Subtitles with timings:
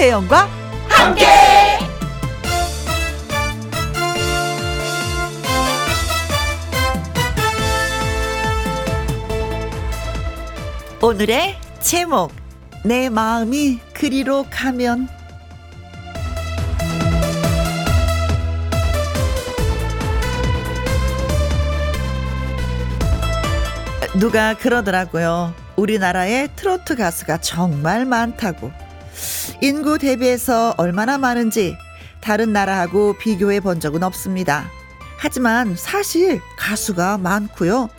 [0.00, 0.48] 김혜영과
[0.88, 1.26] 함께.
[11.02, 12.32] 오늘의 제목
[12.82, 15.06] 내 마음이 그리로 가면
[24.18, 25.52] 누가 그러더라고요.
[25.76, 28.72] 우리나라에 트로트 가수가 정말 많다고.
[29.62, 31.76] 인구 대비해서 얼마나 많은지
[32.20, 34.64] 다른 나라하고 비교해 본 적은 없습니다.
[35.18, 37.90] 하지만 사실 가수가 많고요.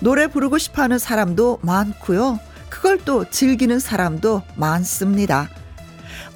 [0.00, 2.38] 노래 부르고 싶어 하는 사람도 많고요.
[2.68, 5.48] 그걸 또 즐기는 사람도 많습니다.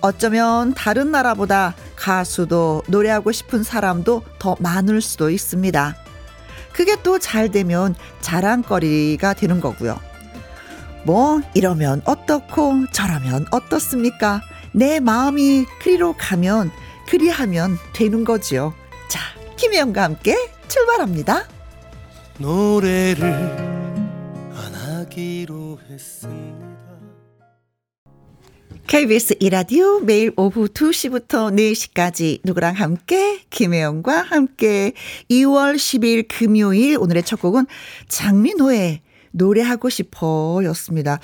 [0.01, 5.95] 어쩌면 다른 나라보다 가수도 노래하고 싶은 사람도 더 많을 수도 있습니다.
[6.73, 10.01] 그게 또 잘 되면 자랑거리가 되는 거고요.
[11.05, 14.41] 뭐 이러면 어떻고 저러면 어떻습니까?
[14.73, 16.71] 내 마음이 그리로 가면
[17.09, 18.75] 그리하면 되는 거지요.
[19.09, 19.21] 자,
[19.57, 20.37] 김혜영과 함께
[20.69, 21.49] 출발합니다.
[22.39, 23.33] 노래를
[24.55, 26.71] 안 하기로 했습니다.
[28.87, 34.95] KBS 이라디오 매일 오후 2시부터 4시까지 누구랑 함께 김혜영과 함께
[35.31, 37.67] 2월 10일 금요일 오늘의 첫 곡은
[38.09, 39.03] 장민호의
[39.33, 41.19] 노래하고 싶어 였습니다.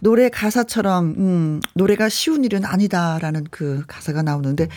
[0.00, 4.68] 노래 가사처럼, 음, 노래가 쉬운 일은 아니다라는 그 가사가 나오는데,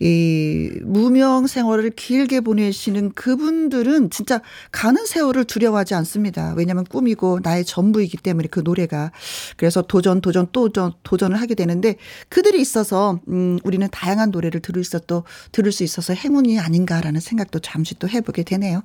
[0.00, 4.40] 이 무명 생활을 길게 보내시는 그분들은 진짜
[4.72, 6.54] 가는 세월을 두려워하지 않습니다.
[6.56, 9.12] 왜냐하면 꿈이고 나의 전부이기 때문에 그 노래가
[9.56, 11.96] 그래서 도전 도전 또 도전, 도전을 하게 되는데
[12.28, 17.58] 그들이 있어서 음 우리는 다양한 노래를 들을 수 또 들을 수 있어서 행운이 아닌가라는 생각도
[17.60, 18.82] 잠시 또 해보게 되네요.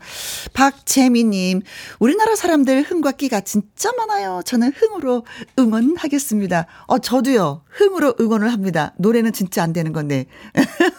[0.54, 1.62] 박재미님
[2.00, 4.42] 우리나라 사람들 흥과 끼가 진짜 많아요.
[4.46, 5.26] 저는 흥으로
[5.58, 6.66] 응원하겠습니다.
[6.88, 8.94] 어 저도요 흥으로 응원을 합니다.
[8.98, 10.26] 노래는 진짜 안 되는 건데.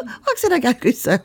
[0.22, 1.18] 확실하게 알고 있어요.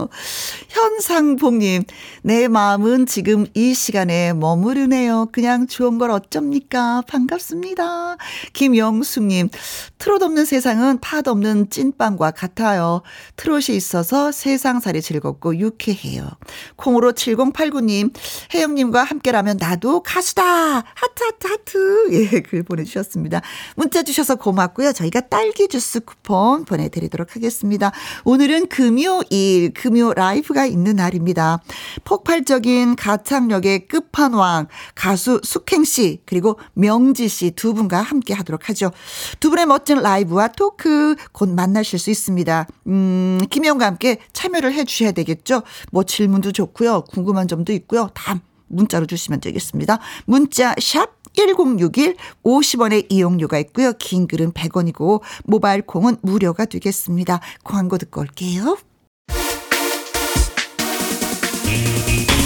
[0.70, 1.84] 현상봉님,
[2.24, 5.28] 내 마음은 지금 이 시간에 머무르네요.
[5.32, 7.04] 그냥 좋은 걸 어쩝니까?
[7.08, 8.18] 반갑습니다.
[8.54, 9.50] 김영숙님,
[9.98, 13.02] 트롯 없는 세상은 팥 없는 찐빵과 같아요.
[13.36, 16.30] 트롯이 있어서 세상살이 즐겁고 유쾌해요.
[16.76, 18.14] 콩으로 7089님,
[18.54, 20.44] 혜영님과 함께라면 나도 가수다!
[20.44, 22.08] 하트, 하트, 하트.
[22.12, 23.42] 예, 글 보내주셨습니다.
[23.76, 24.94] 문자 주셔서 고맙고요.
[24.94, 27.92] 저희가 딸기 주스 쿠폰 보내드리도록 하겠습니다.
[28.24, 31.62] 오늘은 금요일, 금요 라이브가 있는 날입니다.
[32.04, 38.92] 폭발적인 가창력의 끝판왕, 가수 숙행씨, 그리고 명지씨 두 분과 함께 하도록 하죠.
[39.40, 42.68] 두 분의 멋진 라이브와 토크 곧 만나실 수 있습니다.
[42.88, 45.64] 음, 김혜영과 함께 참여를 해 주셔야 되겠죠.
[45.92, 47.06] 뭐 질문도 좋고요.
[47.10, 48.10] 궁금한 점도 있고요.
[48.14, 50.00] 다 문자로 주시면 되겠습니다.
[50.26, 53.94] 문자 샵 1061 50원의 이용료가 있고요.
[54.00, 57.40] 긴 글은 100원이고 모바일 콩은 무료가 되겠습니다.
[57.64, 58.78] 광고 듣고 올게요.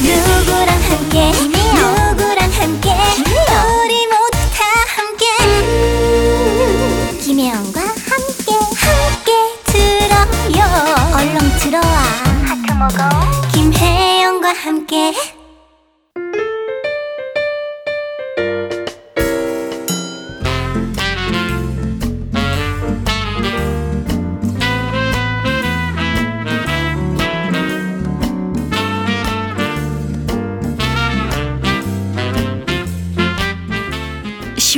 [0.01, 1.31] 누구랑 함께?
[1.31, 2.89] 누구랑 함께?
[3.83, 4.63] 우리 모두 다
[4.95, 5.25] 함께.
[7.21, 8.51] 김혜영과 함께.
[8.79, 9.31] 함께
[9.65, 10.65] 들어요.
[11.15, 11.83] 얼렁 들어와.
[12.45, 12.97] 하트 먹어.
[13.53, 15.13] 김혜영과 함께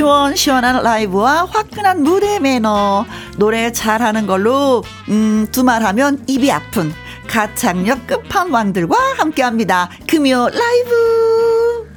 [0.01, 3.05] 시원시원한 라이브와 화끈한 무대 매너,
[3.37, 6.91] 노래 잘하는 걸로, 음, 두말하면 입이 아픈
[7.27, 9.91] 가창력 끝판왕들과 함께 합니다.
[10.07, 11.87] 금요 라이브!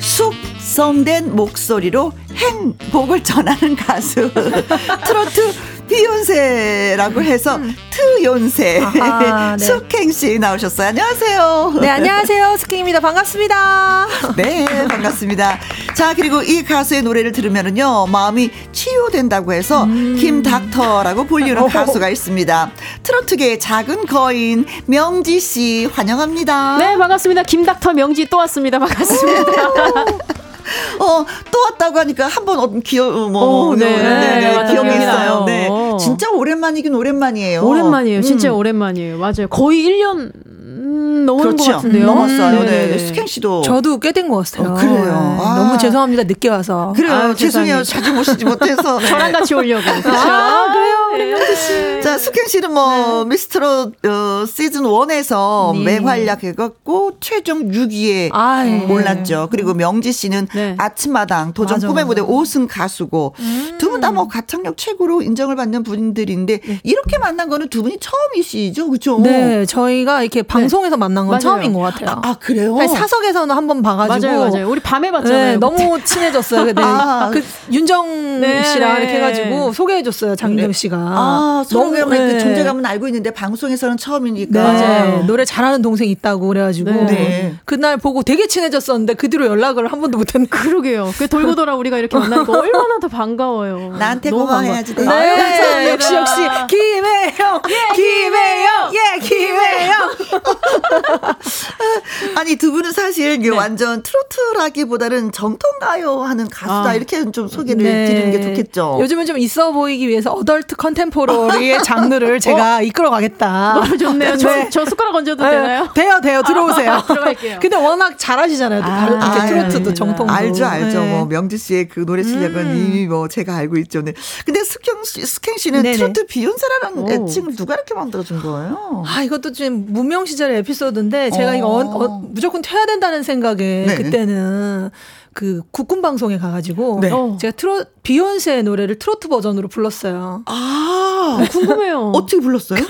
[0.00, 4.28] 숙성된 목소리로 행복을 전하는 가수.
[5.06, 7.58] 트로트 비욘세라고 해서
[7.90, 9.64] 트욘세 아하, 네.
[9.66, 10.88] 숙행 씨 나오셨어요.
[10.88, 11.74] 안녕하세요.
[11.80, 12.56] 네, 안녕하세요.
[12.58, 13.00] 스킹입니다.
[13.00, 14.06] 반갑습니다.
[14.38, 15.58] 네, 반갑습니다.
[15.94, 20.16] 자, 그리고 이 가수의 노래를 들으면은요, 마음이 치유된다고 해서 음.
[20.18, 22.70] 김 닥터라고 불리는 가수가 있습니다.
[23.02, 26.76] 트로트계의 작은 거인 명지 씨 환영합니다.
[26.78, 27.42] 네, 반갑습니다.
[27.42, 28.78] 김 닥터 명지 또 왔습니다.
[28.78, 30.04] 반갑습니다.
[30.98, 33.86] 어, 또 왔다고 하니까 한번 어, 기억, 어, 뭐, 오, 네.
[33.96, 35.16] 네, 맞다, 기억이 기억이 있어요.
[35.16, 35.44] 나요.
[35.46, 35.68] 네.
[36.00, 37.62] 진짜 오랜만이긴 오랜만이에요.
[37.62, 38.22] 오랜만이에요.
[38.22, 38.56] 진짜 음.
[38.56, 39.18] 오랜만이에요.
[39.18, 39.48] 맞아요.
[39.48, 41.72] 거의 1년 음, 넘은 것 그렇죠.
[41.72, 42.06] 같은데요.
[42.06, 42.60] 넘었어요.
[42.60, 42.86] 음, 네.
[42.88, 42.98] 네네.
[42.98, 43.62] 수행 씨도.
[43.62, 44.72] 저도 꽤 된 것 같아요.
[44.72, 45.04] 어, 그래요.
[45.04, 45.10] 네,
[45.44, 45.54] 아.
[45.58, 46.22] 너무 죄송합니다.
[46.24, 46.92] 늦게 와서.
[46.96, 47.12] 그래요.
[47.14, 47.82] 아유, 죄송해요.
[47.84, 48.98] 자주 모시지 못해서.
[48.98, 49.06] 네.
[49.08, 49.82] 저랑 같이 오려고.
[49.88, 50.96] 아, 그래요?
[51.12, 52.02] 우리 명지 씨.
[52.02, 55.84] 자, 숙현 씨는 뭐, 미스트롯, 어, 시즌 1에서 네.
[56.00, 58.86] 맹활약해갖고, 최종 6위에 아, 예.
[58.90, 59.48] 올랐죠.
[59.50, 60.74] 그리고 명지 씨는 네.
[60.78, 62.32] 아침마당 도전 맞아, 꿈의 무대 맞아.
[62.32, 63.34] 5승 가수고,
[63.78, 68.90] 두분 다 뭐 가창력 최고로 인정을 받는 분들인데, 이렇게 만난 거는 두 분이 처음이시죠?
[68.90, 69.20] 그죠?
[69.20, 71.40] 네, 저희가 이렇게 방송에서 만난 건 맞아요.
[71.40, 72.20] 처음인 것 같아요.
[72.24, 72.76] 아, 그래요?
[72.78, 74.68] 아니, 사석에서는 한 번 봐가지고 맞아요, 맞아요.
[74.68, 75.44] 우리 밤에 봤잖아요.
[75.44, 75.58] 네, 그때.
[75.58, 76.64] 너무 친해졌어요.
[76.64, 77.30] 근데 아.
[77.32, 77.40] 그
[77.70, 79.00] 윤정 네, 씨랑 네.
[79.02, 80.34] 이렇게 해가지고 소개해줬어요.
[80.34, 80.96] 장윤정 씨가.
[81.08, 82.38] 아, 서로 너무- 그 네.
[82.38, 84.50] 존재감은 알고 있는데, 방송에서는 처음이니까.
[84.50, 85.24] 네, 맞아요.
[85.26, 87.04] 노래 잘하는 동생 있다고 그래가지고 네.
[87.06, 87.54] 네.
[87.64, 90.46] 그날 보고 되게 친해졌었는데 그 뒤로 연락을 한 번도 못했네.
[90.48, 91.12] 그러게요.
[91.18, 93.96] 그 돌고 돌아 우리가 이렇게 만나니까 얼마나 더 반가워요.
[93.98, 94.94] 나한테 너무 고마워해야지.
[94.94, 95.90] 네, 아유, 감사합니다.
[95.92, 96.34] 역시 역시
[96.68, 97.62] 김혜영,
[97.94, 100.10] 김혜영, 예, 김혜영.
[102.36, 106.94] 아니 두 분은 사실 이게 완전 트로트라기보다는 정통 가요 하는 가수다 아.
[106.94, 108.06] 이렇게 좀 소개를 네.
[108.06, 108.98] 드리는 게 좋겠죠.
[109.00, 113.74] 요즘은 좀 있어 보이기 위해서 어덜트 컨 템포러리의 장르를 제가 이끌어가겠다.
[113.74, 114.36] 너무 좋네요.
[114.36, 114.68] 저, 네.
[114.70, 115.88] 저 숟가락 얹어도 네, 되나요?
[115.94, 116.42] 돼요, 돼요.
[116.42, 117.02] 들어오세요.
[117.06, 117.58] 들어갈게요.
[117.60, 118.80] 근데 워낙 잘하시잖아요.
[118.82, 119.94] 또 아, 아, 트로트도 예.
[119.94, 120.32] 정통도.
[120.32, 121.00] 알죠, 알죠.
[121.00, 121.10] 네.
[121.10, 122.76] 뭐 명지 씨의 그 노래 실력은 음.
[122.76, 124.02] 이미 뭐 제가 알고 있죠.
[124.02, 124.12] 네.
[124.44, 125.96] 근데 숙행 씨, 숙행 씨는 네네.
[125.96, 127.10] 트로트 비욘세라는 오.
[127.10, 129.04] 애칭을 누가 이렇게 만들어준 거예요?
[129.06, 131.54] 아, 이것도 좀 무명 시절의 에피소드인데 제가 어.
[131.54, 133.94] 이거 어, 어, 무조건 해야 된다는 생각에 네.
[133.96, 134.90] 그때는
[135.32, 137.10] 그 국군 방송에 가가지고 네.
[137.12, 137.36] 어.
[137.40, 140.42] 제가 비욘세의 노래를 트로트 버전으로 불렀어요.
[140.46, 142.12] 아, 궁금해요.
[142.14, 142.80] 어떻게 불렀어요?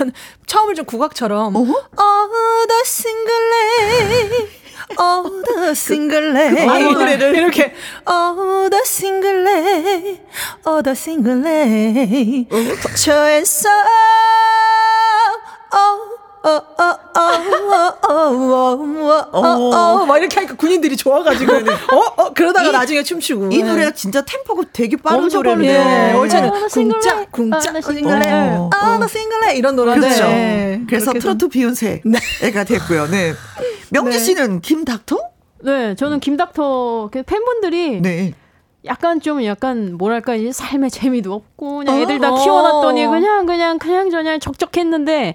[0.47, 1.71] 처음을 좀 국악처럼 어허?
[1.71, 4.47] All the single ladies
[4.99, 7.35] Oh the single lay 그 아이 노래를.
[7.35, 7.73] 이렇게
[8.09, 10.21] Oh the single lay
[10.65, 13.87] Oh the single lay Put your hands up
[15.73, 21.53] Oh 어, 어, 어, 어, 어, 어, 어, 어, 어, 막 이렇게 하니까 군인들이 좋아가지고,
[21.53, 23.49] 어, 어, 그러다가 이- 나중에 춤추고.
[23.51, 23.63] 이 네.
[23.63, 26.13] 노래가 진짜 템포가 되게 빠른 노래인데.
[26.13, 26.99] 원래는 어, 나 싱글레.
[26.99, 28.31] 궁짝, 궁짝, 아, 나 싱글레.
[28.57, 29.51] 어, 아.
[29.53, 30.07] 이런 노래인데.
[30.07, 30.23] 그렇죠.
[30.23, 30.81] 네.
[30.87, 33.07] 그래서 트로트 비욘세가 됐고요.
[33.07, 33.33] 네.
[33.91, 34.23] 명지 네.
[34.23, 35.19] 씨는 김 닥터?
[35.63, 38.33] 네, 저는 김 닥터 그 팬분들이 네.
[38.85, 42.43] 약간 좀 약간 뭐랄까 이제 삶의 재미도 없고 그냥 애들 다 어.
[42.43, 45.33] 키워놨더니 그냥 그냥 그냥 저냥 적적했는데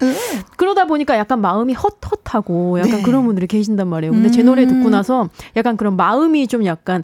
[0.57, 3.01] 그러다 보니까 약간 마음이 헛헛하고 약간 네.
[3.03, 4.11] 그런 분들이 계신단 말이에요.
[4.11, 7.03] 근데 제 노래 듣고 나서 약간 그런 마음이 좀 약간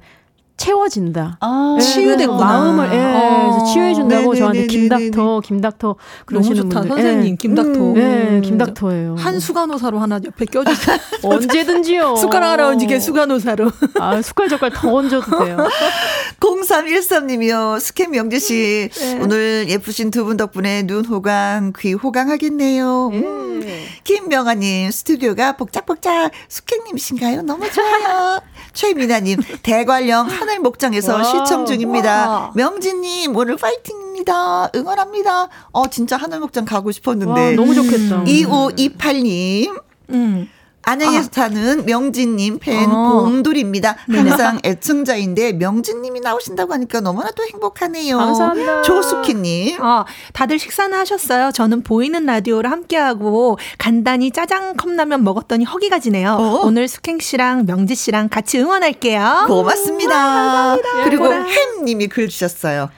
[0.55, 1.37] 채워진다.
[1.41, 2.25] 아, 예, 치유됐구나.
[2.27, 3.49] 그래서 마음을 예, 어.
[3.51, 4.67] 그래서 치유해준다고 저한테 네네네네네.
[5.09, 6.79] 김닥터 김닥터 너무 그러시는 좋다.
[6.81, 7.93] 분들 선생님, 김닥터.
[7.97, 9.15] 예, 예, 김닥터예요.
[9.17, 10.97] 한 수간호사로 하나 옆에 껴주세요.
[11.23, 12.15] 언제든지요.
[12.21, 13.71] 숟가락 하나 얹기에 수간호사로.
[13.99, 15.57] 아, 숟갈 젓갈 더 얹어도 돼요.
[16.39, 17.79] 0313님이요.
[17.79, 18.89] 숙행 명지 씨.
[19.21, 23.09] 오늘 예쁘신 두 분 덕분에 눈 호강, 귀 호강하겠네요.
[23.11, 23.61] 음.
[24.05, 27.41] 김명아님, 스튜디오가 복작복작 숙행님이신가요?
[27.41, 28.39] 너무 좋아요.
[28.71, 31.23] 최미나님, 대관령 하늘 목장에서 와우.
[31.23, 32.29] 시청 중입니다.
[32.29, 32.51] 와.
[32.53, 34.71] 명지님, 오늘 파이팅입니다.
[34.75, 35.47] 응원합니다.
[35.71, 37.55] 어, 진짜 하늘 목장 가고 와, 싶었는데.
[37.55, 38.23] 너무 좋겠다.
[38.25, 40.49] 2528님, 음.
[40.83, 43.21] 안양에서 사는 명진님 팬 어.
[43.23, 43.95] 봄돌입니다.
[44.11, 48.17] 항상 애청자인데 명진님이 나오신다고 하니까 너무나 또 행복하네요.
[48.17, 48.81] 감사합니다.
[48.83, 49.81] 조숙희님.
[49.81, 51.51] 어, 다들 식사는 하셨어요?
[51.51, 56.33] 저는 보이는 라디오를 함께하고 간단히 짜장 컵라면 먹었더니 허기가 지네요.
[56.33, 56.61] 어?
[56.65, 59.45] 오늘 숙행 씨랑 명지 씨랑 같이 응원할게요.
[59.47, 60.77] 고맙습니다.
[61.05, 61.43] 그리고 예뻐라.
[61.45, 62.89] 햄님이 글 주셨어요.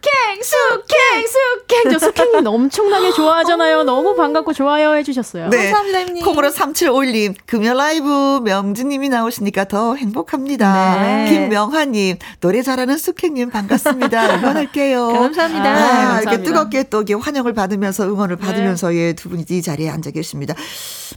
[0.00, 1.92] 숙행, 숙행, 숙행.
[1.92, 3.84] 저 숙행님 엄청나게 좋아하잖아요.
[3.84, 5.48] 너무 반갑고 좋아요 해주셨어요.
[5.50, 5.70] 네.
[5.70, 6.24] 감사합니다, 형님.
[6.24, 11.00] 콩으로 3751님, 금요 라이브 명지님이 나오시니까 더 행복합니다.
[11.02, 11.30] 네.
[11.30, 14.36] 김명화님, 노래 잘하는 숙행님 반갑습니다.
[14.40, 15.08] 응원할게요.
[15.08, 15.64] 감사합니다.
[15.64, 16.42] 아, 네, 이렇게 감사합니다.
[16.42, 20.54] 뜨겁게 또 이렇게 환영을 받으면서 응원을 받으면서 예, 두 분이 이 자리에 앉아 계십니다.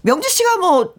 [0.01, 0.93] 명지 씨가 뭐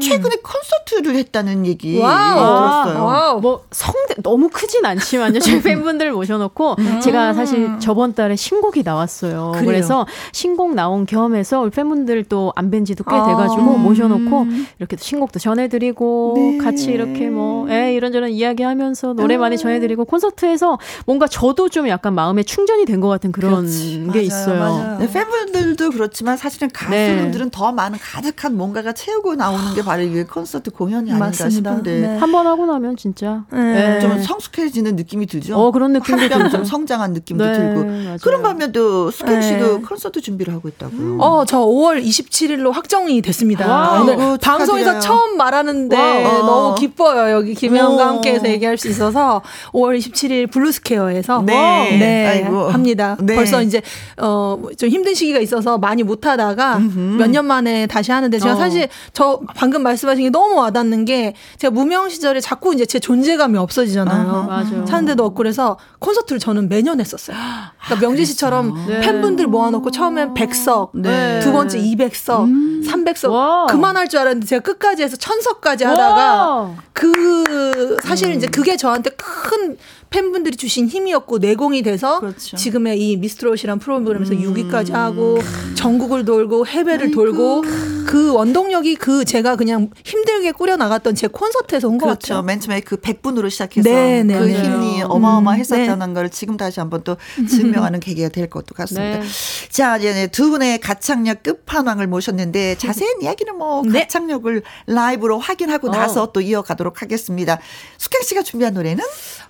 [0.00, 2.02] 최근에 콘서트를 했다는 얘기 음.
[2.02, 2.84] 와우.
[2.84, 3.04] 들었어요.
[3.04, 3.40] 와우.
[3.40, 5.38] 뭐 성대 너무 크진 않지만요.
[5.40, 9.52] 저희 팬분들 모셔놓고 제가 사실 저번 달에 신곡이 나왔어요.
[9.52, 9.66] 그래요?
[9.66, 13.26] 그래서 신곡 나온 겸해서 우리 팬분들 또 안 뵌 지도 꽤 아.
[13.26, 14.46] 돼가지고 모셔놓고
[14.78, 16.58] 이렇게 또 신곡도 전해드리고 네.
[16.58, 22.42] 같이 이렇게 뭐 에, 이런저런 이야기하면서 노래 많이 전해드리고 콘서트에서 뭔가 저도 좀 약간 마음에
[22.42, 24.58] 충전이 된 것 같은 그런 게 맞아요, 있어요.
[24.60, 24.98] 맞아요.
[25.00, 30.70] 네, 팬분들도 그렇지만 사실은 가수분들은 더 많은 가득한 뭔가가 채우고 나오는 게 바로 이게 콘서트
[30.70, 31.70] 공연이 아닌가 맞습니다.
[31.70, 32.16] 싶은데 네.
[32.18, 33.96] 한번 하고 나면 진짜 네.
[33.96, 34.00] 예.
[34.00, 35.56] 좀 성숙해지는 느낌이 들죠.
[35.56, 36.64] 어, 그런 느낌도 한뼘 좀.
[36.64, 37.84] 성장한 느낌도 네, 들고.
[37.84, 38.16] 맞아요.
[38.22, 39.82] 그런 반면 또 씨도 네.
[39.86, 41.18] 콘서트 준비를 하고 있다고요.
[41.20, 44.00] 어, 저 5월 27일로 확정이 됐습니다.
[44.00, 45.00] 오늘 어, 방송에서.
[45.00, 46.46] 처음 말하는데 와우.
[46.46, 47.34] 너무 기뻐요.
[47.34, 48.06] 여기 김혜영과 어.
[48.08, 51.98] 함께해서 얘기할 수 있어서 5월 27일 블루스퀘어에서 네.
[51.98, 52.42] 네.
[52.70, 53.16] 합니다.
[53.20, 53.34] 네.
[53.34, 53.82] 벌써 이제
[54.20, 58.56] 어 좀 힘든 시기가 있어서 많이 못 하다가 몇 년 만에 다시 하는데 제가 어.
[58.56, 63.58] 사실 저 방금 말씀하신 게 너무 와닿는 게 제가 무명 시절에 자꾸 이제 제 존재감이
[63.58, 64.28] 없어지기 비싸지잖아요.
[64.28, 64.42] 어허.
[64.44, 64.86] 맞아요.
[64.86, 67.36] 사는 데도 없고 그래서 콘서트를 저는 매년 했었어요.
[67.84, 69.00] 그러니까 명지 씨처럼 네.
[69.00, 71.40] 팬분들 모아놓고 처음엔 100석, 네.
[71.40, 72.82] 두 번째 200석, 음.
[72.86, 73.66] 300석 와.
[73.66, 76.70] 그만할 줄 알았는데 제가 끝까지 해서 1000석까지 하다가 와.
[76.92, 78.34] 그 사실 음.
[78.34, 79.76] 이제 그게 저한테 큰
[80.12, 82.54] 팬분들이 주신 힘이었고 내공이 돼서 그렇죠.
[82.54, 82.56] 음.
[82.56, 85.38] 지금의 이 미스트롯이란 프로그램에서 6위까지 하고
[85.74, 87.62] 전국을 돌고 해외를 돌고
[88.06, 92.34] 그 원동력이 그 제가 그냥 힘들게 꾸려 나갔던 제 콘서트에서 온것 그렇죠.
[92.34, 92.42] 같아요.
[92.42, 94.62] 맨 처음에 그 100분으로 시작해서 네, 네, 그 네.
[94.62, 97.16] 힘이 음, 어마어마했었다는 걸 지금 다시 한번 또
[97.48, 99.20] 증명하는 계기가 될 것도 같습니다.
[99.20, 99.26] 네.
[99.70, 104.00] 자, 이제 두 분의 가창력 끝판왕을 모셨는데 자세한 이야기는 뭐 네.
[104.00, 105.90] 가창력을 라이브로 확인하고 어.
[105.90, 107.58] 나서 또 이어가도록 하겠습니다.
[107.96, 109.02] 숙행 씨가 준비한 노래는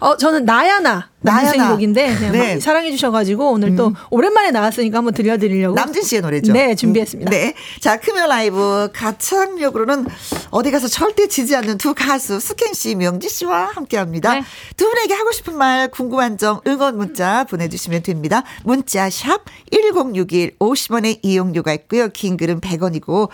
[0.02, 1.10] 어, 저는 나야나.
[1.20, 1.70] 나야나.
[1.70, 2.38] 곡인데 네, 네.
[2.38, 5.76] 많이 사랑해 주셔가지고 오늘 또 오랜만에 나왔으니까 한번 들려드리려고.
[5.76, 6.52] 남진 씨의 노래죠.
[6.52, 7.30] 네, 준비했습니다.
[7.30, 7.54] 네.
[7.80, 10.06] 자, 크며 라이브 가창력으로는
[10.50, 14.34] 어디 가서 절대 지지 않는 두 가수 숙행 씨, 명지 씨와 함께 합니다.
[14.34, 14.42] 네.
[14.76, 18.42] 두 분에게 하고 싶은 말, 궁금한 점, 응원 문자 보내주시면 됩니다.
[18.64, 22.08] 문자 샵 1061, 50원의 이용료가 있고요.
[22.08, 23.28] 긴 글은 100원이고,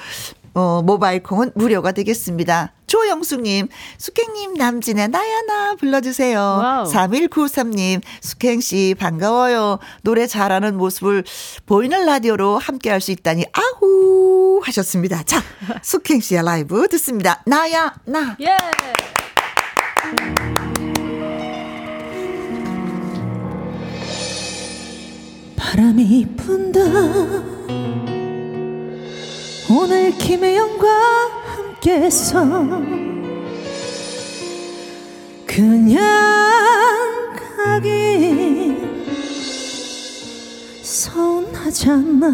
[0.52, 2.74] 어, 모바일 콩은 무료가 되겠습니다.
[2.88, 3.68] 조영숙님,
[3.98, 6.38] 숙행님, 남진의 나야나 불러주세요.
[6.38, 6.84] 와우.
[6.90, 9.78] 3193님, 숙행씨 반가워요.
[10.02, 11.22] 노래 잘하는 모습을
[11.66, 14.60] 보이는 라디오로 함께 할 수 있다니, 아후!
[14.64, 15.22] 하셨습니다.
[15.22, 15.40] 자,
[15.84, 17.42] 숙행씨의 라이브 듣습니다.
[17.46, 18.36] 나야, 나.
[18.40, 18.56] 예.
[25.56, 26.80] 바람이 분다
[29.70, 30.86] 오늘 김혜영과
[31.78, 32.44] 함께서
[35.46, 35.98] 그냥
[37.66, 39.04] 가긴
[40.82, 42.28] 서운하잖아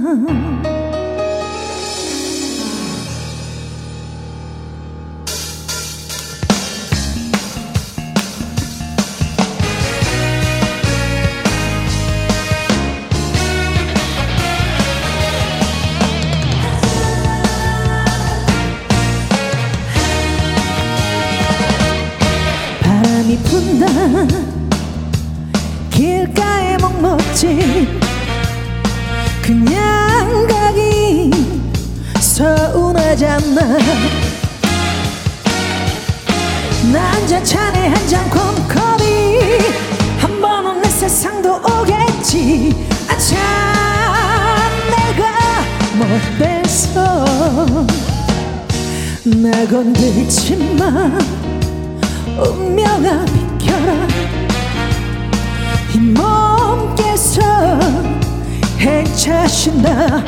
[50.78, 51.18] 마
[52.42, 54.08] 운명아 비켜라.
[55.92, 57.42] 이 몸께서
[58.78, 60.24] 헤차신다.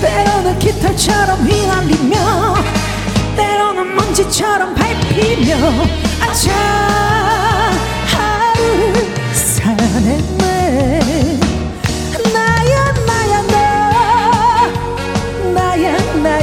[0.00, 2.54] 때로는 깃털처럼 휘날리며
[3.36, 5.56] 때로는 먼지처럼 밟히며
[6.20, 6.52] 아차
[8.06, 10.29] 하루를 사냈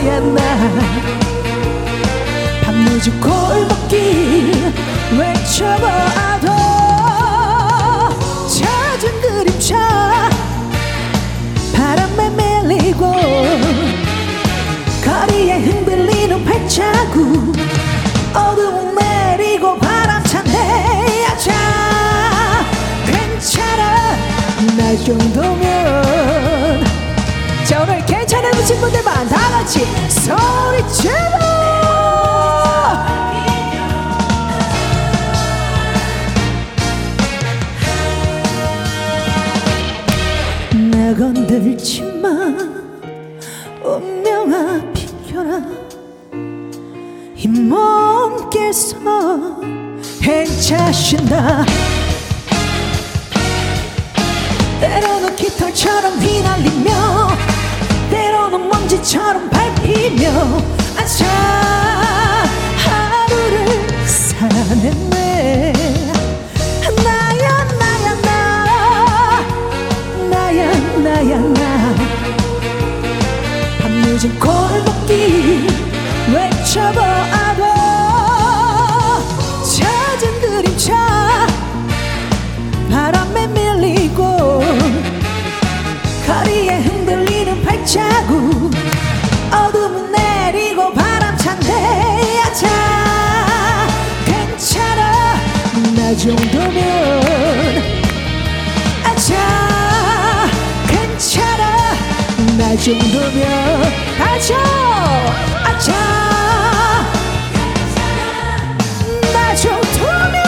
[0.08, 0.40] 나야 나
[2.64, 4.74] 밤늦은 골목길
[5.20, 6.48] 외쳐봐도
[8.48, 10.30] 잦은 그림자
[11.76, 13.12] 바람에 밀리고
[15.04, 17.54] 거리에 흔들리는 발자국
[18.34, 21.52] 어둠은 내리고 바람 찬데 아차
[23.06, 24.16] 괜찮아.
[24.78, 26.47] 나 정도면
[27.68, 31.28] 자 오늘 괜찮은 친구들만 다 같이 소리 질러
[40.92, 42.30] 나 건들지 마.
[43.84, 45.62] 운명아 비켜라.
[47.36, 48.98] 이 몸께서
[50.24, 51.66] 행차신다.
[54.80, 57.17] 때로는 깃털처럼 휘날리며
[59.08, 60.28] 먼지처럼 밟히며
[60.98, 61.26] 아차
[62.84, 65.74] 하루를 사냈네.
[67.04, 69.46] 나야 나야 나.
[70.30, 71.96] 나야 나야 나.
[73.82, 75.68] 밤늦은 골목길
[76.34, 77.37] 외쳐봐
[96.18, 97.22] 정도면
[99.04, 100.50] 아차
[100.88, 101.94] 괜찮아.
[102.58, 103.84] 나 정도면
[104.20, 104.56] 아차
[105.64, 105.94] 아차.
[109.32, 110.44] 나 정도면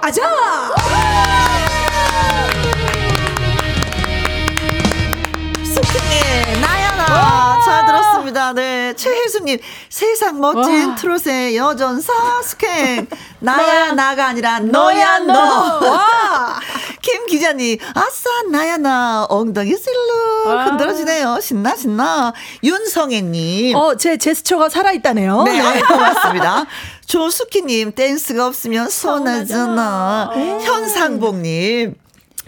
[0.00, 0.22] 아자
[5.64, 7.60] 수진님 네, 나연아.
[7.64, 8.52] 잘 들었습니다.
[8.54, 9.58] 네 최혜수님.
[10.00, 10.94] 세상 멋진 와.
[10.94, 12.10] 트롯의 여전사
[12.42, 13.06] 숙행.
[13.40, 15.34] 나야, 나가 아니라 너야, 너.
[15.34, 16.58] 와!
[17.02, 19.26] 김 기자님, 아싸, 나야, 나.
[19.28, 19.76] 엉덩이
[20.46, 20.64] 와.
[20.64, 21.38] 흔들어지네요.
[21.42, 22.32] 신나, 신나.
[22.64, 23.76] 윤성애님.
[23.76, 25.42] 어, 제 제스처가 살아있다네요.
[25.42, 26.64] 네, 아, 고맙습니다.
[27.04, 30.30] 조숙희님, 댄스가 없으면 섭하잖아.
[30.62, 31.94] 현상복님,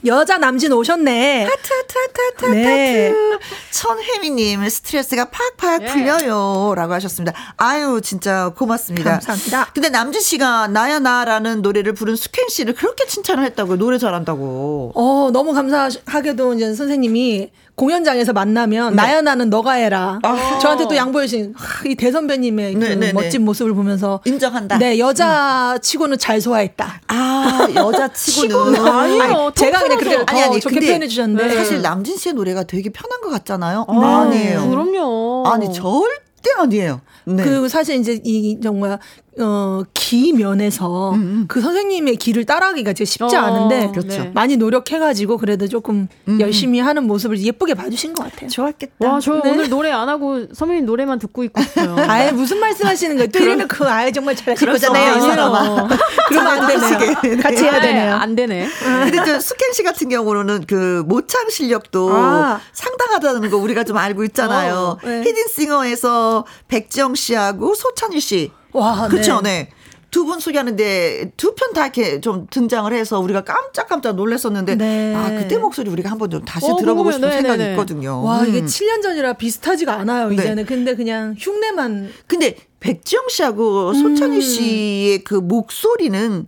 [0.04, 1.44] 여자 남진 오셨네.
[1.44, 3.08] 하트, 하트, 하트, 하트, 네.
[3.08, 3.38] 하트.
[3.70, 5.86] 천혜미님, 스트레스가 팍팍 예.
[5.86, 6.74] 풀려요.
[6.76, 7.32] 라고 하셨습니다.
[7.56, 9.12] 아유, 진짜 고맙습니다.
[9.12, 9.70] 감사합니다.
[9.72, 13.78] 근데 남진 씨가 나야 나라는 노래를 부른 수켄 씨를 그렇게 칭찬을 했다고요.
[13.78, 14.92] 노래 잘한다고.
[14.94, 18.96] 어, 너무 감사하게도 이제 선생님이 공연장에서 만나면 네.
[18.96, 20.18] 나야 나는 너가 해라.
[20.22, 20.58] 아.
[20.60, 23.12] 저한테 또 양보해 주신 하, 이 대선배님의 그 네, 네, 네.
[23.12, 24.78] 멋진 모습을 보면서 인정한다.
[24.78, 27.00] 네, 여자 치고는 잘 소화했다.
[27.08, 28.48] 아, 여자 치고는.
[28.50, 29.52] 치고는 아니에요.
[29.54, 30.24] 제가 그냥 통틀어서.
[30.26, 33.86] 더 아니, 아니, 좋게 근데 표현해 주셨는데 사실 남진 씨의 노래가 되게 편한 것 같잖아요.
[33.88, 34.06] 네.
[34.06, 34.68] 아니에요.
[34.68, 35.44] 그럼요.
[35.46, 37.00] 아니, 절대 아니에요.
[37.24, 37.42] 네.
[37.42, 38.98] 그 사실 이제 이 정말
[39.40, 41.14] 어 기 면에서
[41.48, 44.24] 그 선생님의 길을 따라가기가 되게 쉽지 어, 않은데 그렇죠.
[44.24, 44.30] 네.
[44.34, 46.06] 많이 노력해가지고 그래도 조금
[46.38, 48.50] 열심히 하는 모습을 예쁘게 봐주신 것 같아요.
[48.50, 48.92] 좋았겠다.
[48.98, 49.50] 와, 저 네.
[49.50, 51.96] 오늘 노래 안 하고 선배님 노래만 듣고 있고 싶어요.
[52.10, 53.30] 아예 무슨 말씀하시는 거예요?
[53.30, 55.18] 때리는 그 아예 정말 잘하실 거잖아요.
[55.22, 55.88] 사람아.
[56.28, 57.20] 그러면 안 되네요.
[57.22, 57.36] 네.
[57.36, 58.14] 같이 해야 아, 되네요.
[58.14, 58.68] 안 되네.
[59.04, 62.60] 근데 저 수켄 씨 같은 경우는 그 모창 실력도 아.
[62.74, 64.98] 상당하다는 거 우리가 좀 알고 있잖아요.
[65.02, 65.22] 어, 네.
[65.24, 68.50] 히든싱어에서 백지영 씨하고 소찬희 씨.
[68.72, 69.68] 와, 그렇죠, 네.
[70.10, 75.14] 두분 소개하는데 두 편 다 이렇게 좀 등장을 해서 우리가 깜짝깜짝 놀랐었는데 네.
[75.14, 77.12] 아 그때 목소리 우리가 한번 좀 다시 어, 들어보고.
[77.12, 77.70] 싶은 네, 생각이 네, 네.
[77.72, 78.22] 있거든요.
[78.22, 78.66] 와 이게 음.
[78.66, 80.34] 7년 전이라 비슷하지가 않아요 네.
[80.34, 80.66] 이제는.
[80.66, 86.46] 근데 그냥 흉내만 근데 백지영 씨하고 소찬희 씨의 그 목소리는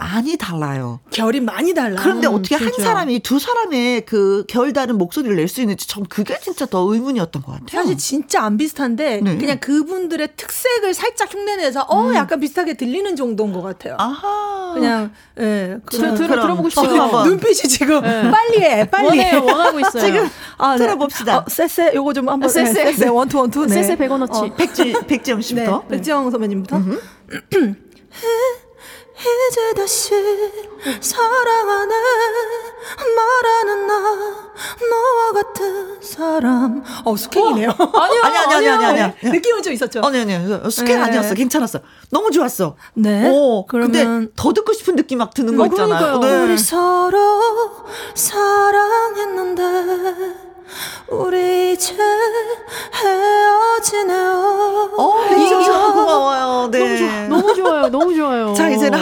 [0.00, 1.00] 많이 달라요.
[1.10, 2.00] 결이 많이 달라.
[2.02, 2.82] 그런데 어떻게 한 진짜.
[2.90, 7.52] 사람이 두 사람의 그 결다른 목소리를 낼 수 있는지 전 그게 진짜 더 의문이었던 것
[7.52, 7.68] 같아요.
[7.82, 9.36] 사실 진짜 안 비슷한데 네.
[9.36, 13.96] 그냥 그분들의 특색을 살짝 흉내내서 어 약간 비슷하게 들리는 정도인 것 같아요.
[13.98, 14.72] 아하.
[14.74, 17.24] 그냥 예저 그런- 들어, 들어보고 또 싶어요.
[17.24, 18.30] 눈빛이 지금 네.
[18.30, 19.34] 빨리 해 빨리 해.
[19.34, 20.02] 원해요, 원하고 있어요.
[20.04, 20.78] 지금 아, 네.
[20.78, 21.38] 들어봅시다.
[21.38, 22.84] 어, 쎄쎄 요거 좀 한번 아, 쎄쎄.
[22.84, 23.74] 네, 쎄쎄 one two one two 네.
[23.74, 24.38] 쎄쎄 100원 어치.
[24.40, 25.42] 어, 백지 백지영 네.
[25.42, 25.82] 씨부터.
[25.88, 26.80] 백지영 선배님부터.
[29.20, 30.10] 이제 다시
[31.00, 31.94] 사랑하네
[33.16, 33.94] 말하는 나
[34.90, 39.14] 너와 같은 사람 어 스캔이네요 아니요, 아니 아니 아니 아니 아니.
[39.20, 41.04] 네, 느낌은 좀 있었죠 아니 아니 스캔 네.
[41.04, 41.34] 아니었어.
[41.34, 41.80] 괜찮았어.
[42.10, 42.76] 너무 좋았어.
[42.94, 46.18] 네 오, 그러면 근데 더 듣고 싶은 느낌 막 드는 거 어, 있잖아요.
[46.20, 46.44] 그러니까요.
[46.44, 47.40] 우리 서로
[48.14, 49.62] 사랑했는데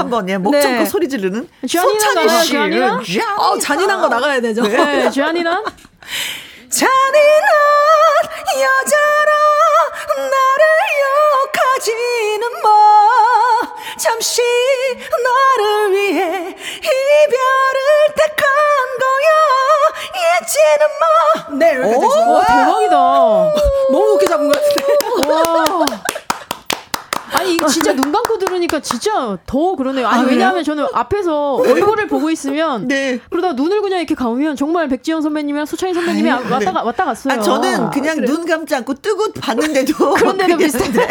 [0.08, 0.60] 한번 예, 목 네.
[0.62, 2.48] 참고 소리 지르는 소찬희 씨.
[2.48, 3.00] 쥐아니나?
[3.36, 5.62] 어 잔인한 거 나가야 되죠 네, 주한이랑
[6.70, 7.52] 잔인한
[8.56, 9.32] 여자라
[10.16, 10.64] 나를
[11.44, 12.68] 욕하지는 마
[13.98, 14.40] 잠시
[15.24, 17.78] 너를 위해 이별을
[18.16, 18.48] 택한
[19.02, 19.28] 거야
[20.40, 22.30] 잊지는 마네 했어요.
[22.32, 22.96] 와, 대박이다.
[23.90, 25.64] 너무 높게 잡은 것 같은데 와.
[27.32, 30.06] 아니 이거 진짜 눈 감고 들으니까 진짜 더 그러네요.
[30.06, 33.20] 아니 아, 왜냐하면 저는 앞에서 얼굴을 보고 있으면 네.
[33.30, 36.72] 그러다 눈을 그냥 이렇게 감으면 정말 백지영 선배님이랑 수찬이 선배님이 아유, 왔다 네.
[36.72, 37.34] 가, 왔다 갔어요.
[37.34, 39.94] 아, 저는 그냥 눈 감지 않고 뜨고 봤는데도.
[40.14, 40.56] 그런데도.
[40.58, 41.08] 네.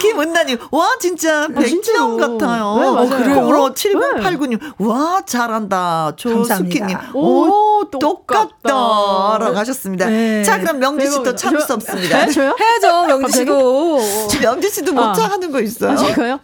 [0.00, 2.16] 김은나님, 와, 진짜 백지영 진짜로.
[2.16, 2.76] 같아요.
[2.76, 3.08] 네, 맞아요.
[3.08, 3.68] 그래요?
[3.68, 3.74] 네.
[3.74, 6.12] 7089님, 와, 잘한다.
[6.16, 7.10] 조수키님, 감사합니다.
[7.14, 8.48] 오, 오, 똑같다.
[8.62, 9.38] 똑같다.
[9.38, 10.06] 라고 하셨습니다.
[10.06, 10.42] 네.
[10.42, 11.34] 자, 그럼 명지 씨도.
[11.34, 12.26] 참을 저- 수 없습니다.
[12.26, 12.32] 네?
[12.32, 13.98] 해야죠 명지 씨도
[14.40, 15.08] 명지 씨도 아.
[15.08, 15.92] 모창 하는 거 있어요?
[15.92, 16.40] 아, 제가요?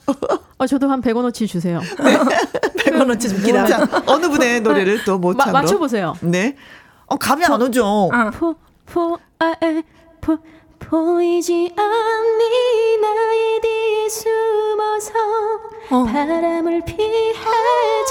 [0.59, 1.81] 아, 저도 한 100원어치 주세요.
[2.79, 5.53] 100원어치 좀 기다려 자, 어느 분의 노래를 또 마, 모창으로.
[5.53, 6.15] 맞춰보세요.
[6.21, 6.57] 네.
[7.07, 8.09] 어, 감이 안 오죠?
[8.13, 8.31] 아.
[8.31, 8.55] 포,
[8.87, 9.83] 포, 아, 에,
[10.21, 10.39] 포,
[10.89, 15.13] 보이지 않니 나의 뒤에 숨어서
[15.91, 16.05] 어.
[16.05, 17.33] 바람을 피해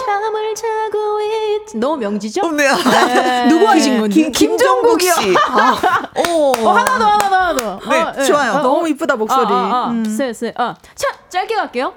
[0.06, 2.42] 잠을 자고 있 너무 명지죠?
[2.46, 2.68] 어, 네.
[3.50, 5.10] 누구 하신 건지 김, 김종국 씨.
[5.38, 6.10] 아.
[6.30, 6.52] 오.
[6.66, 7.90] 어, 하나 더, 하나 더, 하나 더.
[7.90, 8.24] 네, 아, 예.
[8.24, 8.52] 좋아요.
[8.54, 9.90] 아, 너무 이쁘다 목소리 아, 아, 아.
[9.90, 10.06] 음.
[10.06, 10.54] 쎄, 쎄.
[10.58, 10.76] 아.
[10.96, 11.94] 자, 짧게 갈게요.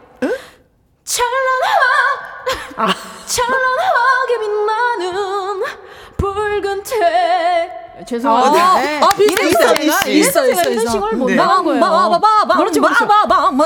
[1.04, 2.94] 찬란한,
[3.26, 5.62] 찬란하게 빛나는
[6.16, 7.85] 붉은 태.
[8.06, 8.64] 죄송합니다.
[8.72, 9.00] 아, 네.
[9.00, 9.74] 아, 비슷해, 이래서
[10.46, 11.34] 있어, 있어, 있어, 못 네.
[11.36, 11.80] 나간 거예요.
[11.80, 13.06] 바바바바바, 그렇죠, 그렇죠.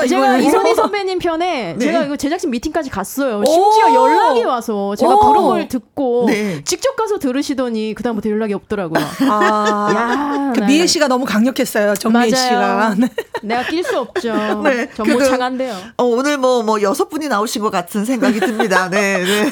[0.07, 0.37] 제가.
[0.37, 1.85] 이선희 선배님 편에 네.
[1.85, 3.43] 제가 이거 제작진 미팅까지 갔어요.
[3.45, 3.93] 심지어 오.
[3.95, 5.19] 연락이 와서 제가 오.
[5.19, 6.63] 부른 걸 듣고 네.
[6.63, 9.03] 직접 가서 들으시더니 그 다음부터 연락이 없더라고요.
[9.29, 11.95] 아, 야, 그 나- 미애 씨가 너무 강력했어요.
[11.95, 12.29] 정미애.
[12.29, 12.95] 씨가.
[12.99, 13.07] 네.
[13.43, 14.33] 내가 낄 수 없죠.
[14.63, 15.75] 네, 전모 그래도- 창한데요.
[15.97, 18.89] 어, 오늘 뭐, 뭐, 여섯 분이 나오신 것 같은 생각이 듭니다.
[18.89, 19.51] 네, 네.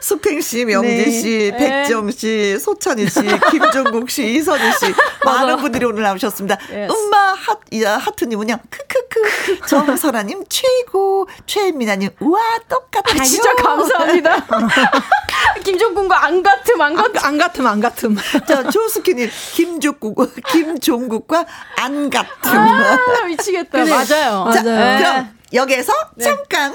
[0.00, 1.10] 수팽 씨, 네.
[1.10, 1.82] 씨, 네.
[1.84, 4.94] 백정 씨, 소찬희 씨, 김종국 씨, 이선희 씨.
[5.24, 6.56] 많은 분들이 오늘 나오셨습니다.
[6.70, 6.92] Yes.
[6.92, 9.66] 음마 하, 야, 하트님은요, 크크크.
[9.66, 11.28] 정설아님, 최고.
[11.46, 13.20] 최미나님, 우와, 똑같아요.
[13.20, 14.46] 아, 진짜 감사합니다.
[15.64, 17.18] 김종군과 안 같음, 안 같음.
[17.18, 18.16] 안, 안 같음 안 같음.
[18.46, 21.44] 자, 조스키님, 김종국, 김종국과
[21.76, 22.58] 안 같음.
[22.58, 23.84] 아, 미치겠다.
[23.84, 24.50] 맞아요.
[24.52, 24.98] 자, 네.
[24.98, 26.74] 그럼 여기서 잠깐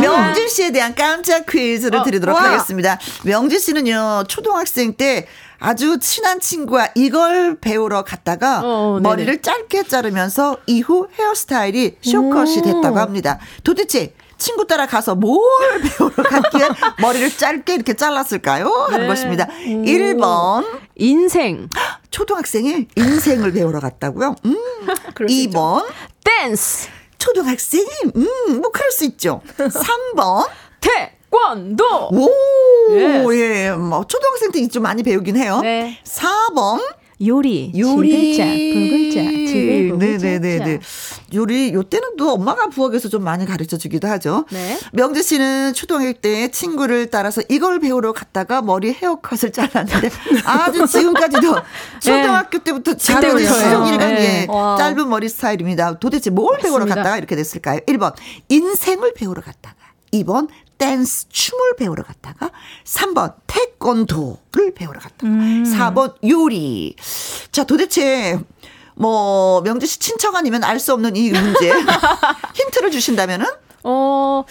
[0.00, 2.44] 명주 씨에 대한 깜짝 퀴즈를 어, 드리도록 와.
[2.44, 2.98] 하겠습니다.
[3.24, 5.26] 명주 씨는요, 초등학생 때
[5.60, 9.08] 아주 친한 친구와 이걸 배우러 갔다가 어, 네네.
[9.08, 13.38] 머리를 짧게 자르면서 이후 헤어스타일이 쇼컷이 됐다고 합니다.
[13.62, 15.38] 도대체 친구 따라 가서 뭘
[15.84, 16.68] 배우러 갔기에
[17.02, 18.66] 머리를 짧게 이렇게 잘랐을까요?
[18.88, 19.06] 하는 네.
[19.06, 19.46] 것입니다.
[19.66, 20.64] 1번
[20.96, 21.68] 인생,
[22.10, 24.34] 초등학생이 인생을 배우러 갔다고요?
[24.46, 24.56] 음.
[25.14, 25.84] 2번
[26.24, 29.42] 댄스, 초등학생이 음, 뭐 그럴 수 있죠.
[29.58, 30.48] 3번
[30.80, 32.08] 태권도.
[32.12, 32.28] 오,
[32.90, 33.36] Yes.
[33.40, 35.60] 예, 뭐 초등학생 때 좀 많이 배우긴 해요.
[35.62, 35.98] 네.
[36.04, 36.80] 4번
[37.26, 38.32] 요리, 요리.
[38.34, 39.20] 지글자, 붉을자,
[39.52, 40.26] 지글 붉을자.
[40.26, 40.80] 네네네네.
[41.34, 44.46] 요리 요때는 또 엄마가 부엌에서 좀 많이 가르쳐 주기도 하죠.
[44.50, 44.78] 네.
[44.92, 50.08] 명재 씨는 초등학교 때 친구를 따라서 이걸 배우러 갔다가 머리 헤어컷을 잘랐는데
[50.46, 51.56] 아주 지금까지도
[52.00, 53.34] 초등학교 때부터 잘해요.
[53.34, 53.64] 그때부터요.
[53.64, 54.46] 시종일관 네.
[54.48, 54.76] 예, 와.
[54.78, 55.98] 짧은 머리 스타일입니다.
[55.98, 56.94] 도대체 뭘 배우러 맞습니다.
[56.96, 57.80] 갔다가 이렇게 됐을까요?
[57.80, 58.14] 1번
[58.48, 59.76] 인생을 배우러 갔다가
[60.12, 60.48] 2번
[60.80, 62.50] 댄스 춤을 배우러 갔다가
[62.84, 65.30] 3번 태권도를 배우러 갔다가
[65.92, 66.96] 4번 요리.
[67.52, 68.40] 자, 도대체
[68.94, 71.70] 뭐 명재 씨 친척 아니면 알 수 없는 이 문제
[72.54, 73.46] 힌트를 주신다면은
[73.84, 74.44] 어,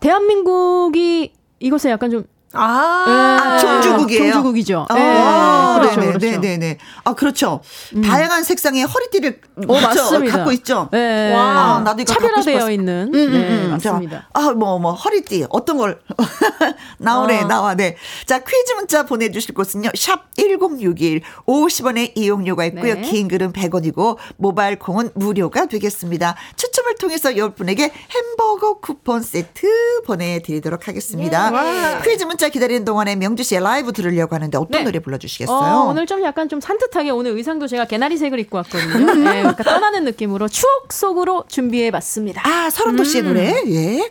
[0.00, 2.24] 대한민국이 이것에 약간 좀
[2.56, 4.32] 아, 아, 종주국이에요.
[4.32, 4.86] 종주국이죠.
[4.88, 6.40] 아, 네, 그렇죠, 네네, 그렇죠.
[6.40, 6.78] 네네네.
[7.04, 7.60] 아, 그렇죠.
[8.04, 10.36] 다양한 색상의 허리띠를 어, 맞습니다.
[10.36, 10.88] 갖고 있죠.
[10.92, 11.34] 네.
[11.34, 12.70] 와, 나도 이거 차별화되어.
[12.70, 13.10] 있는.
[13.12, 13.70] 음, 음, 네, 음.
[13.72, 14.18] 맞습니다.
[14.18, 15.46] 자, 아, 뭐, 뭐, 허리띠.
[15.50, 16.00] 어떤 걸.
[16.98, 17.46] 나오네, 어.
[17.46, 17.96] 나와, 네.
[18.26, 19.90] 자, 퀴즈 문자 보내주실 곳은요.
[19.96, 21.22] 샵 1061.
[21.46, 22.94] 50원의 이용료가 있고요.
[22.94, 23.00] 네.
[23.02, 26.34] 긴 글은 100원이고, 모바일 콩은 무료가 되겠습니다.
[26.56, 32.00] 추첨을 통해서 10분에게 햄버거 쿠폰 세트 보내드리도록 하겠습니다.
[32.02, 34.84] 퀴즈 문자 기다리는 동안에 명주 씨의 라이브 들으려고 하는데 어떤 네.
[34.84, 35.56] 노래 불러주시겠어요?
[35.76, 39.14] 어, 오늘 좀 약간 좀 산뜻하게 오늘 의상도 제가 개나리색을 입고 왔거든요.
[39.14, 42.42] 네, 그러니까 떠나는 느낌으로 추억 속으로 준비해봤습니다.
[42.48, 43.26] 아, 서른도 씨의 음.
[43.28, 43.62] 노래.
[43.66, 44.10] 예.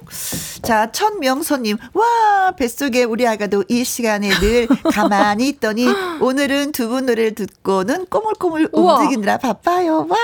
[0.62, 1.78] 자, 천명선님.
[1.93, 5.88] 와, 뱃속에 우리 아가도 이 시간에 늘 가만히 있더니
[6.21, 9.00] 오늘은 두 분 노래를 듣고는 꼬물꼬물 우와.
[9.00, 10.06] 움직이느라 바빠요.
[10.10, 10.17] 와,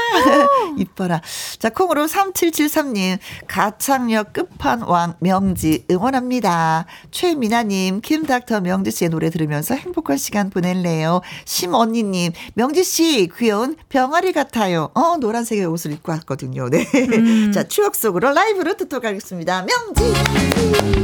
[0.77, 1.21] 이뻐라.
[1.59, 3.17] 자, 콩으로 3773님.
[3.47, 6.85] 가창력 끝판왕 명지 응원합니다.
[7.11, 11.21] 최미나님, 김닥터 명지 씨의 노래 들으면서 행복한 시간 보낼래요.
[11.45, 14.89] 심언니님, 명지 씨 귀여운 병아리 같아요.
[14.93, 16.69] 어, 노란색의 옷을 입고 왔거든요.
[16.69, 16.85] 네.
[17.51, 19.65] 자, 추억 속으로 라이브로 듣도록 하겠습니다.
[19.65, 21.00] 명지.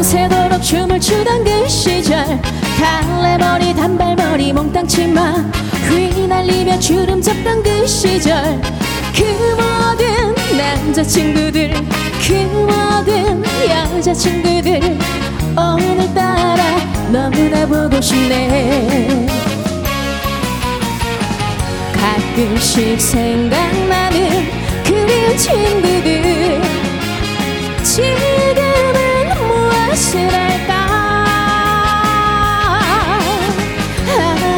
[0.00, 2.24] 밤새도록 춤을 추던 그 시절.
[2.80, 5.32] 갈래머리 단발머리 몽땅 치마.
[5.90, 8.58] 휘날리며 주름 잡던 그 시절.
[9.14, 9.22] 그
[9.58, 11.74] 모든 남자친구들
[12.26, 14.80] 그 모든 여자친구들
[15.54, 16.64] 오늘따라
[17.12, 19.26] 너무나 보고 싶네.
[21.92, 24.48] 가끔씩 생각나는
[24.82, 26.62] 그리운 친구들
[30.00, 30.74] 할까?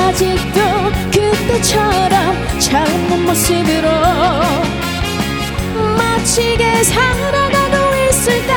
[0.06, 0.60] 아직도
[1.10, 3.88] 그때처럼 젊은 모습으로
[5.98, 8.54] 멋지게 살아가고 있을까?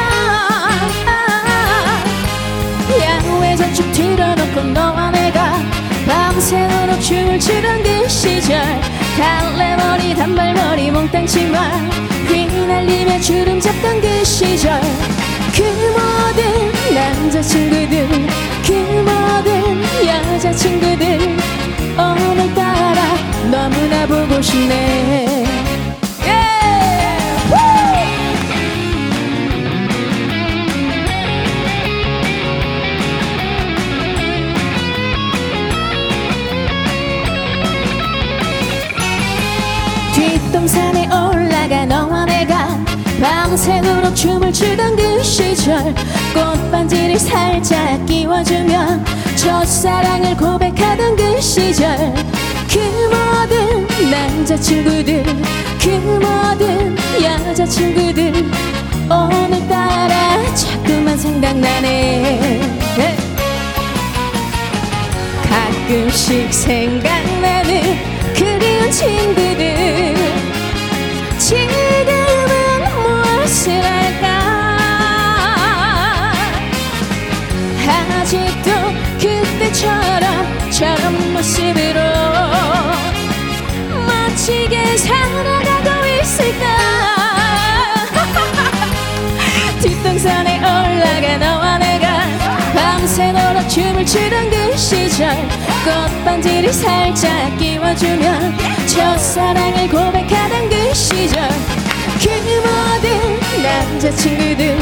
[3.02, 5.60] 야외 전축 틀어놓고 너와 내가
[6.08, 8.62] 밤새도록 춤을 추던 그 시절.
[9.18, 11.68] 갈래머리 단발머리 몽땅 치마
[12.28, 14.80] 휘날리며 주름 잡던 그 시절.
[15.56, 18.08] 그 모든 남자친구들
[18.66, 21.38] 그 모든 여자친구들
[21.98, 23.02] 오늘따라
[23.52, 25.46] 너무나 보고 싶네
[26.26, 26.46] 예!
[40.14, 42.05] 뒷동산에 올라가 너와 내가
[43.22, 45.94] 밤새도록 춤을 추던 그 시절
[46.34, 49.00] 꽃반지를 살짝 끼워주며
[49.36, 51.98] 첫사랑을 고백하던 그 시절
[52.72, 55.24] 그 모든 남자친구들
[55.82, 58.52] 그 모든 여자친구들
[59.10, 62.40] 오늘따라 자꾸만 생각나네
[62.98, 63.18] 네.
[65.50, 67.98] 가끔씩 생각나는
[68.34, 69.45] 그리운 친구
[80.76, 82.02] 저런 모습으로
[84.08, 86.66] 멋지게 살아가고 있을까?
[89.82, 92.20] 뒷동산에 올라가 너와 내가
[92.74, 95.34] 밤새도록 춤을 추던 그 시절
[95.86, 101.42] 꽃반지를 살짝 끼워주면 첫사랑을 고백하던 그 시절
[102.20, 102.28] 그
[102.66, 104.78] 모든 남자친구들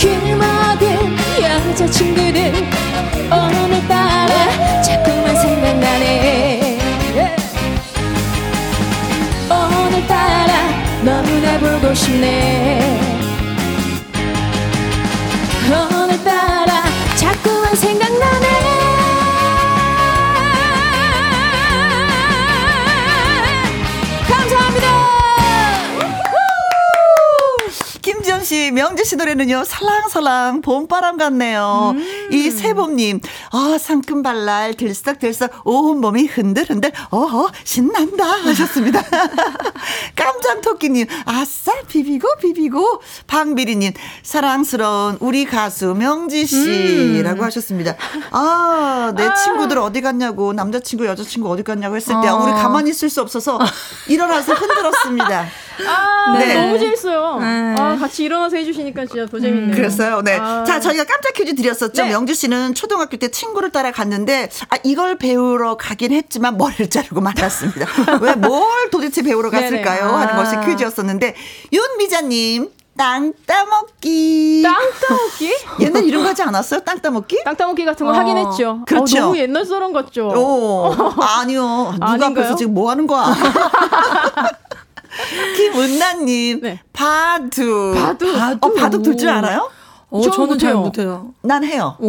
[0.00, 3.01] 그 모든 여자친구들
[3.32, 6.78] 오늘따라 자꾸만 생각나네.
[9.48, 10.52] 오늘따라
[11.02, 13.00] 너무나 보고 싶네.
[15.70, 16.82] 오늘따라
[17.16, 18.46] 자꾸만 생각나네.
[24.28, 24.86] 감사합니다.
[28.02, 31.94] 김지현 씨, 명지 씨 노래는요, 살랑살랑 봄바람 같네요.
[32.32, 33.20] 이 세봄님,
[33.52, 38.24] 아, 상큼 발랄, 들썩들썩, 온몸이 흔들흔들, 어허, 신난다.
[38.24, 39.02] 하셨습니다.
[40.16, 43.02] 깜장토끼님, 아싸, 비비고, 비비고.
[43.26, 43.92] 방비리님,
[44.22, 47.96] 사랑스러운 우리 가수 명지 씨라고 하셨습니다.
[48.30, 53.20] 아, 내 친구들 어디 갔냐고, 남자친구, 여자친구 어디 갔냐고 했을 때, 우리 가만히 있을 수
[53.20, 53.58] 없어서
[54.08, 55.46] 일어나서 흔들었습니다.
[55.86, 56.54] 아, 네.
[56.54, 57.38] 너무 재밌어요.
[57.40, 57.74] 네.
[57.78, 59.74] 아, 같이 일어나서 해주시니까 진짜 더 재밌네요.
[59.74, 60.22] 그랬어요.
[60.22, 60.38] 네.
[60.38, 60.64] 아.
[60.64, 62.04] 자, 저희가 깜짝 퀴즈 드렸었죠.
[62.04, 62.12] 네.
[62.22, 67.86] 명주 씨는 초등학교 때 친구를 따라 갔는데, 아, 이걸 배우러 가긴 했지만 머리를 자르고 말았습니다.
[68.22, 69.62] 왜, 뭘 도대체 배우러 네네.
[69.62, 70.10] 갔을까요?
[70.10, 70.20] 아.
[70.20, 71.34] 하는 것이 퀴즈였었는데,
[71.72, 74.62] 윤미자님, 땅 따먹기.
[74.62, 74.74] 땅
[75.08, 75.52] 따먹기?
[75.80, 76.80] 옛날 이런 거 하지 않았어요?
[76.84, 77.42] 땅 따먹기?
[77.44, 78.84] 땅 따먹기 같은 거 하긴 했죠.
[78.86, 79.18] 그렇죠.
[79.18, 80.28] 어, 너무 옛날 사람 같죠.
[80.28, 81.90] 오, 아니요.
[81.94, 82.44] 누가 아닌가요?
[82.44, 83.34] 앞에서 지금 뭐 하는 거야?
[85.56, 86.80] 김은나님, 네.
[86.92, 87.94] 바둑.
[87.96, 88.28] 바둑.
[88.60, 89.68] 어, 바둑 둘 줄 알아요?
[90.12, 90.80] 어, 저는 잘 못해요.
[90.80, 91.34] 못해요.
[91.42, 91.96] 난 해요.
[92.00, 92.06] 오.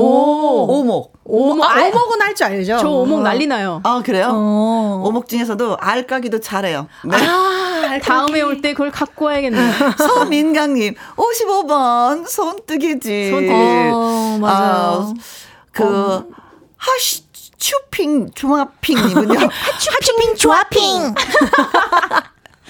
[0.80, 1.14] 오목.
[1.26, 2.78] 오목, 아, 알- 오목은 할 줄 알죠.
[2.82, 3.80] 저 오목 난리 나요.
[3.84, 4.30] 아, 그래요?
[4.32, 5.04] 어.
[5.06, 6.88] 오목 중에서도 알 까기도 잘해요.
[7.06, 7.16] 네.
[7.18, 9.72] 아, 다음에 올 때 그걸 갖고 와야겠네요.
[9.98, 13.32] 서민강님, 55번, 손뜨개질.
[13.32, 13.92] 손뜨개질.
[13.94, 15.14] 어, 맞아요.
[15.72, 16.30] 그,
[16.78, 17.24] 하시,
[17.58, 19.40] 츄핑, 조마핑님은요.
[19.40, 21.14] 하츄핑 조아핑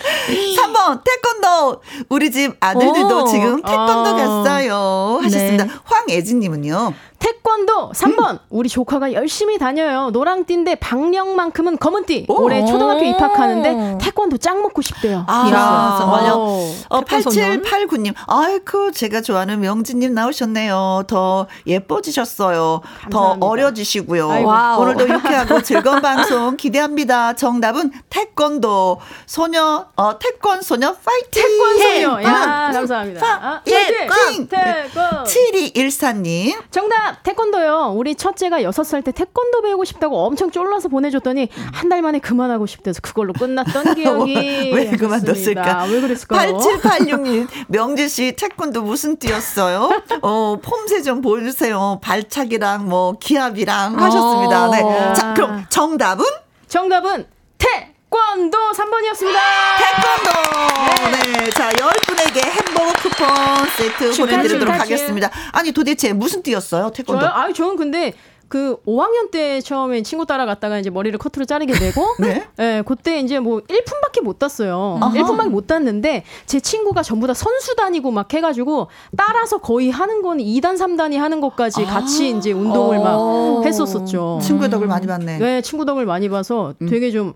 [0.58, 1.82] 3번, 태권도.
[2.10, 3.28] 우리 집 아들들도 오.
[3.28, 4.13] 지금 태권도 아.
[4.16, 5.20] 갔어요.
[5.22, 5.66] 하셨습니다.
[5.66, 5.72] 네.
[5.84, 6.94] 황예진 님은요.
[7.24, 10.10] 태권도 3번 우리 조카가 열심히 다녀요.
[10.12, 12.26] 노랑띠인데 박령만큼은 검은띠.
[12.28, 12.44] 오.
[12.44, 15.24] 올해 초등학교 입학하는데 태권도 짱 먹고 싶대요.
[15.28, 16.34] 아, 정말요?
[16.34, 16.74] 어.
[16.90, 17.62] 어, 태권소년?
[17.62, 21.04] 8789님, 아이쿠, 제가 좋아하는 명진님 나오셨네요.
[21.08, 22.82] 더 예뻐지셨어요.
[23.10, 23.46] 더 감사합니다.
[23.46, 24.30] 어려지시고요.
[24.30, 24.52] 아이고.
[24.82, 27.34] 오늘도 유쾌하고 즐거운 방송 기대합니다.
[27.34, 29.00] 정답은 태권도.
[29.28, 31.42] 소녀, 어, 태권 소녀 파이팅!
[31.42, 32.18] 태권 소녀.
[32.18, 32.24] 해.
[32.26, 32.74] 야, 음.
[32.74, 33.26] 감사합니다.
[33.26, 34.48] 아, 태권.
[34.50, 35.24] 태권.
[35.24, 36.58] 7214님.
[36.70, 37.93] 정답 태권도요.
[37.95, 43.02] 우리 첫째가 6살 때 태권도 배우고 싶다고 엄청 쫄라서 보내줬더니 한 달 만에 그만하고 싶대서
[43.02, 45.84] 그걸로 끝났던 기억이 왜 그만뒀을까?
[45.86, 46.58] 왜 그랬을까요?
[46.58, 50.02] 8786님, 명지 씨 태권도 무슨 띠였어요?
[50.21, 51.99] 어, 폼새 좀 보여주세요.
[52.02, 54.69] 발차기랑 뭐 기압이랑 하셨습니다.
[54.71, 54.82] 네.
[54.82, 55.13] 어.
[55.13, 56.26] 자, 그럼 정답은
[56.67, 57.28] 정답은
[57.60, 59.39] 태 권도 3번이었습니다.
[59.82, 61.41] 태권도.
[61.41, 61.49] 네.
[61.49, 63.28] 자, 10분에게 햄버거 쿠폰
[63.76, 65.32] 세트 축하, 보내드리도록 축하, 하겠습니다.
[65.52, 66.91] 아니, 도대체 무슨 띠였어요?
[66.91, 67.21] 태권도?
[67.21, 67.32] 저요?
[67.34, 68.13] 아, 저는 근데
[68.49, 72.45] 그 5학년 때 처음에 친구 따라갔다가 이제 머리를 커트로 자르게 되고 네.
[72.60, 74.99] 예, 그때 이제 뭐 1분밖에 못 땄어요.
[75.02, 75.12] 아하.
[75.12, 80.38] 1분밖에 못 땄는데 제 친구가 전부 다 선수단이고 막 해 가지고 따라서 거의 하는 건
[80.38, 84.39] 2단, 3단이 하는 것까지 같이 이제 운동을 막 했었었죠.
[84.43, 85.39] 친구의 덕을 많이 봤네.
[85.39, 87.34] 네, 친구 덕을 많이 봐서 되게 좀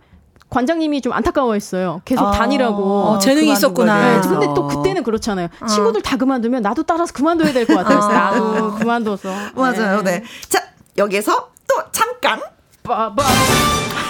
[0.49, 2.01] 관장님이 좀 안타까워했어요.
[2.05, 2.31] 계속 아.
[2.31, 3.03] 다니라고.
[3.03, 4.19] 어, 재능이 있었구나.
[4.21, 4.27] 네.
[4.27, 5.49] 근데 또 그때는 그렇잖아요.
[5.69, 7.99] 친구들 다 그만두면 나도 따라서 그만둬야 될 것 같아요.
[7.99, 9.29] 그래서 나도 그만둬서.
[9.55, 10.01] 맞아요.
[10.03, 10.23] 네.
[10.47, 10.63] 자,
[10.97, 12.41] 여기서 또 잠깐
[12.83, 13.23] 빠바.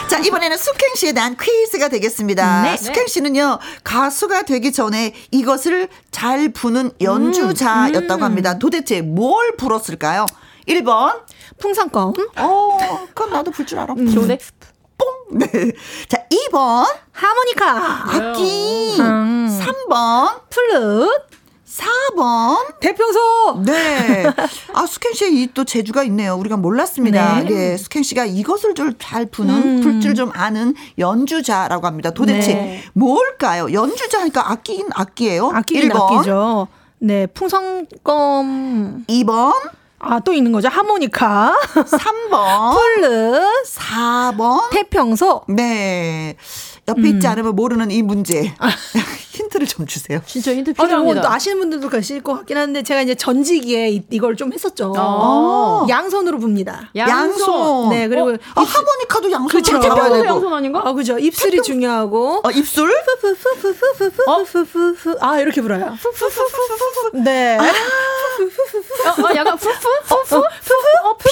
[0.08, 2.62] 자, 이번에는 숙행 씨에 대한 퀴즈가 되겠습니다.
[2.64, 2.78] 네.
[2.78, 8.58] 숙행 씨는요, 가수가 되기 전에 이것을 잘 부는 연주자였다고 합니다.
[8.58, 10.26] 도대체 뭘 불었을까요?
[10.68, 11.22] 1번,
[11.60, 12.14] 풍선껌.
[12.38, 12.78] 어,
[13.14, 13.96] 그건 나도 불 줄 알아.
[13.96, 14.38] 좋네.
[14.98, 15.38] 뽕!
[15.40, 15.48] 네.
[16.08, 18.04] 자, 2번, 하모니카.
[18.16, 18.96] 악기.
[19.00, 19.48] 음.
[19.90, 21.28] 3번, 플룻.
[21.68, 23.62] 4번, 대평소.
[23.66, 24.26] 네.
[24.74, 26.36] 아, 숙행 씨의 이 또 재주가 있네요.
[26.36, 27.44] 우리가 몰랐습니다.
[27.44, 27.48] 네.
[27.74, 32.12] 예, 숙행 씨가 이것을 좀잘 부는, 불줄좀 아는 연주자라고 합니다.
[32.12, 32.84] 도대체 네.
[32.94, 33.72] 뭘까요?
[33.74, 35.52] 연주자 하니까 악기긴 악기예요.
[35.54, 36.68] 아끼긴 1번, 아끼죠.
[37.00, 39.06] 네, 풍선껌.
[39.08, 39.54] 2번,
[40.00, 40.70] 아, 또 있는 거죠.
[40.70, 44.70] 하모니카, 3번, 플룻, 4번.
[44.72, 45.44] 태평소.
[45.50, 46.36] 네.
[46.88, 48.54] 옆에 있지 않으면 모르는 이 문제.
[49.38, 50.20] 힌트를 좀 주세요.
[50.26, 51.22] 진짜 힌트 아니, 뭐, 필요합니다.
[51.22, 54.94] 또 아시는 분들도 계실 것 같긴 한데, 제가 이제 전지기에 이- 이걸 좀 했었죠.
[54.98, 55.86] 어.
[55.88, 56.90] 양손으로 붑니다.
[56.96, 57.90] 양손.
[57.90, 59.80] 네, 그리고 아, 하모니카도 양손으로 그쵸.
[59.80, 60.26] 되고.
[60.26, 60.82] 양손 아닌가?
[60.84, 61.20] 아, 그죠.
[61.20, 62.42] 입술이 중요하고.
[62.44, 62.90] 어, 입술?
[63.22, 65.18] 푸푸푸푸푸푸푸푸푸.
[65.22, 65.96] 아, 이렇게 불어요.
[67.14, 67.58] 네.
[67.60, 67.66] 어, 어,
[69.36, 70.44] 약간 푸푸 푸푸 푸푸
[71.04, 71.26] 어, 피,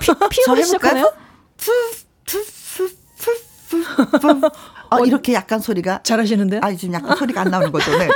[0.00, 1.10] 피, 피, 저 해볼까요?
[1.56, 4.50] 푸푸푸푸푸푸.
[4.90, 6.00] 어, 이렇게 약간 소리가.
[6.02, 6.60] 잘하시는데요?
[6.62, 7.96] 아, 지금 약간 소리가 안 나오는 거죠.
[7.98, 8.08] 네.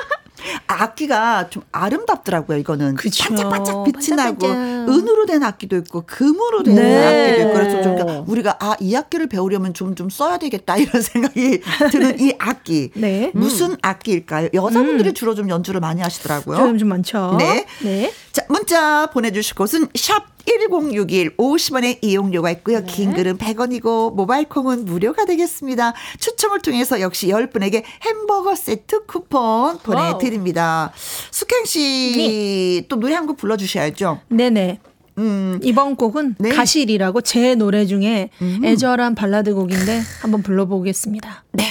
[0.66, 2.94] 악기가 좀 아름답더라고요, 이거는.
[2.94, 3.28] 그쵸.
[3.28, 4.46] 반짝반짝 빛이 나고.
[4.48, 7.06] 은으로 된 악기도 있고, 금으로 된 네.
[7.32, 11.02] 악기도 있고, 그래서 좀 그러니까 우리가, 아, 이 악기를 배우려면 좀, 좀 써야 되겠다, 이런
[11.02, 12.90] 생각이 드는 이 악기.
[12.94, 13.30] 네.
[13.34, 14.48] 무슨 악기일까요?
[14.54, 16.56] 여자분들이 주로 좀 연주를 많이 하시더라고요.
[16.56, 17.36] 좀, 좀 많죠.
[17.38, 17.66] 네.
[17.82, 18.12] 네.
[18.32, 20.24] 자, 문자 보내주실 곳은 샵
[20.58, 22.82] 1061, 50원의 이용료가 있고요.
[22.84, 25.94] 긴 글은 100원이고, 모바일 콩은 무료가 되겠습니다.
[26.18, 30.92] 추첨을 통해서 역시 10분에게 햄버거 세트 쿠폰 보내 드립니다.
[31.30, 34.20] 숙행 씨, 또 노래 한 곡 불러 주셔야죠.
[34.28, 34.80] 네 네.
[35.18, 36.48] 음, 이번 곡은 네.
[36.48, 38.30] 가실이라고 제 노래 중에
[38.64, 41.44] 애절한 발라드 곡인데 한번 불러보겠습니다.
[41.52, 41.64] 네.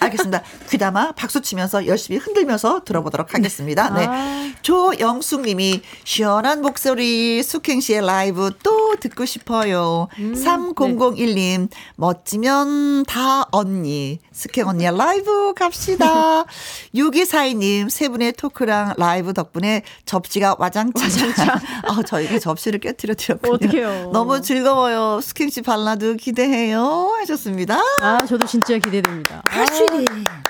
[0.00, 0.42] 알겠습니다.
[0.70, 3.90] 귀담아 박수 치면서 열심히 흔들면서 들어보도록 하겠습니다.
[3.90, 4.54] 네.
[4.62, 10.08] 조영숙 님이 시원한 목소리 숙행 씨의 라이브 또 듣고 싶어요.
[10.18, 14.18] 3001님 멋지면 다 언니.
[14.32, 16.44] 숙행 언니의 라이브 갑시다.
[16.94, 21.06] 6242 님 세 분의 토크랑 라이브 덕분에 접시가 와장창.
[21.88, 23.14] 어, 저희가 접시를 깨뜨려.
[23.48, 24.10] 어떡해요.
[24.12, 25.20] 너무 즐거워요.
[25.22, 27.14] 숙행 씨 발라드 기대해요.
[27.20, 27.80] 하셨습니다.
[28.00, 29.25] 아, 저도 진짜 기대됩니다.
[29.28, 30.42] 감사합니다.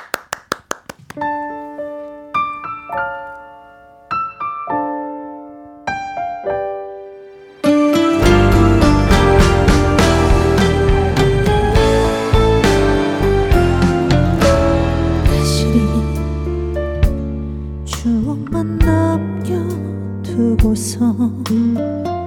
[20.22, 21.14] 두고, 서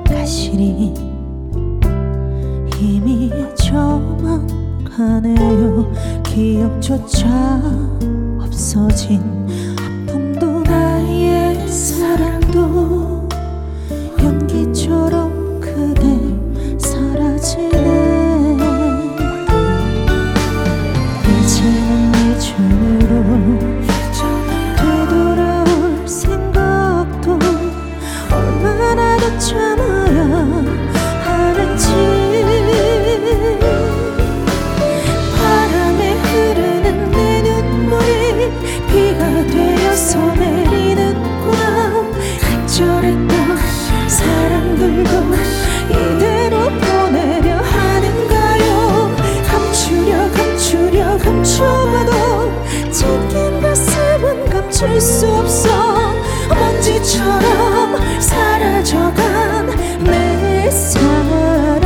[0.06, 0.94] 가시리
[2.80, 4.59] 이미 저만
[5.00, 5.90] 가네요.
[6.26, 7.26] 기억조차
[8.38, 9.22] 없어진
[9.78, 13.26] 아픔도 나의 사랑도
[14.22, 16.04] 연기처럼 그대
[16.78, 18.58] 사라지네.
[21.32, 23.24] 이제는 예전으로
[24.76, 27.40] 되돌아올 생각도
[28.34, 29.40] 얼마나 더
[54.80, 55.70] 감출 수 없어.
[56.48, 59.68] 먼지처럼 사라져간
[60.06, 61.82] 내 사랑.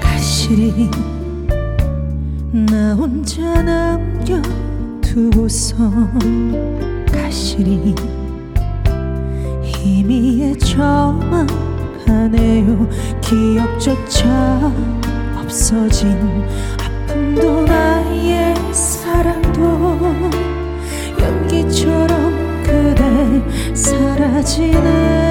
[0.00, 0.88] 가시리
[2.52, 4.40] 나 혼자 남겨
[5.00, 5.74] 두고서
[7.60, 7.94] 가시리
[9.62, 11.46] 힘이 저만
[12.06, 12.88] 가네요.
[13.20, 14.72] 기억조차
[15.36, 16.16] 없어진
[16.82, 19.98] 아픔도 나의 사랑도
[21.20, 25.29] 연기처럼 그대 사라지네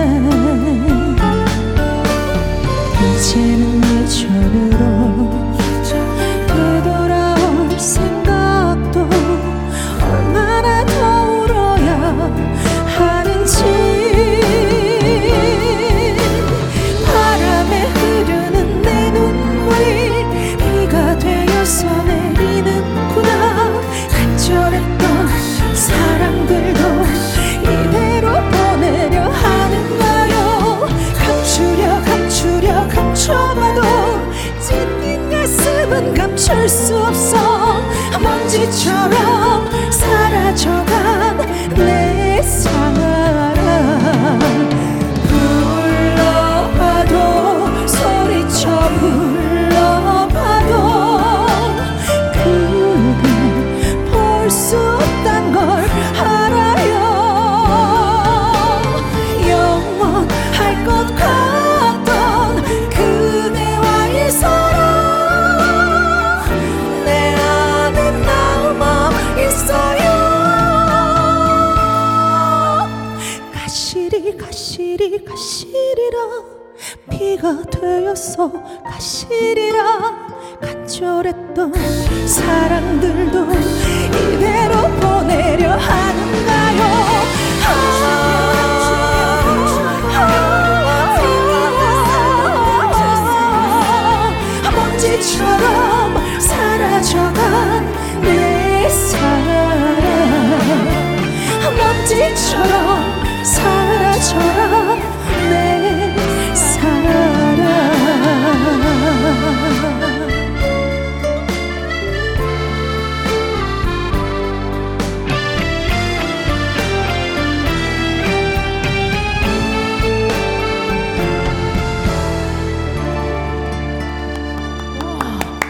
[36.50, 37.38] 감출 수 없어.
[38.20, 40.89] 먼지처럼 사라져
[102.50, 104.96] 먼지처럼 사라져라
[105.50, 106.16] 내
[106.56, 107.50] 사랑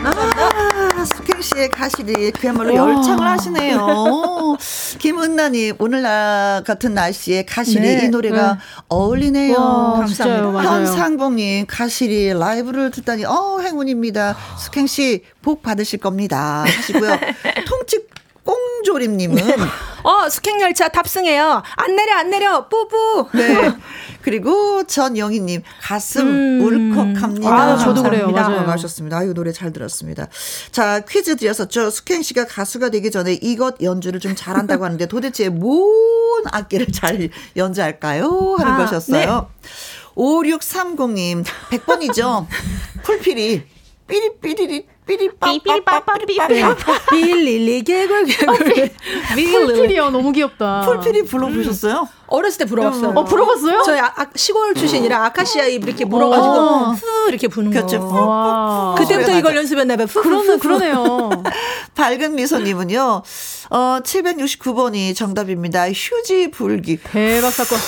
[0.03, 4.18] 아, 숙행 씨의 가실이 그야말로 열창을 하시네요.
[5.10, 8.05] 김은나님, 오늘 나 같은 날씨에 가실이 네.
[8.05, 9.57] 이 노래가 어울리네요.
[9.57, 10.55] 와, 맞아요.
[10.60, 14.38] 현상봉님, 가실이 라이브를 듣다니, 어, 행운입니다.
[14.60, 16.64] 숙행 씨, 복 받으실 겁니다.
[16.68, 17.18] 하시고요.
[17.68, 18.07] 통찍
[18.43, 19.38] 꽁조림님은,
[20.03, 21.64] 어, 숙행열차 탑승해요.
[21.76, 23.30] 안 내려, 안 내려, 뿌뿌.
[23.34, 23.72] 네.
[24.22, 26.61] 그리고 전영희님, 가슴 음.
[26.61, 27.49] 울컥합니다.
[27.49, 28.30] 아, 저도 그래요.
[28.32, 28.59] 맞아요.
[28.70, 29.17] 하셨습니다.
[29.17, 30.28] 아유, 노래 잘 들었습니다.
[30.72, 31.89] 자, 퀴즈 드렸었죠.
[31.89, 38.55] 숙행 씨가 가수가 되기 전에 이것 연주를 좀 잘한다고 하는데 도대체 뭔 악기를 잘 연주할까요?
[38.59, 39.49] 하는 아, 것이었어요.
[40.15, 42.47] 5630님, 100번이죠.
[43.03, 43.63] 풀피리.
[44.07, 44.88] 삐리삐리리,
[45.18, 46.47] 삐리빠빠빠삐리빠.
[47.10, 48.91] 빌릴리 개굴 개굴.
[49.36, 50.82] 풀풀이요 너무 귀엽다.
[50.86, 52.07] 풀피리 불러보셨어요?
[52.28, 53.14] 어렸을 때 불어봤어요.
[53.16, 53.82] 어 불어봤어요?
[53.84, 56.91] 저희 아, 아, 시골 출신이라 아카시아 잎 이렇게 물어가지고 어.
[56.91, 57.99] 후 이렇게 부는 그렇죠.
[58.07, 58.22] 거.
[58.26, 58.95] 와.
[58.97, 59.57] 그때부터 이걸 나죠.
[59.62, 60.05] 연습했나 봐요.
[60.07, 61.30] 그러네 그러네요.
[61.95, 63.24] 밝은 미소님은요,
[63.72, 65.89] 어, 769번이 정답입니다.
[65.91, 66.97] 휴지 불기.
[66.97, 67.80] 대박 사건.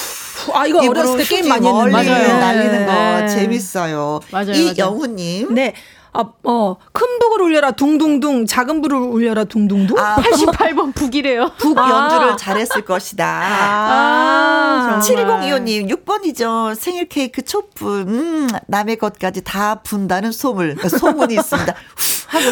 [0.54, 1.92] 아 이거 어렸을 때 게임 많이 했는데.
[1.92, 2.40] 맞아요.
[2.40, 3.28] 날리는 거 네.
[3.28, 4.20] 재밌어요.
[4.32, 5.54] 맞아요, 이영훈님.
[5.54, 5.76] 네.
[6.14, 9.98] 아, 어, 큰 북을 울려라 둥둥둥, 작은 불을 울려라 둥둥둥.
[9.98, 11.52] 아, 88번 북이래요.
[11.58, 11.90] 북 아.
[11.90, 13.26] 연주를 잘했을 것이다.
[13.26, 15.26] 아, 정말.
[15.28, 16.76] 7025님, 6번이죠.
[16.76, 18.02] 생일 케이크 촛불.
[18.08, 21.74] 음, 남의 것까지 다 분다는 소문, 소문이 있습니다.
[21.96, 22.46] 후, 하고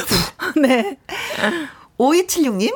[0.54, 0.62] 분.
[0.64, 0.98] 네.
[1.98, 2.74] 5276님,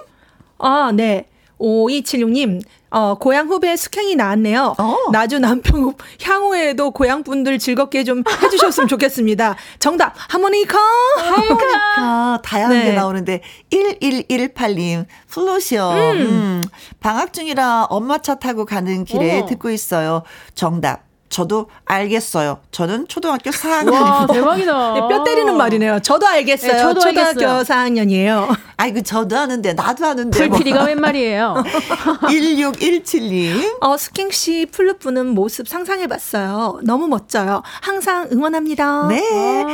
[0.59, 1.29] 아, 네.
[1.60, 4.76] 5276님, 어, 고향 후배 숙행이 나왔네요.
[4.78, 4.97] 어.
[5.12, 9.56] 나주 남평읍 향후에도 고향 분들 즐겁게 좀 해주셨으면 좋겠습니다.
[9.80, 10.78] 정답, 하모니카!
[11.18, 12.95] 하모니카 다양한 게 네.
[12.95, 13.41] 나오는데
[13.72, 16.64] 1118님 플로시어 음.
[16.99, 19.45] 방학 중이라 엄마 차 타고 가는 길에 어머.
[19.47, 20.24] 듣고 있어요.
[20.54, 21.12] 정답.
[21.34, 22.59] 저도 알겠어요.
[22.69, 23.91] 저는 초등학교 4학년.
[23.93, 24.93] 와 대박이다.
[24.93, 25.99] 네, 뼈 때리는 말이네요.
[26.01, 26.71] 저도 알겠어요.
[26.73, 27.63] 네, 저도 초등학교 알겠어요.
[27.63, 28.55] 4학년이에요.
[28.77, 30.39] 아이고 저도 하는데 나도 하는데.
[30.39, 30.49] 뭐.
[30.49, 31.55] 풀피리가 웬 말이에요?
[32.29, 33.77] 1617님.
[33.81, 36.81] 어, 숙행 씨 플룻 부는 모습 상상해봤어요.
[36.84, 37.63] 너무 멋져요.
[37.81, 39.07] 항상 응원합니다.
[39.07, 39.23] 네.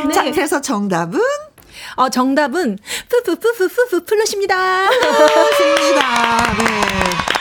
[0.05, 0.31] 아, 자, 네.
[0.31, 1.19] 그래서 정답은
[1.97, 2.77] 어, 정답은
[3.09, 4.55] 푸푸푸푸푸푸 플룻입니다.
[4.85, 6.53] 맞습니다.
[6.63, 7.38] 네.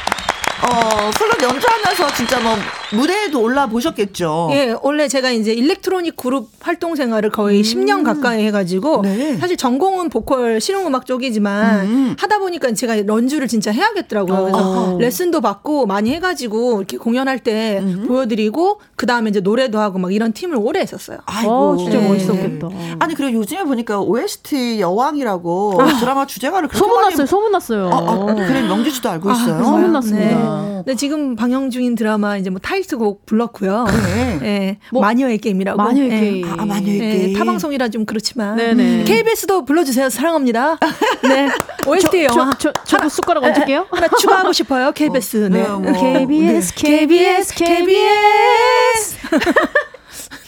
[0.62, 2.54] 어, 플룻 연주하면서 진짜 뭐
[2.92, 4.48] 무대에도 올라 보셨겠죠.
[4.52, 9.36] 예, 원래 제가 이제 일렉트로닉 그룹 활동 생활을 거의 10년 가까이 해가지고 네.
[9.36, 12.16] 사실 전공은 보컬 실용음악 쪽이지만 음.
[12.18, 14.42] 하다 보니까 제가 연주를 진짜 해야겠더라고요.
[14.42, 14.98] 그래서 어.
[14.98, 20.32] 레슨도 받고 많이 해가지고 이렇게 공연할 때 보여드리고 그 다음에 이제 노래도 하고 막 이런
[20.32, 21.18] 팀을 오래 했었어요.
[21.26, 21.50] 아이고.
[21.50, 22.09] 어, 진짜 네.
[22.09, 22.68] 멋있었겠다.
[22.98, 27.26] 아니 그리고 요즘에 보니까 OST 여왕이라고 드라마 주제가를 그렇게 소문 많이 났어요.
[27.26, 27.90] 소문 났어요.
[27.92, 29.62] 아, 아, 그래 명지 씨도 알고 있어요.
[29.62, 30.28] 소문 났습니다.
[30.28, 30.47] 네.
[30.84, 33.86] 근데 지금 방영 중인 드라마 이제 뭐 타이틀곡 불렀고요.
[33.86, 34.38] 네.
[34.42, 35.76] 예, 뭐, 마녀의 게임이라고.
[35.82, 36.20] 마녀의 예.
[36.20, 36.53] 게임.
[36.61, 37.36] 아, 마녀의 예, 게임.
[37.38, 39.05] 타방송이라 좀 그렇지만 네네.
[39.05, 40.09] KBS도 불러주세요.
[40.11, 40.78] 사랑합니다.
[41.22, 41.49] 네,
[41.86, 43.86] OST 저, 영화 저, 저, 저 도 숟가락 얹을게요.
[43.90, 44.92] 하나 추가하고 싶어요.
[44.92, 45.36] KBS.
[45.51, 45.62] 네.
[45.62, 45.92] 네, 뭐.
[45.92, 49.18] KBS, KBS, KBS.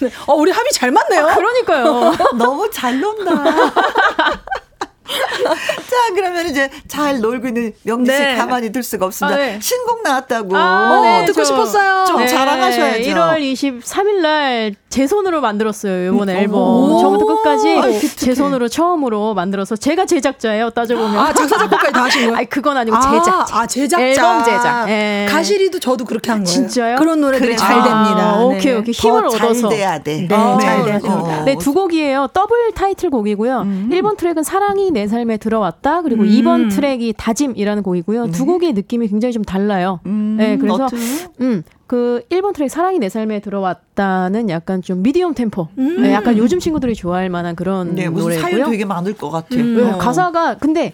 [0.01, 0.11] 네.
[0.26, 1.26] 어, 우리 합이 잘 맞네요.
[1.36, 2.12] 그러니까요.
[2.38, 3.32] 너무 잘 논다.
[5.90, 8.36] 자, 그러면 이제 잘 놀고 있는 명지 씨 네.
[8.36, 9.36] 가만히 둘 수가 없습니다.
[9.36, 9.58] 아, 네.
[9.61, 10.56] 신곡 나왔다고.
[10.56, 12.04] 아, 네, 듣고 저- 싶었어요.
[12.06, 13.11] 좀 자랑하셔야죠.
[13.11, 16.12] 1월 23일 날 제 손으로 만들었어요.
[16.12, 16.61] 이번에 음, 앨범.
[16.61, 16.98] 오.
[17.00, 18.16] 처음부터 끝까지 기특해.
[18.16, 20.70] 제 손으로 처음으로 만들어서 제가 제작자예요.
[20.70, 21.16] 따져보면.
[21.16, 22.34] 아, 작사, 작곡까지 다 하신 거예요?
[22.38, 23.46] 아니, 그건 아니고 제작자.
[23.56, 24.04] 아, 제작자.
[24.04, 24.88] 앨범 제작.
[24.88, 25.26] 예.
[25.30, 26.46] 가시리도 저도 그렇게 한 거예요.
[26.52, 26.96] 진짜요?
[26.96, 27.56] 그런 노래들이 그래.
[27.56, 28.36] 잘 아, 됩니다.
[28.38, 28.42] 네.
[28.44, 28.92] 오케이, 오케이.
[28.92, 29.61] 힘을 더 얻어서.
[29.68, 30.26] 잘 돼야 돼.
[30.28, 30.84] 네, 아, 잘 네.
[30.86, 31.00] 돼야 어.
[31.00, 31.44] 됩니다.
[31.44, 32.26] 네, 두 곡이에요.
[32.32, 33.61] 더블 타이틀곡이고요.
[33.61, 33.90] 음.
[33.92, 36.03] 1번 트랙은 사랑이 내내 삶에 들어왔다.
[36.03, 36.28] 그리고 음.
[36.28, 38.26] 2번 트랙이 다짐이라는 곡이고요.
[38.26, 38.32] 네.
[38.32, 40.01] 두 곡의 느낌이 굉장히 좀 달라요.
[40.05, 40.96] 음, 네, 그래서 너트?
[41.40, 45.68] 음, 그 1번 트랙 사랑이 내 삶에 들어왔다는 약간 좀 미디엄 템포.
[45.78, 46.03] 음.
[46.03, 48.42] 네, 약간 요즘 친구들이 좋아할 만한 그런 네, 무슨 노래고요.
[48.51, 49.61] 사연 되게 많을 것 같아요.
[49.61, 49.76] 음.
[49.76, 49.96] 네, 어.
[49.98, 50.92] 가사가 근데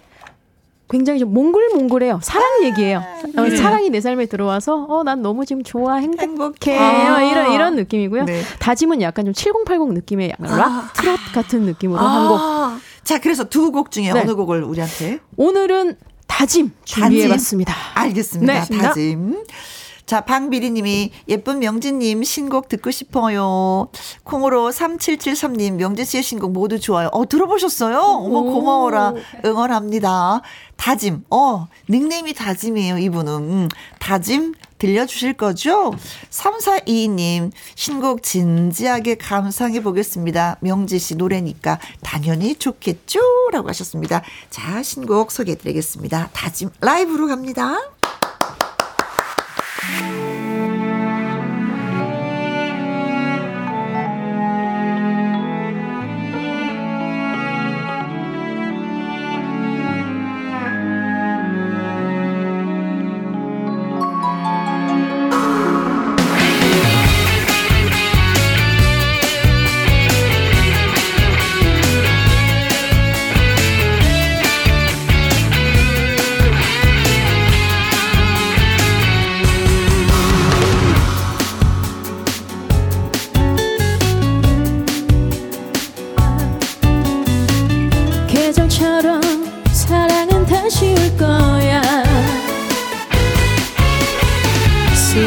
[0.89, 2.21] 굉장히 좀 몽글몽글해요.
[2.23, 3.03] 사랑 아, 얘기예요.
[3.35, 3.57] 아, 네.
[3.57, 8.23] 사랑이 내 삶에 들어와서 어 난 너무 지금 좋아 행복해 뭐 아~ 이런 이런 느낌이고요.
[8.23, 8.41] 네.
[8.59, 10.57] 다짐은 약간 좀 7080 느낌의 약간 아.
[10.57, 14.19] 락 트롯 같은 느낌으로 아~ 한곡 자, 그래서 두 곡 중에 네.
[14.19, 15.19] 어느 곡을 우리한테?
[15.37, 15.95] 오늘은
[16.27, 17.73] 다짐 준비해봤습니다.
[17.73, 18.01] 다짐?
[18.01, 18.65] 알겠습니다.
[18.65, 18.77] 네.
[18.77, 19.43] 다짐.
[20.05, 23.87] 자, 방비리님이 예쁜 명진님 신곡 듣고 싶어요.
[24.23, 27.09] 콩으로 3773님 명진 씨의 신곡 모두 좋아요.
[27.13, 27.97] 어, 들어보셨어요?
[27.99, 29.13] 어머, 고마워라.
[29.45, 30.41] 응원합니다.
[30.75, 31.23] 다짐.
[31.29, 33.33] 어, 닉네임이 다짐이에요, 이분은.
[33.33, 35.93] 음, 다짐 들려주실 거죠?
[36.29, 40.57] 3422님, 신곡 진지하게 감상해 보겠습니다.
[40.61, 43.19] 명지 씨 노래니까 당연히 좋겠죠?
[43.51, 44.21] 라고 하셨습니다.
[44.49, 46.29] 자, 신곡 소개해 드리겠습니다.
[46.33, 47.77] 다짐 라이브로 갑니다.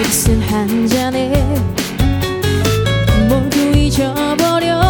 [0.02, 1.30] 필승 한 잔에
[3.28, 4.89] 모두 잊어버려.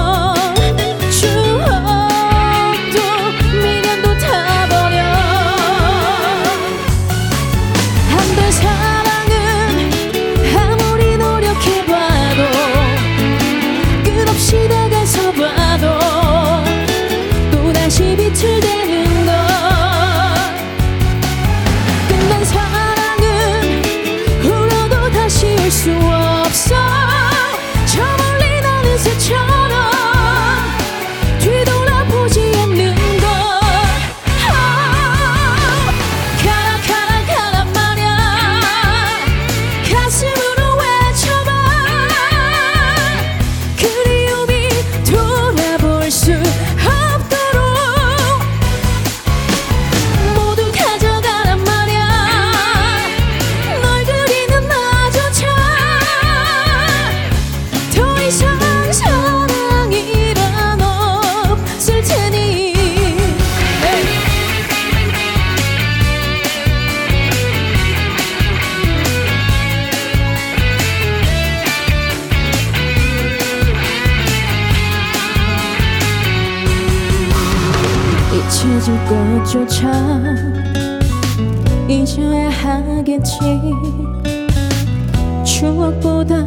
[85.45, 86.47] 추억보다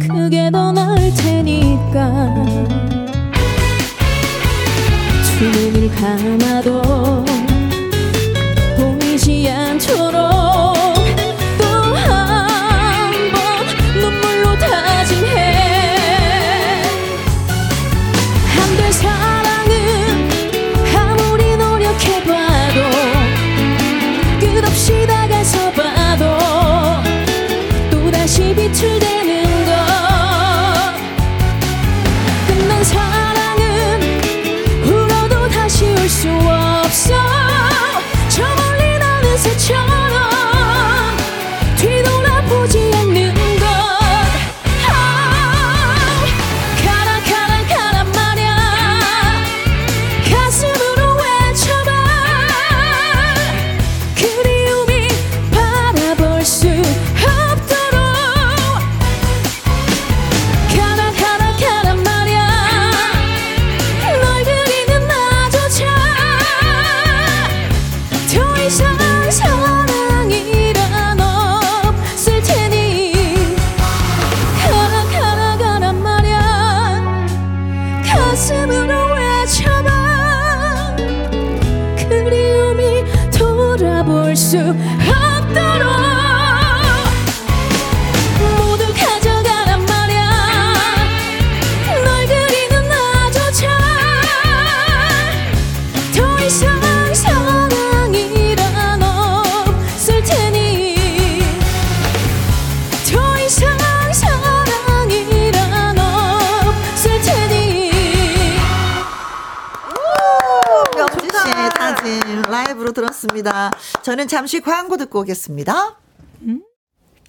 [0.00, 2.34] 그게 더날 테니까.
[5.38, 6.89] 두 눈을 감아도
[114.10, 115.96] 저는 잠시 광고 듣고 오겠습니다.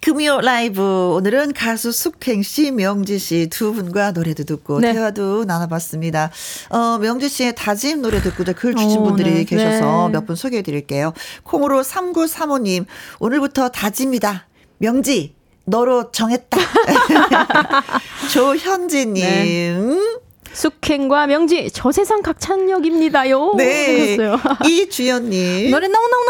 [0.00, 4.92] 금요 라이브 오늘은 가수 숙행 씨, 명지 씨 두 분과 노래도 듣고 네.
[4.92, 6.32] 대화도 나눠봤습니다.
[6.70, 9.44] 어, 명지 씨의 다짐 노래 듣고 글 주신 어, 분들이 네.
[9.44, 10.14] 계셔서 네.
[10.14, 11.12] 몇분 소개해 드릴게요.
[11.44, 12.86] 콩으로 3935님
[13.20, 14.48] 오늘부터 다짐이다.
[14.78, 16.58] 명지 너로 정했다.
[18.32, 20.00] 조현지님.
[20.54, 23.54] 숙행과 명지 저 세상 각찬력입니다요.
[23.56, 24.16] 네.
[24.16, 24.40] 하셨어요.
[24.68, 25.70] 이주연님.
[25.70, 26.26] 노래 너무 너무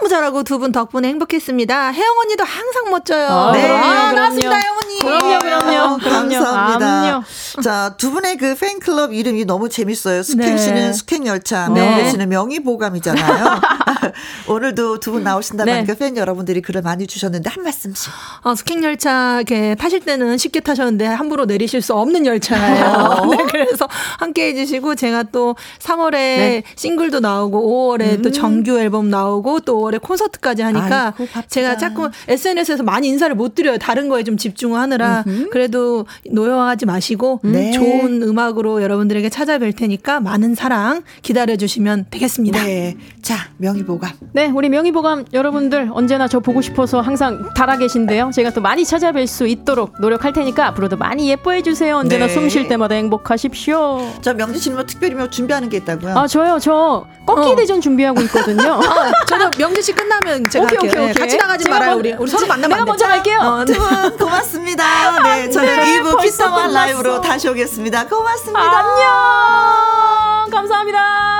[0.00, 1.90] 너무 잘하고 두 분 덕분에 행복했습니다.
[1.92, 3.26] 혜영 언니도 항상 멋져요.
[3.28, 3.62] 아, 네.
[3.62, 4.14] 그럼요, 아, 그럼요.
[4.16, 4.98] 나왔습니다, 혜영 언니.
[5.00, 5.98] 그럼요, 그럼요, 그럼요.
[6.30, 6.78] 감사합니다.
[7.00, 7.22] 그럼요.
[7.62, 10.22] 자, 두 분의 그 팬클럽 이름이 너무 재밌어요.
[10.22, 10.58] 숙행 네.
[10.58, 11.80] 씨는 숙행열차, 네.
[11.80, 13.60] 명희 씨는 명의보감이잖아요.
[14.48, 15.84] 오늘도 두 분 나오신다면 네.
[15.86, 18.12] 그팬 여러분들이 글을 많이 주셨는데 한 말씀씩.
[18.42, 23.26] 어, 스킹열차 이렇게 타실 때는 쉽게 타셨는데 함부로 내리실 수 없는 열차예요.
[23.36, 23.88] 네, 그래서
[24.18, 26.62] 함께 해주시고 제가 또 3월에 네.
[26.76, 31.28] 싱글도 나오고 5월에 또 정규 앨범 나오고 또 5월에 콘서트까지 하니까 아이고.
[31.48, 33.78] 제가 자꾸 SNS에서 많이 인사를 못 드려요.
[33.78, 37.70] 다른 거에 좀 집중하느라 그래도 노여워하지 마시고 네.
[37.72, 42.62] 좋은 음악으로 여러분들에게 찾아뵐 테니까 많은 사랑 기다려 주시면 되겠습니다.
[42.64, 42.96] 네.
[43.22, 44.10] 자, 명의보감.
[44.32, 48.30] 네, 우리 명의보감 여러분들 언제나 저 보고 싶어서 항상 달아 계신데요.
[48.32, 51.96] 제가 또 많이 찾아뵐 수 있도록 노력할 테니까 앞으로도 많이 예뻐해 주세요.
[51.96, 52.32] 언제나 네.
[52.32, 54.12] 숨쉴 때마다 행복 하십시오.
[54.20, 56.18] 자, 명지 씨는 뭐 특별히 뭐 준비하는 게 있다고요?
[56.18, 56.58] 아, 저요.
[56.60, 57.56] 저 꺾기 어.
[57.56, 58.72] 대전 준비하고 있거든요.
[58.82, 60.90] 어, 저도 명지 씨 끝나면 제가 오케이, 할게요.
[60.90, 61.22] 오케이, 네, 오케이.
[61.22, 61.90] 같이 나가지 말아요.
[61.90, 63.06] 먼- 우리 우리 서로 만나면 내가 안 먼저?
[63.06, 63.38] 갈게요.
[63.40, 63.72] 어, 네.
[63.72, 65.22] 두분 고맙습니다.
[65.22, 66.72] 네, 저는 네, 2부 벌써 키스와 끝났어.
[66.74, 68.06] 라이브로 다시 오겠습니다.
[68.06, 68.60] 고맙습니다.
[68.78, 70.50] 안녕.
[70.50, 71.39] 감사합니다.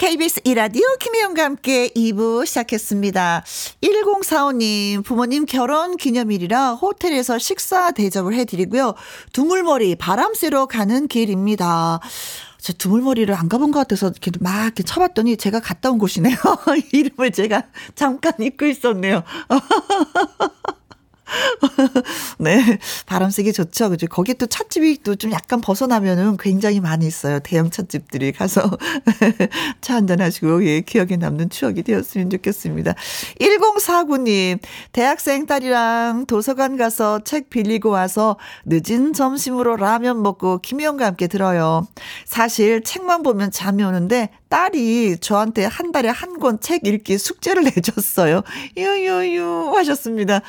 [0.00, 3.44] KBS 이라디오 김혜영과 함께 2부 시작했습니다.
[3.82, 8.94] 1045님, 부모님 결혼 기념일이라 호텔에서 식사 대접을 해드리고요.
[9.34, 12.00] 두물머리 바람 쐬러 가는 길입니다.
[12.56, 16.34] 저 두물머리를 안 가본 것 같아서 이렇게 막 이렇게 쳐봤더니 제가 갔다 온 곳이네요.
[16.94, 19.22] 이름을 제가 잠깐 잊고 있었네요.
[22.38, 22.78] 네.
[23.06, 23.90] 바람 쐬기 좋죠.
[23.90, 24.06] 그죠.
[24.08, 27.40] 거기 또 찻집이 또 좀 약간 벗어나면은 굉장히 많이 있어요.
[27.40, 28.62] 대형 찻집들이 가서
[29.82, 32.94] 차 한잔 하시고, 예, 기억에 남는 추억이 되었으면 좋겠습니다.
[33.38, 34.58] 1049님,
[34.92, 41.86] 대학생 딸이랑 도서관 가서 책 빌리고 와서 늦은 점심으로 라면 먹고 김희영과 함께 들어요.
[42.24, 48.42] 사실 책만 보면 잠이 오는데 딸이 저한테 한 달에 한 권 책 읽기 숙제를 내줬어요.
[48.76, 50.40] 유유유 하셨습니다.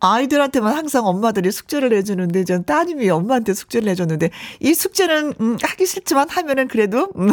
[0.00, 4.30] 아이들한테만 항상 엄마들이 숙제를 내주는데 전 따님이 엄마한테 숙제를 내줬는데
[4.60, 7.30] 이 숙제는 음, 하기 싫지만 하면은 그래도 음,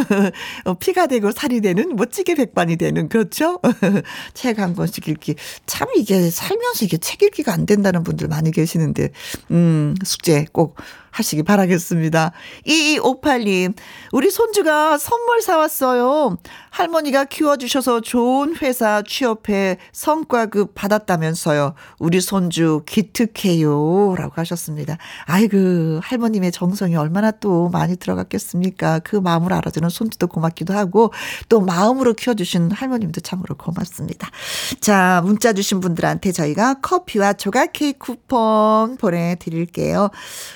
[0.65, 3.59] 어, 피가 되고 살이 되는 멋지게 백반이 되는 그렇죠?
[4.33, 9.09] 책 한 권씩 읽기 참 이게 살면서 이게 책 읽기가 안 된다는 분들 많이 계시는데
[9.51, 10.77] 음 숙제 꼭
[11.13, 12.31] 하시기 바라겠습니다.
[12.65, 13.75] 2258님,
[14.11, 16.37] 우리 손주가 선물 사왔어요.
[16.71, 21.75] 할머니가 키워주셔서 좋은 회사 취업해 성과급 받았다면서요.
[21.99, 24.15] 우리 손주 기특해요.
[24.17, 24.97] 라고 하셨습니다.
[25.25, 28.99] 아이고, 할머님의 정성이 얼마나 또 많이 들어갔겠습니까?
[28.99, 31.13] 그 마음을 알아주는 손주도 고맙기도 하고,
[31.47, 34.29] 또 마음으로 키워주신 할머님도 참으로 고맙습니다.
[34.81, 40.09] 자, 문자 주신 분들한테 저희가 커피와 조각 케이크 쿠폰 보내드릴게요.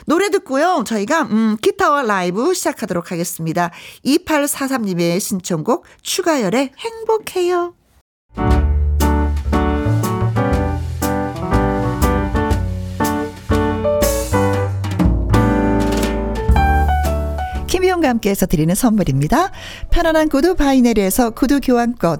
[0.08, 0.84] 노래 듣고 요.
[0.86, 3.72] 저희가, 음, 기타와 라이브 시작하도록 하겠습니다.
[4.06, 7.74] 2843님의 신청곡, 추가열의 행복해요.
[17.68, 19.52] 김희영과 함께해서 드리는 선물입니다.
[19.92, 22.20] 편안한 구두 바이네리에서 구두 교환권,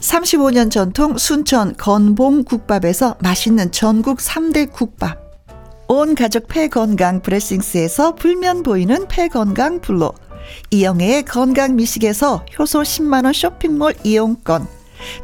[0.00, 5.18] 35년 전통 순천 건봉 국밥에서 맛있는 전국 3대 국밥.
[5.88, 10.12] 온 가족 폐건강 브레싱스에서 불면 보이는 폐건강 블로
[10.70, 14.66] 이영애의 건강 미식에서 효소 10만원 쇼핑몰 이용권.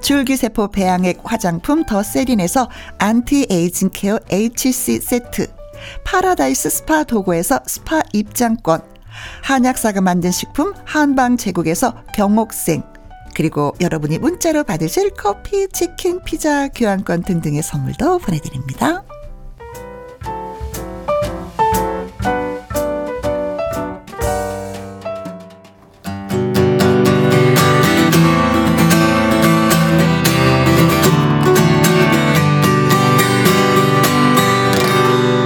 [0.02, 2.68] 줄기세포 배양액 화장품 더 세린에서
[2.98, 5.46] anti-aging care HC 세트.
[6.04, 8.82] 파라다이스 스파 도고에서 스파 입장권.
[9.42, 12.82] 한약사가 만든 식품 한방 제국에서 경옥생
[13.36, 19.04] 그리고 여러분이 문자로 받으실 커피, 치킨, 피자, 교환권 등등의 선물도 보내드립니다.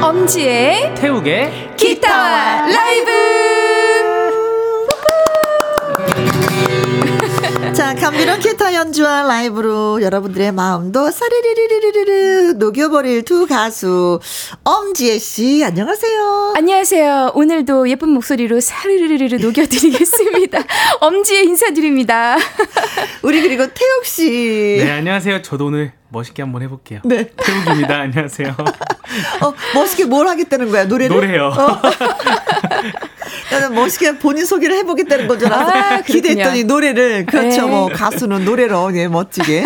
[0.00, 3.29] 엄지의 태욱의 기타와 라이브
[7.90, 14.20] 자, 감미로운 기타 연주와 라이브로 여러분들의 마음도 사르르르르르르 녹여버릴 두 가수
[14.62, 16.52] 엄지혜 씨 안녕하세요.
[16.56, 17.32] 안녕하세요.
[17.34, 20.60] 오늘도 예쁜 목소리로 사르르르르 녹여드리겠습니다.
[21.00, 22.36] 엄지의 인사드립니다.
[23.22, 24.76] 우리 그리고 태욱 씨.
[24.84, 27.28] 네 안녕하세요 저도 오늘 멋있게 한번 해볼게요 네.
[27.36, 28.54] 태욱입니다 안녕하세요
[29.42, 31.14] 어, 멋있게 뭘 하겠다는 거야 노래를?
[31.14, 31.80] 노래요 어.
[33.50, 35.96] 나는 멋있게 본인 소개를 해보겠다는 거잖아.
[35.96, 36.00] 아.
[36.02, 37.62] 기대했더니 노래를 그렇죠.
[37.62, 37.68] 네.
[37.68, 39.64] 뭐 가수는 노래로 예 멋지게.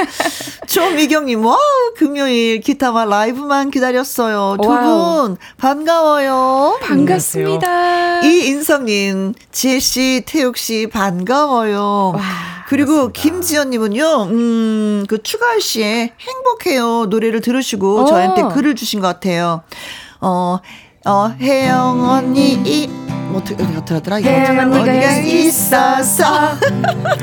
[0.66, 1.56] 조미경님, 와
[1.96, 4.56] 금요일 기타와 라이브만 기다렸어요.
[4.60, 4.68] 두.
[4.68, 6.78] 분 반가워요.
[6.82, 8.22] 반갑습니다.
[8.22, 12.14] 이인성님, 지혜 씨, 태욱 씨 반가워요.
[12.68, 18.04] 그리고 김지연님은요, 음, 그 추가할 씨의 행복해요 노래를 들으시고 어.
[18.06, 19.62] 저한테 글을 주신 것 같아요.
[20.20, 20.58] 어,
[21.04, 22.88] 어, 혜영 언니, 이,
[23.34, 24.20] 뭐, 어떻게, 어떻게 하더라?
[24.20, 26.52] 혜영 언니가 있어서.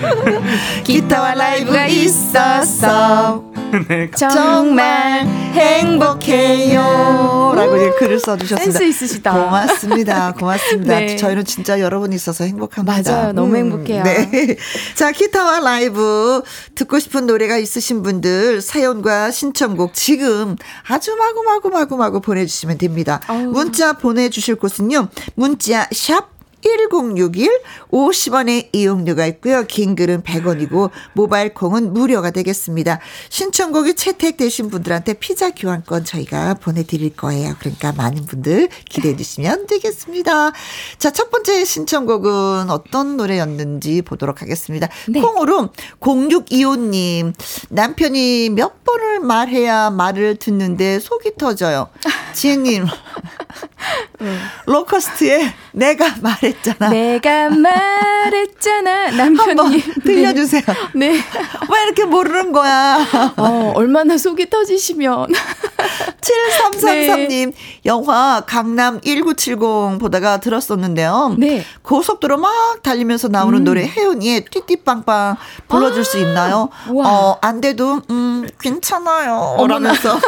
[0.83, 3.43] 기타와 라이브가 있어서.
[3.87, 7.53] 네 정말 행복해요.
[7.55, 8.79] 라고 이제 글을 써주셨습니다.
[8.79, 9.31] 센스 있으시다.
[9.31, 10.33] 고맙습니다.
[10.37, 10.99] 고맙습니다.
[10.99, 11.15] 네.
[11.15, 13.11] 저희는 진짜 여러분이 있어서 행복합니다.
[13.11, 13.31] 맞아요.
[13.31, 14.03] 너무 행복해요.
[14.03, 14.57] 네.
[14.95, 16.41] 자, 기타와 라이브
[16.75, 20.57] 듣고 싶은 노래가 있으신 분들 사연과 신청곡 지금
[20.87, 23.21] 아주 마구마구마구마구 보내주시면 됩니다.
[23.27, 23.43] 아우.
[23.43, 25.07] 문자 보내주실 곳은요.
[25.35, 29.63] 문자 샵 1061 50원의 이용료가 있고요.
[29.65, 32.99] 긴 글은 100원이고 모바일 콩은 무료가 되겠습니다.
[33.29, 37.55] 신청곡이 채택되신 분들한테 피자 교환권 저희가 보내드릴 거예요.
[37.59, 40.51] 그러니까 많은 분들 기대해 주시면 되겠습니다.
[40.97, 44.87] 자, 첫 번째 신청곡은 어떤 노래였는지 보도록 하겠습니다.
[45.09, 45.21] 네.
[45.21, 47.33] 콩으로 0625님
[47.69, 51.89] 남편이 몇 번을 말해야 말을 듣는데 속이 터져요.
[52.33, 52.85] 지혜님
[54.65, 56.89] 로커스트에 내가 말 했잖아.
[56.89, 60.63] 내가 말했잖아 남편이 한번 들려주세요.
[60.95, 61.11] 네.
[61.11, 63.05] 왜 이렇게 모르는 거야?
[63.37, 65.27] 어, 얼마나 속이 터지시면
[66.21, 67.53] 7333님,
[67.85, 71.35] 영화 강남 1970 보다가 들었었는데요.
[71.37, 71.63] 네.
[71.81, 75.37] 고속도로 막 달리면서 나오는 노래 혜은이의 띠띠빵빵
[75.67, 76.69] 불러줄 수 있나요?
[76.89, 77.07] 우와.
[77.09, 79.57] 어, 안 돼도, 음, 괜찮아요.
[79.67, 80.19] 라면서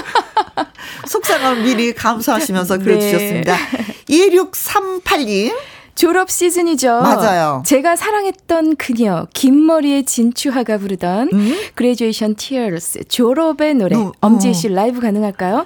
[1.07, 3.11] 속상함 미리 감사하시면서 글을 네.
[3.11, 3.57] 주셨습니다.
[4.09, 5.55] 2638님,
[5.95, 7.01] 졸업 시즌이죠.
[7.01, 7.63] 맞아요.
[7.65, 11.29] 제가 사랑했던 그녀 긴 머리의 진추하가 부르던
[11.75, 14.53] Graduation Tears 졸업의 노래 어, 엄지혜 어.
[14.53, 15.65] 씨 라이브 가능할까요?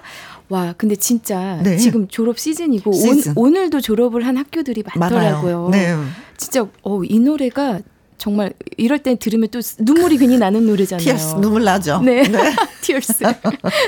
[0.49, 1.77] 와, 근데 진짜 네.
[1.77, 3.33] 지금 졸업 시즌이고 시즌.
[3.35, 5.69] 오늘도 졸업을 한 학교들이 많더라고요.
[5.71, 5.95] 네.
[6.37, 7.79] 진짜 어, 이 노래가
[8.17, 11.03] 정말 이럴 때 들으면 또 눈물이 괜히 나는 노래잖아요.
[11.03, 11.99] 티어스 눈물 나죠.
[12.01, 12.23] 네.
[12.81, 13.23] 티어스.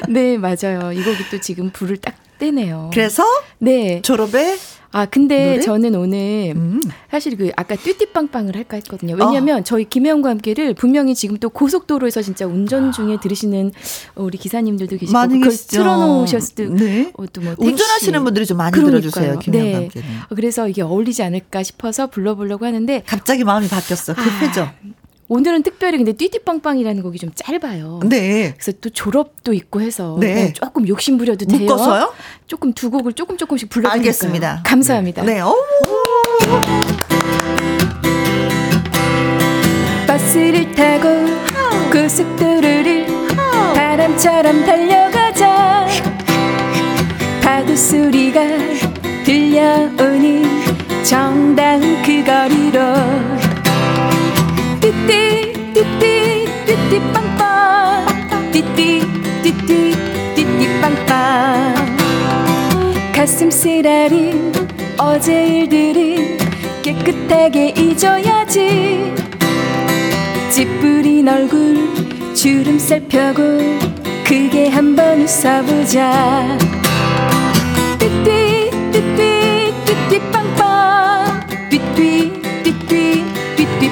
[0.10, 0.92] 네, 맞아요.
[0.92, 2.90] 이 곡이 또 지금 불을 딱 떼네요.
[2.94, 3.24] 그래서
[3.58, 4.02] 네.
[4.02, 4.58] 졸업에
[4.92, 5.60] 아, 근데 노래?
[5.62, 6.82] 저는 오늘 음.
[7.12, 9.16] 사실 그 아까 띠띠빵빵을 할까 했거든요.
[9.20, 13.72] 왜냐면 저희 김혜영과 함께를 분명히 지금 또 고속도로에서 진짜 운전 중에 들으시는
[14.16, 15.78] 우리 기사님들도 계시고 많이 그걸 계시죠.
[15.78, 17.12] 틀어놓으셨을 때 네.
[17.18, 19.02] 어, 또뭐 운전하시는 분들이 좀 많이 그러니까요.
[19.02, 19.40] 들어주세요.
[19.40, 19.74] 김영과 네.
[19.76, 20.10] 함께는.
[20.30, 24.16] 어, 그래서 이게 어울리지 않을까 싶어서 불러보려고 하는데 갑자기 마음이 바뀌었어.
[24.16, 24.64] 급해져.
[24.64, 24.74] 아,
[25.32, 28.00] 오늘은 특별히 근데 띠띠빵빵이라는 곡이 좀 짧아요.
[28.04, 28.56] 네.
[28.58, 30.34] 그래서 또 졸업도 있고 해서 네.
[30.34, 31.60] 네, 조금 욕심 부려도 돼요.
[31.62, 32.14] 묶어서요?
[32.48, 34.10] 조금 두 곡을 조금 조금씩 불러 드릴게요.
[34.10, 34.64] 알겠습니다.
[34.66, 35.22] 감사합니다.
[35.24, 35.36] 네.
[35.36, 35.42] 네.
[35.42, 35.56] 오.
[40.08, 41.08] 버스를 타고
[41.92, 43.06] 고속도로를
[43.76, 45.88] 바람처럼 달려가자.
[47.44, 48.42] 파도 소리가
[49.26, 50.44] 들려오는
[51.04, 53.39] 정다운 그 거리로
[54.90, 59.06] 띠띠 띠띠 띠띠 빵빵 띠띠
[59.44, 59.94] 띠띠
[60.36, 61.76] 띠띠 빵빵
[63.14, 64.52] 가슴 쓰라린
[64.98, 66.40] 어제 일들은
[66.82, 69.14] 깨끗하게 잊어야지
[70.50, 73.60] 찌푸린 얼굴 주름살 펴고
[74.26, 76.58] 크게 한번 웃어보자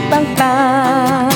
[0.07, 1.29] 띠띠 빵빵.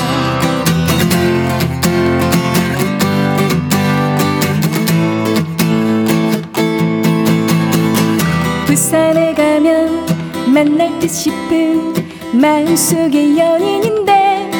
[8.66, 10.06] 부산에 가면
[10.52, 11.92] 만날 듯 싶은
[12.32, 14.50] 마음속의 연인인데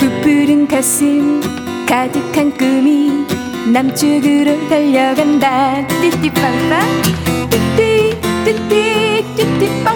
[0.00, 1.40] 부푸른 가슴
[1.86, 3.26] 가득한 꿈이
[3.72, 5.86] 남쪽으로 달려간다.
[5.88, 7.02] 띠띠빵빵.
[7.50, 9.95] 띠띠 띠띠 띠띠빵빵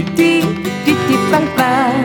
[0.00, 0.40] 띠띠 띠띠
[0.84, 2.04] 띠띠 빵빵.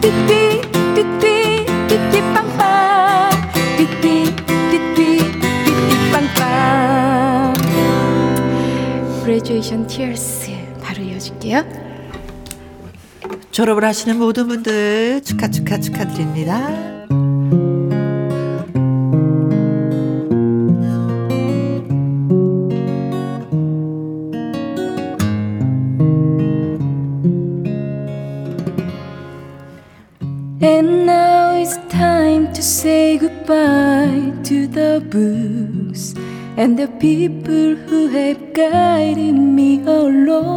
[0.00, 0.60] 띠띠
[0.94, 3.30] 띠띠 띠띠 빵빵.
[3.76, 4.04] 띠띠
[4.70, 5.18] 띠띠
[5.64, 7.54] 띠띠 빵빵.
[9.24, 10.52] Graduation Tears.
[10.80, 11.64] 바로 이어줄게요.
[13.50, 16.95] 졸업을 하시는 모든 분들 축하 축하 축하드립니다.
[34.96, 36.14] The books
[36.56, 40.56] and the people who have guided me along.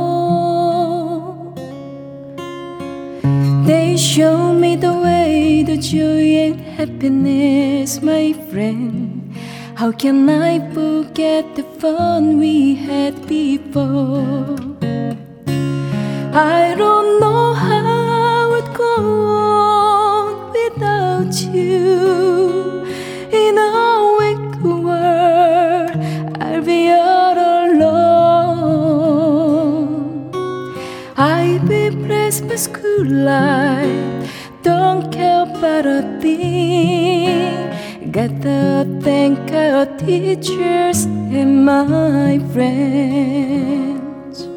[3.66, 9.36] They show me the way, the joy and happiness, my friend.
[9.76, 14.56] How can I forget the fun we had before?
[16.32, 16.69] I
[33.26, 34.32] life,
[34.64, 37.70] don't care about a thing.
[38.12, 44.48] Got to thank our teachers and my friends.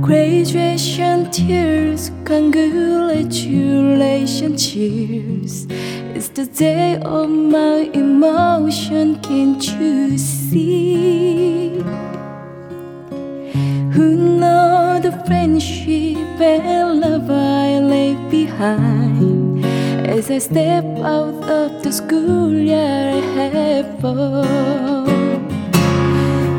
[0.00, 5.66] Graduation tears, congratulations, cheers.
[6.16, 11.82] It's the day of my emotion, can't you see?
[13.94, 17.17] Who know the friendship and love
[18.30, 19.64] behind
[20.06, 24.44] as I step out of the schoolyard heaven?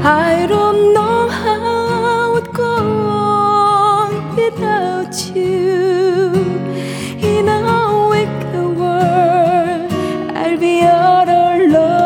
[0.04, 2.76] I don't know how it go
[3.08, 6.32] on without you.
[7.34, 9.92] In a wicked world,
[10.36, 12.00] I'll be all alone.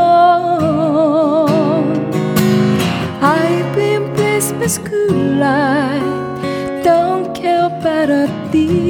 [3.22, 5.14] I've been blessed by school
[5.48, 8.83] life, don't care about a thing.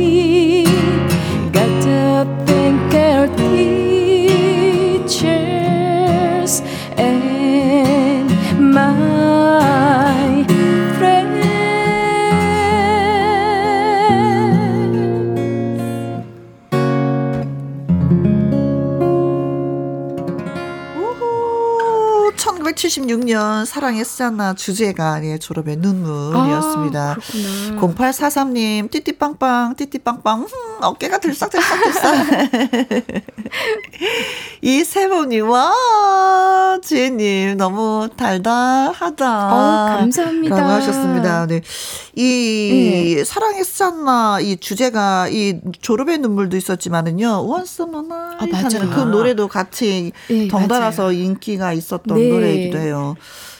[23.04, 27.12] 1976년 사랑했잖아 주제가 예, 졸업의 눈물이었습니다.
[27.12, 27.82] 아, 그렇구나.
[28.12, 30.48] 0843님 띠띠빵빵 띠띠빵빵 흠,
[30.84, 32.14] 어깨가 들썩들썩들썩
[34.62, 35.74] 이세범님 와
[36.82, 40.56] 지혜님 너무 달달하다 어우, 감사합니다.
[40.58, 41.62] 라고 하셨습니다 네.
[42.16, 48.90] 이 사랑했잖아 이 주제가 이 졸업의 눈물도 있었지만은요 원스 모나 아, 맞아요.
[48.94, 51.12] 그 노래도 같이 네, 덩달아서 맞아요.
[51.14, 52.30] 인기가 있었던 네.
[52.30, 52.93] 노래이기도 해요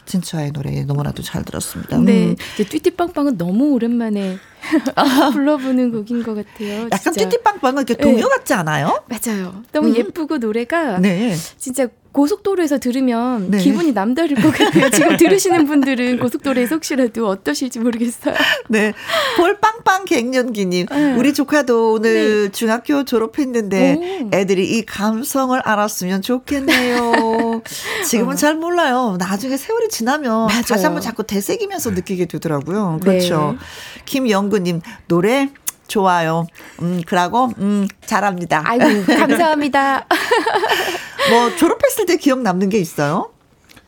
[0.06, 2.36] 진짜의 노래 너무나도 잘 들었습니다 네, 음.
[2.54, 4.38] 이제 띠띠빵빵은 너무 오랜만에
[5.32, 6.88] 불러보는 곡인 것 같아요.
[6.90, 7.12] 약간.
[7.12, 8.02] 띠띠빵빵은 이렇게 네.
[8.02, 9.02] 동요 같지 않아요?
[9.06, 9.62] 맞아요.
[9.72, 9.96] 너무 음.
[9.96, 11.34] 예쁘고 노래가 네.
[11.58, 13.58] 진짜 고속도로에서 들으면 네.
[13.58, 14.88] 기분이 남다를 것 같아요.
[14.90, 18.36] 지금 들으시는 분들은 고속도로에서 혹시라도 어떠실지 모르겠어요.
[18.68, 18.92] 네.
[19.36, 20.86] 볼빵빵 갱년기님.
[20.86, 21.12] 네.
[21.14, 24.30] 우리 조카도 오늘 중학교 졸업했는데 오.
[24.32, 27.62] 애들이 이 감성을 알았으면 좋겠네요.
[28.06, 29.16] 지금은 잘 몰라요.
[29.18, 30.62] 나중에 세월이 지나면 맞아요.
[30.62, 33.00] 다시 한번 자꾸 되새기면서 느끼게 되더라고요.
[33.02, 33.10] 네.
[33.10, 33.56] 그렇죠.
[34.04, 35.50] 김영구님, 노래
[35.88, 36.46] 좋아요.
[36.80, 38.62] 음, 그러고, 음, 잘합니다.
[38.64, 40.06] 아이고, 감사합니다.
[41.30, 43.30] 뭐, 졸업했을 때 기억 남는 게 있어요?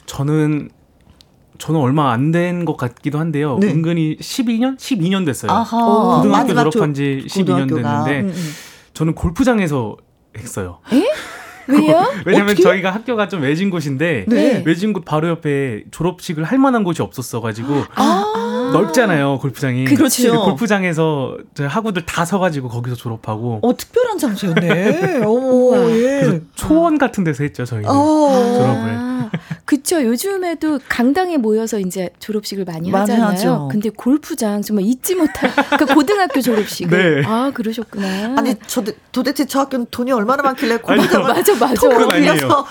[0.07, 0.71] 저는
[1.59, 3.59] 저는 얼마 안 된 것 같기도 한데요.
[3.61, 3.69] 네.
[3.69, 4.77] 은근히 12년?
[4.79, 5.51] 12년 됐어요.
[5.51, 6.17] 아하.
[6.19, 8.05] 고등학교 졸업한 지 조- 12년 고등학교가.
[8.05, 8.53] 됐는데 음, 음.
[8.93, 9.97] 저는 골프장에서
[10.37, 10.79] 했어요.
[11.69, 12.05] 왜요?
[12.27, 12.63] 왜냐면 어떻게?
[12.63, 14.63] 저희가 학교가 좀 외진 곳인데 네.
[14.67, 18.46] 외진 곳 바로 옆에 졸업식을 할 만한 곳이 없었어 가지고 아.
[18.81, 19.85] 넓잖아요 골프장이.
[19.85, 20.33] 그렇죠.
[20.33, 25.23] 그 골프장에서 저 학우들 다 서가지고 거기서 졸업하고 어, 특별한 장소였네.
[25.27, 26.21] 어머, 예.
[26.23, 28.29] 그래서 초원 같은 데서 했죠 저희는 어.
[28.59, 29.07] 졸업을.
[29.67, 30.01] 아, 그쵸.
[30.03, 33.33] 요즘에도 강당에 모여서 이제 졸업식을 많이 많이 하잖아요.
[33.33, 33.69] 하죠.
[33.71, 37.21] 근데 골프장 정말 잊지 못할 그 고등학교 졸업식을.
[37.23, 37.29] 네.
[37.29, 38.37] 아, 그러셨구나.
[38.39, 40.77] 아니, 저, 도대체 저 학교는 돈이 얼마나 많길래.
[40.79, 41.75] 골프장을 맞아, 맞아.
[41.75, 42.33] 통으로 그건 아니에요.
[42.35, 42.67] 빌려서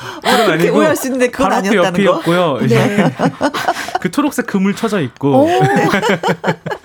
[0.51, 2.03] 아니고 오해할 수 있는데 그건 아니었다는 거.
[2.05, 2.59] 옆이었고요.
[2.63, 3.11] 이제
[3.99, 5.49] 그 초록색 그물 쳐져 있고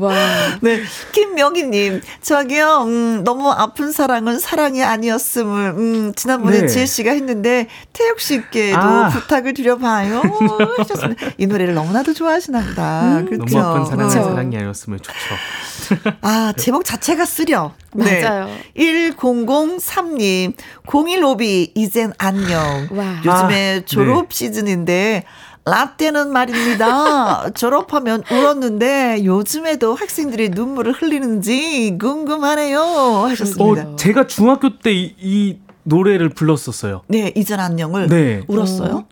[0.00, 0.14] 와.
[0.60, 0.80] 네,
[1.12, 6.66] 김명희님, 저기요, 음, 너무 아픈 사랑은 사랑이 아니었음을, 음, 지난번에 네.
[6.66, 9.08] 지혜 씨가 했는데, 태욱 씨께도 아.
[9.10, 10.22] 부탁을 드려봐요.
[10.78, 11.26] 하셨습니다.
[11.38, 13.22] 이 노래를 너무나도 좋아하시나 보다.
[13.28, 13.58] 그렇죠.
[13.58, 14.24] 너무 아픈 사랑은 그쵸.
[14.24, 16.12] 사랑이 아니었으면 좋죠.
[16.22, 17.72] 아, 제목 자체가 쓰려.
[17.94, 18.22] 네.
[18.22, 18.48] 맞아요.
[18.76, 20.54] 1003님,
[20.86, 22.88] 01오비, 이젠 안녕.
[22.90, 23.16] 와.
[23.24, 24.34] 요즘에 아, 졸업 네.
[24.34, 25.24] 시즌인데,
[25.64, 27.50] 라떼는 말입니다.
[27.54, 32.80] 졸업하면 울었는데 요즘에도 학생들이 눈물을 흘리는지 궁금하네요.
[33.28, 33.82] 하셨습니다.
[33.90, 37.02] 어, 제가 중학교 때이 노래를 불렀었어요.
[37.08, 38.42] 네, 이전 안녕을 네.
[38.48, 39.06] 울었어요.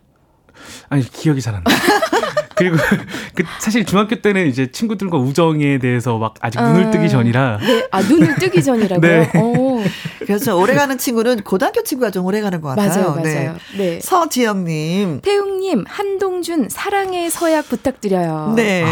[0.89, 1.71] 아니 기억이 잘 안 나.
[2.61, 2.77] 그리고
[3.33, 6.91] 그 사실 중학교 때는 이제 친구들과 우정에 대해서 막 아직 눈을 아.
[6.91, 7.87] 뜨기 전이라 네.
[7.91, 9.01] 아, 눈을 뜨기 전이라고요?
[9.01, 9.31] 네.
[9.35, 9.83] 어.
[10.19, 13.11] 그래서 오래가는 친구는 고등학교 친구가 좀 오래가는 것 같아요.
[13.11, 13.55] 맞아요, 맞아요.
[13.77, 13.99] 네.
[14.01, 18.53] 서지영님, 태웅님, 한동준, 사랑의 서약 부탁드려요.
[18.55, 18.85] 네.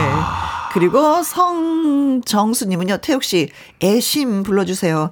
[0.73, 3.49] 그리고 성정수님은요, 태욱 씨,
[3.83, 5.09] 애심 불러주세요.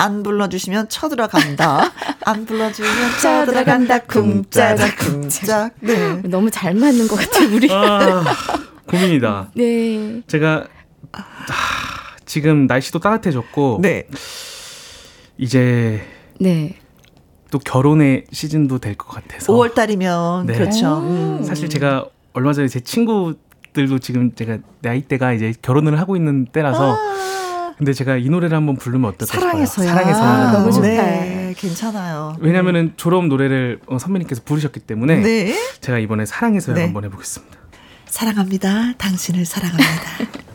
[0.00, 1.92] 안 불러주시면 쳐들어간다.
[2.24, 2.90] 안 불러주면
[3.20, 3.98] 쳐들어간다.
[4.00, 5.72] 쿵짜작, 쿵짝.
[5.80, 6.14] 네.
[6.22, 7.68] 너무 잘 맞는 것 같아요, 우리.
[7.70, 8.24] 아,
[8.86, 9.50] 고민이다.
[9.54, 10.22] 네.
[10.26, 10.66] 제가
[11.12, 11.22] 아,
[12.24, 14.06] 지금 날씨도 따뜻해졌고 네.
[15.38, 16.00] 이제
[16.38, 16.76] 네.
[17.50, 20.54] 또 결혼의 시즌도 될 것 같아서 5월 달이면 네.
[20.54, 20.98] 그렇죠.
[21.00, 21.42] 음.
[21.42, 26.96] 사실 제가 얼마 전에 제 친구들도 지금 제가 나이대가 이제 결혼을 하고 있는 때라서
[27.80, 29.86] 근데 제가 이 노래를 한번 부르면 어떨까 사랑해서야.
[29.86, 29.88] 싶어요.
[29.88, 30.86] 사랑해서 아, 너무 좋다.
[30.86, 32.36] 네, 괜찮아요.
[32.38, 35.54] 왜냐면은 졸업 노래를 어, 선배님께서 부르셨기 때문에 네.
[35.80, 36.82] 제가 이번에 사랑해서요 네.
[36.84, 37.56] 한번 해보겠습니다.
[38.04, 38.92] 사랑합니다.
[38.98, 39.90] 당신을 사랑합니다.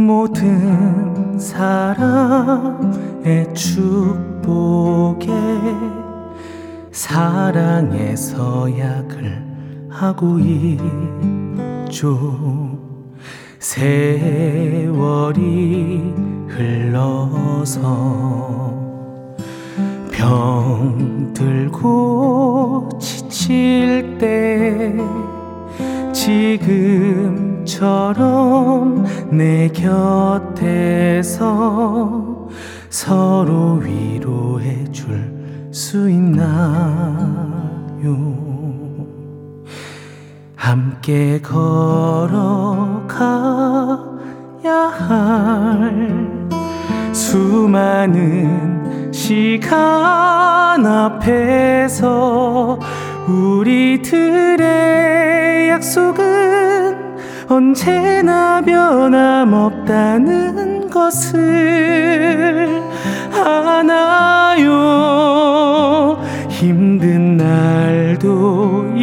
[0.00, 2.74] 모든 사람의
[3.54, 5.28] 축복에
[6.90, 9.44] 사랑의 서약을
[9.90, 10.38] 하고
[11.88, 12.78] 있죠.
[13.58, 14.54] 세월이
[16.48, 17.80] 흘러서
[21.70, 22.00] 병들고
[22.98, 24.96] 지칠 때
[26.12, 31.38] 지금 처럼 내 곁에서
[32.88, 35.40] 서로 위로해 줄
[35.72, 36.46] 수 있나요?
[40.56, 43.20] 함께 걸어가야
[45.08, 46.48] 할
[47.12, 52.78] 수많은 시간 앞에서
[53.28, 54.58] 우리들의
[55.70, 56.79] 약속은
[57.50, 59.28] 언제나 변함없다는
[60.88, 62.80] 것을
[63.34, 64.70] 아나요?
[66.48, 68.94] 힘든 날도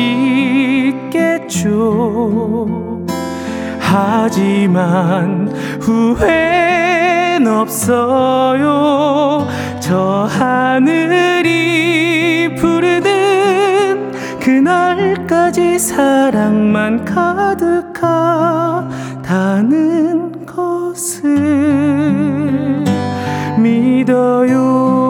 [1.43, 1.75] 있겠죠.
[3.79, 9.45] 하지만 후회는 없어요.
[9.81, 11.75] 저 하늘이
[12.55, 12.76] 부르는
[14.47, 18.85] 그날까지 사랑만 가득하다는
[20.45, 21.25] 것을
[23.59, 25.06] 믿어요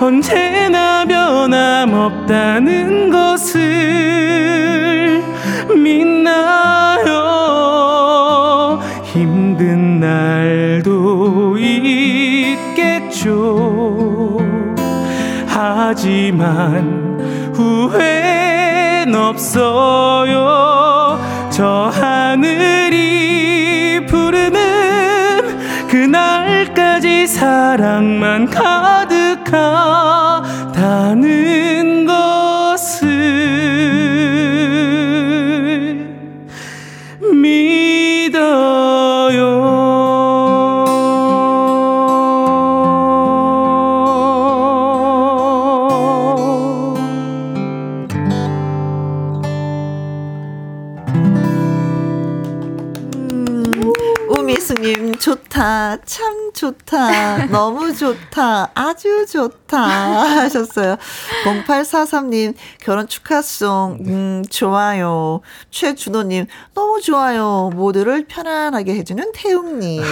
[0.01, 5.21] 언제나 변함없다는 것을
[5.75, 7.09] 믿나요?
[9.03, 13.27] 힘든 날도 있겠죠.
[15.47, 17.19] 하지만
[17.53, 21.19] 후회는 없어요.
[21.49, 29.18] 저 하늘이 부르는 그날까지 사랑만 가득
[29.51, 31.25] 하다는
[32.05, 33.07] 것을
[37.33, 38.29] 믿어요.
[54.29, 56.28] 우미수님 좋다 참
[56.63, 57.45] 좋다.
[57.47, 58.71] 너무 좋다.
[58.75, 59.77] 아주 좋다.
[59.79, 60.97] 하셨어요.
[61.45, 63.99] 0843님 결혼 축하송.
[64.05, 65.39] 음 좋아요.
[65.71, 67.71] 최준호님 너무 좋아요.
[67.73, 70.03] 모두를 편안하게 해주는 태웅님.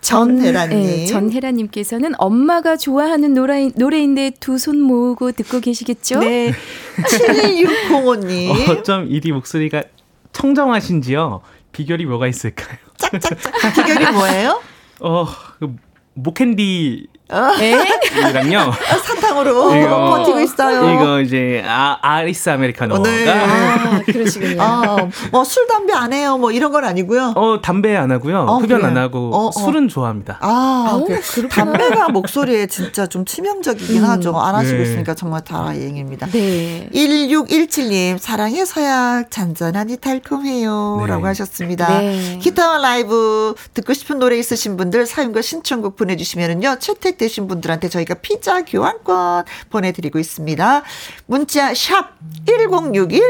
[0.00, 0.80] 전혜란님.
[0.82, 6.18] 네, 전혜라님께서는 엄마가 좋아하는 노래, 노래인데 두 손 모으고 듣고 계시겠죠?
[6.18, 6.52] 네.
[6.96, 8.68] 71605님.
[8.68, 9.84] 어쩜 이리 목소리가
[10.32, 11.40] 청정하신지요?
[11.70, 12.78] 비결이 뭐가 있을까요?
[12.98, 13.52] 짝짝짝.
[13.74, 14.60] 비결이 뭐예요?
[15.02, 15.24] 어,
[15.58, 15.74] 그
[16.14, 17.11] 모캔디 에?
[17.32, 18.58] 이랑요.
[18.60, 23.28] 아, 사탕으로 이거- 버티고 있어요 이거 이제 아, 아리스 아메리카노가 네.
[23.30, 24.60] 아, 그러시군요.
[24.60, 24.96] 아,
[25.30, 28.40] 뭐술 담배 안 해요 뭐 이런 건 아니고요 어 담배 안 하고요.
[28.40, 28.86] 어, 흡연 그래요?
[28.86, 29.50] 안 하고 어, 어.
[29.52, 30.38] 술은 좋아합니다.
[30.40, 31.48] 아, 그 그렇구나.
[31.48, 34.36] 담배가 목소리에 진짜 좀 치명적이긴 하죠.
[34.38, 34.82] 안 하시고 네.
[34.82, 36.26] 있으니까 정말 다행입니다.
[36.32, 36.88] 네.
[36.94, 40.98] 1617님, 사랑의 서약, 잔잔하니 달콤해요.
[41.02, 41.06] 네.
[41.06, 41.98] 라고 하셨습니다.
[42.00, 42.38] 네.
[42.42, 48.64] 기타와 라이브 듣고 싶은 노래 있으신 분들 사연과 신청곡 보내주시면은요, 채택 되신 분들한테 저희가 피자
[48.64, 50.82] 교환권 보내드리고 있습니다.
[51.26, 52.16] 문자, 샵
[52.46, 53.22] 1061,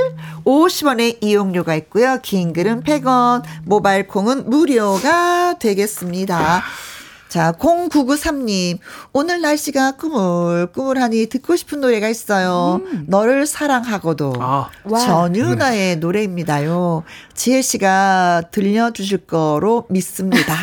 [0.44, 2.18] 50원의 이용료가 있고요.
[2.22, 6.62] 긴 글은 100원, 모바일 콩은 무료가 되겠습니다.
[7.32, 8.76] 자, 0993님.
[9.14, 12.82] 오늘 날씨가 꾸물꾸물하니 듣고 싶은 노래가 있어요.
[13.06, 14.34] 너를 사랑하고도.
[14.38, 14.98] 아, 와.
[14.98, 17.04] 전윤아의 노래입니다요.
[17.32, 20.54] 지혜 씨가 들려주실 거로 믿습니다.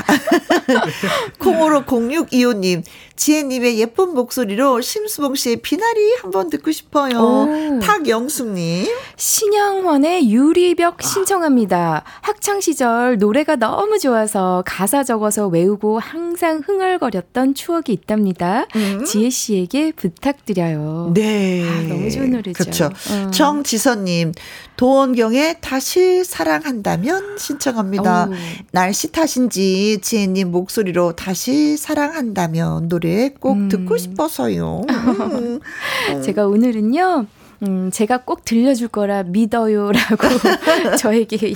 [1.39, 2.83] 콩으로 0625님,
[3.15, 7.19] 지혜님의 예쁜 목소리로 심수봉 씨의 비나리 한번 듣고 싶어요.
[7.19, 7.79] 오.
[7.81, 8.85] 탁영숙님,
[9.17, 12.03] 신영원의 유리벽 신청합니다.
[12.21, 18.65] 학창 시절 노래가 너무 좋아서 가사 적어서 외우고 항상 흥얼거렸던 추억이 있답니다.
[19.05, 21.11] 지혜 씨에게 부탁드려요.
[21.13, 21.63] 네.
[21.67, 22.53] 아, 너무 좋은 노래죠.
[22.53, 22.85] 그렇죠.
[22.85, 23.31] 어.
[23.31, 24.33] 정지선님,
[24.77, 28.25] 도원경의 다시 사랑한다면 신청합니다.
[28.25, 28.33] 어우.
[28.71, 33.69] 날씨 탓인지 지혜님 목소리로 다시 사랑한다면 노래 꼭 음.
[33.69, 34.81] 듣고 싶어서요.
[34.89, 35.59] 음.
[36.23, 37.27] 제가 오늘은요.
[37.63, 40.27] 음, 제가 꼭 들려줄 거라 믿어요라고
[40.97, 41.55] 저에게 이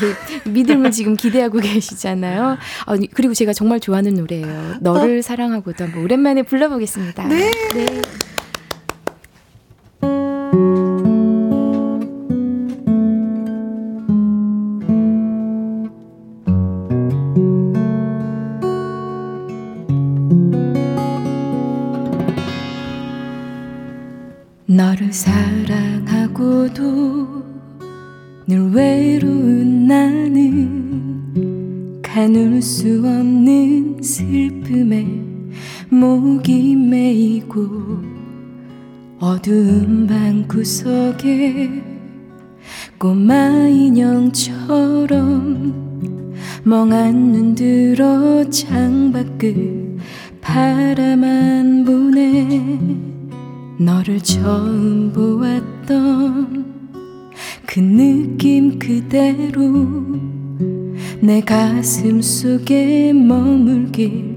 [0.49, 2.57] 믿음을 지금 기대하고 계시잖아요.
[2.85, 4.75] 아, 그리고 제가 정말 좋아하는 노래예요.
[4.81, 7.27] 너를 사랑하고도 한번 오랜만에 불러보겠습니다.
[7.27, 7.51] 네.
[7.73, 8.32] 너
[32.23, 35.05] 나는 가눌 수 없는 슬픔에
[35.89, 37.59] 목이 메이고
[39.19, 41.69] 어두운 방 구석에
[42.97, 45.13] 꼬마 인형처럼
[46.63, 49.97] 멍한 눈 들어 창밖을
[50.39, 52.79] 바라만 보네.
[53.79, 56.65] 너를 처음 보았던
[57.65, 60.32] 그 느낌 그대로
[61.23, 64.35] 내 가슴 속에 머물길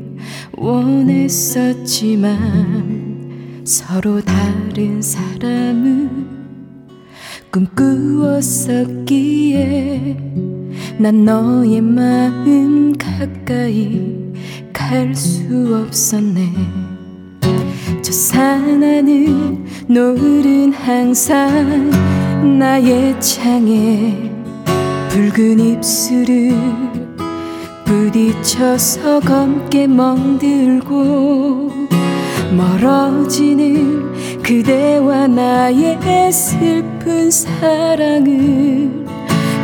[0.57, 2.33] 원했었지만
[3.65, 6.09] 서로 다른 사람을
[7.51, 8.47] 꿈꾸었었기에
[11.01, 14.15] 난 너의 마음 가까이
[14.73, 16.53] 갈 수 없었네.
[18.01, 19.59] 저 산하늘
[19.89, 21.91] 노을은 항상
[22.57, 24.36] 나의 창에
[25.17, 26.53] 붉은 입술을
[27.87, 31.73] 부딪혀서 검게 멍들고
[32.55, 39.07] 멀어지는 그대와 나의 슬픈 사랑을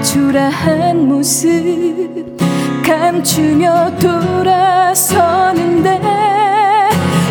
[0.02, 2.34] 초라한 모습
[2.82, 6.00] 감추며 돌아서는데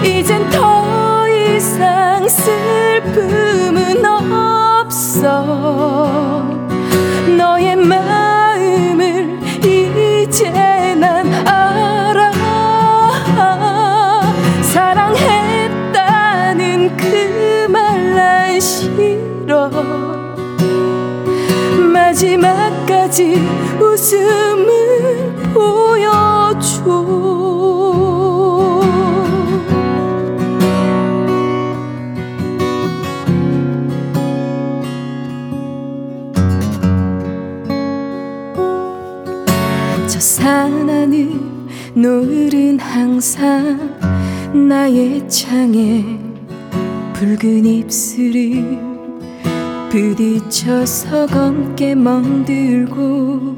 [0.06, 5.82] 이젠 더 이상 슬픔은 없어
[7.42, 10.52] 너의 마음을 이제
[10.94, 12.32] 난 알아.
[14.62, 15.98] 사랑했다는
[16.98, 19.72] 그 말 난 싫어.
[21.92, 23.34] 마지막까지
[23.80, 27.41] 웃음을 보여줘
[40.22, 41.32] 저 산하늘
[41.96, 43.98] 노을은 항상
[44.54, 46.06] 나의 창에
[47.14, 48.78] 붉은 입술을
[49.90, 53.56] 부딪혀서 검게 멍들고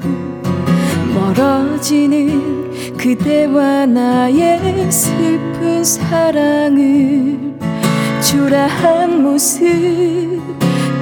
[1.14, 7.38] 멀어지는 그대와 나의 슬픈 사랑을
[8.22, 10.40] 초라한 모습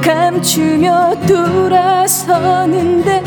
[0.03, 3.23] 감추며 돌아서는데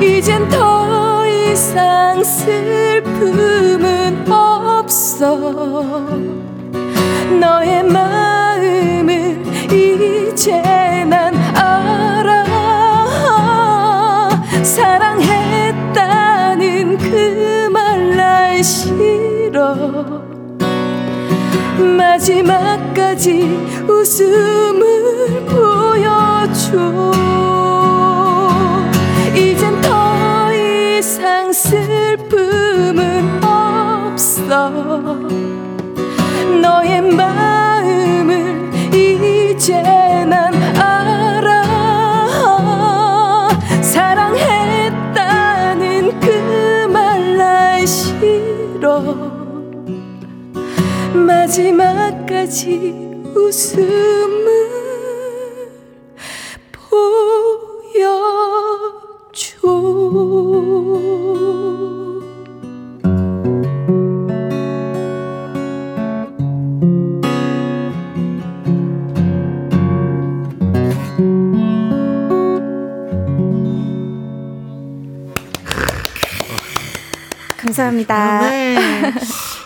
[0.00, 5.36] 이젠 더 이상 슬픔은 없어.
[7.40, 9.42] 너의 마음을
[9.72, 10.60] 이제
[11.04, 12.44] 난 알아.
[14.62, 15.98] 사랑했다는
[16.98, 19.74] 그말난 싫어.
[21.96, 27.12] 마지막까지 웃음을 보여줘
[31.74, 34.70] 슬픔은 없어.
[36.62, 41.64] 너의 마음을 이제 난 알아.
[43.82, 45.10] 사랑했다는
[46.20, 49.02] 그말난 싫어.
[51.14, 52.94] 마지막까지
[53.34, 54.44] 웃음을
[57.92, 58.04] 보여줘
[77.74, 78.40] 감사합니다.
[78.50, 78.76] 네.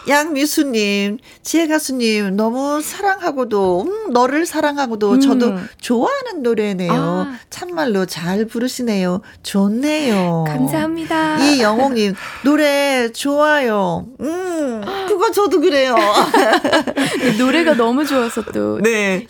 [0.08, 6.92] 양미수님, 지혜 가수님, 너무 사랑하고도, 음, 너를 사랑하고도 저도 좋아하는 노래네요.
[6.92, 7.38] 아.
[7.50, 9.20] 참말로 잘 부르시네요.
[9.42, 10.44] 좋네요.
[10.48, 11.38] 감사합니다.
[11.44, 12.14] 이영옥님,
[12.44, 14.06] 노래 좋아요.
[14.20, 15.94] 음, 그거 저도 그래요.
[17.38, 18.78] 노래가 너무 좋아서 또.
[18.78, 19.26] 네.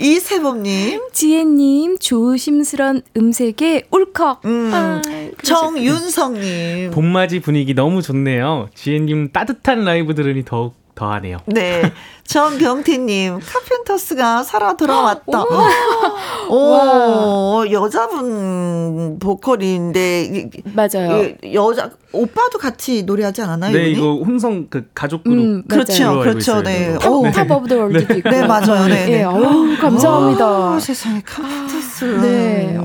[0.00, 4.44] 이세범님, 지혜님, 조심스런 음색에 울컥.
[4.46, 5.02] 음, 아,
[5.42, 6.90] 정윤성님.
[6.92, 8.68] 봄맞이 분위기 너무 좋네요.
[8.74, 11.38] 지혜님 따뜻한 라이브 들으니 더욱 더하네요.
[11.46, 11.92] 네.
[12.24, 15.44] 정경태님, 카펜터스가 살아 돌아왔다.
[16.48, 21.34] 오, 여자분 보컬인데, 이- 맞아요.
[21.42, 23.72] 이 여자, 오빠도 같이 노래하지 않았나요?
[23.72, 23.92] 네, 이분이?
[23.98, 25.38] 이거 혼성 그 가족 그룹.
[25.38, 26.96] 음, 그렇죠, 알고 그렇죠, 있어요, 네.
[27.06, 28.30] 오, Top of the World도 있고.
[28.30, 29.12] 네, 맞아요, 네, 네.
[29.20, 30.46] 예, 어우, 감사합니다.
[30.46, 32.04] 아, 세상에, 카펜터스.
[32.22, 32.78] 네.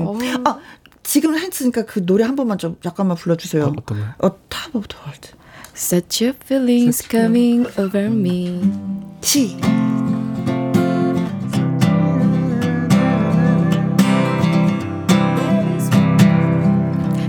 [0.44, 0.58] 아,
[1.02, 3.64] 지금 했으니까 그 노래 한 번만 좀 잠깐만 불러주세요.
[3.64, 4.08] 어, 어떤 거요?
[4.18, 5.28] 어, Top of the World.
[5.78, 8.62] Such a feeling's coming over me.
[9.20, 9.58] 시.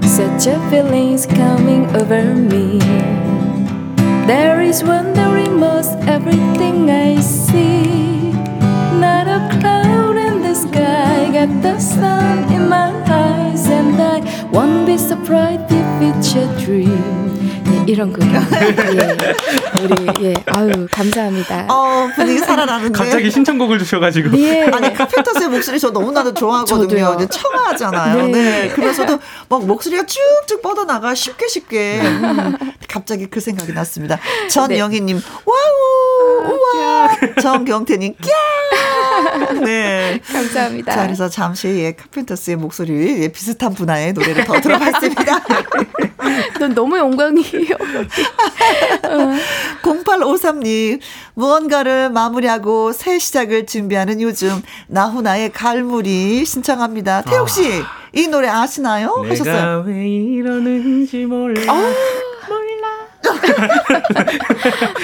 [0.02, 2.80] Such a feeling's coming over me.
[4.26, 8.32] There is wonder in most everything I see.
[8.96, 14.88] Not a cloud in the sky, got the sun in my eyes, and I won't
[14.88, 17.27] be surprised if it's a dream.
[17.88, 18.24] 네, 이런 곡.
[18.24, 19.84] 예.
[19.84, 21.68] 우리, 예, 아유, 감사합니다.
[21.70, 22.98] 어, 분위기 살아나는데.
[22.98, 24.38] 갑자기 신청곡을 주셔가지고.
[24.40, 24.64] 예.
[24.66, 27.18] 아니 카펜터스의 목소리 저 너무나도 좋아하거든요.
[27.18, 28.28] 근데 청아하잖아요.
[28.28, 28.32] 네.
[28.32, 28.70] 네.
[28.70, 29.20] 그래서도
[29.50, 32.02] 막 목소리가 쭉쭉 뻗어나가 쉽게 쉽게.
[32.02, 32.58] 음,
[32.88, 34.20] 갑자기 그 생각이 났습니다.
[34.50, 35.97] 전영희님 와우
[36.50, 37.10] 우와.
[37.42, 40.20] 정경태님 꺄 네.
[40.32, 40.94] 감사합니다.
[40.94, 45.44] 자, 그래서 잠시 예, 카펜터스의 목소리 예, 비슷한 분야의 노래를 더 들어봤습니다.
[46.60, 47.76] 너무 영광이에요.
[49.82, 51.00] 0853님,
[51.34, 57.22] 무언가를 마무리하고 새 시작을 준비하는 요즘, 나훈아의 갈무리 신청합니다.
[57.22, 57.82] 태욱 씨,
[58.14, 59.24] 이 노래 아시나요?
[59.28, 59.56] 하셨어요.
[59.56, 61.62] 내가 왜 이러는지 몰라.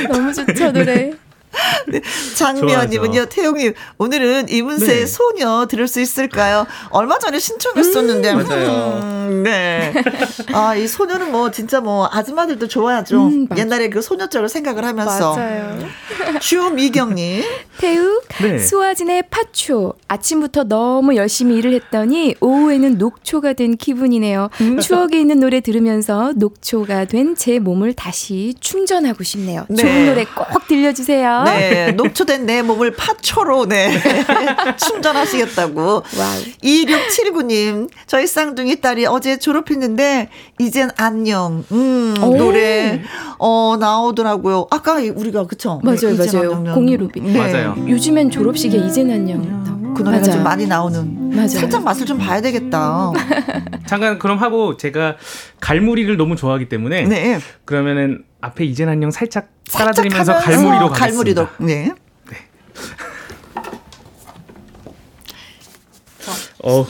[0.09, 1.11] 너무 좋죠, 노래.
[2.35, 3.29] 장미연님은요, 좋아하죠.
[3.29, 5.05] 태용님, 오늘은 이문세의 네.
[5.05, 6.65] 소녀 들을 수 있을까요?
[6.89, 8.99] 얼마 전에 신청했었는데, 맞아요.
[9.03, 9.93] 음, 네.
[10.53, 13.27] 아, 이 소녀는 뭐, 진짜 뭐, 아줌마들도 좋아하죠.
[13.27, 13.47] 음.
[13.57, 15.35] 옛날에 그 소녀적을 생각을 하면서.
[15.35, 15.77] 맞아요.
[16.39, 17.43] 주미경님,
[17.77, 18.57] 태욱, 네.
[18.59, 19.93] 수와진의 파초.
[20.07, 24.49] 아침부터 너무 열심히 일을 했더니 오후에는 녹초가 된 기분이네요.
[24.61, 24.79] 음.
[24.79, 29.65] 추억이 있는 노래 들으면서 녹초가 된 제 몸을 다시 충전하고 싶네요.
[29.67, 29.75] 네.
[29.81, 31.42] 좋은 노래 꼭 들려주세요.
[31.45, 33.91] 네, 녹초된 내 몸을 파초로, 네,
[34.77, 35.81] 충전하시겠다고.
[35.81, 36.03] 와우.
[36.63, 40.29] 2679님, 저희 쌍둥이 딸이 어제 졸업했는데,
[40.59, 41.63] 이젠 안녕.
[41.71, 42.35] 음, 오.
[42.37, 43.01] 노래,
[43.39, 44.67] 어, 나오더라고요.
[44.71, 45.79] 아까 우리가, 그쵸?
[45.83, 46.73] 맞아요, 네, 이젠 맞아요.
[46.73, 47.21] 공이루비.
[47.21, 47.37] 네.
[47.37, 47.75] 맞아요.
[47.87, 49.63] 요즘엔 졸업식에 이젠 안녕.
[49.95, 50.33] 그 노래가 맞아요.
[50.37, 51.29] 좀 많이 나오는.
[51.35, 51.47] 맞아요.
[51.49, 53.11] 살짝 맛을 좀 봐야 되겠다.
[53.85, 55.17] 잠깐 그럼 하고 제가
[55.59, 57.39] 갈무리를 너무 좋아하기 때문에 네.
[57.65, 61.45] 그러면은 앞에 이젠 안녕 살짝 하면서 갈무리로 가겠습니다.
[61.45, 61.47] 갈무리도.
[61.59, 61.91] 네.
[66.65, 66.85] 어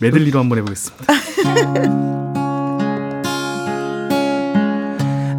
[0.00, 1.04] 메들리로 한번 해보겠습니다.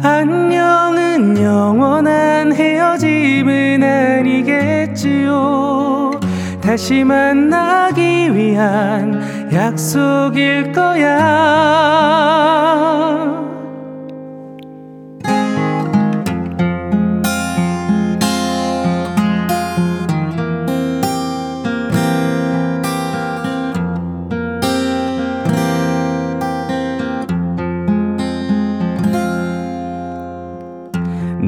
[0.02, 5.30] 안녕은 영원한 헤어짐은 아니겠지요.
[6.62, 11.18] 다시 만나기 위한 약속일 거야.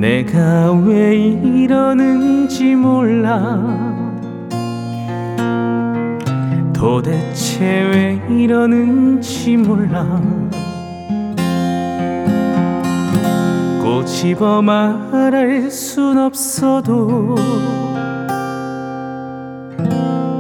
[0.03, 3.57] 내가 왜 이러는지 몰라.
[6.73, 10.21] 도대체 왜 이러는지 몰라.
[13.81, 17.37] 꼬집어 말할 순 없어도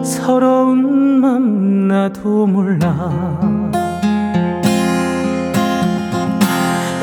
[0.02, 3.81] 서러운 맘 나도 몰라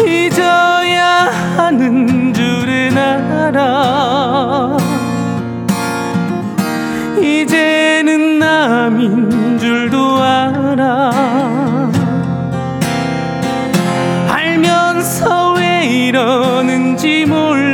[0.06, 4.78] 잊어야 하는 줄은 알아
[7.22, 11.12] 이제는 남인 줄도 알아.
[14.30, 17.69] 알면서 왜 이러는지 몰라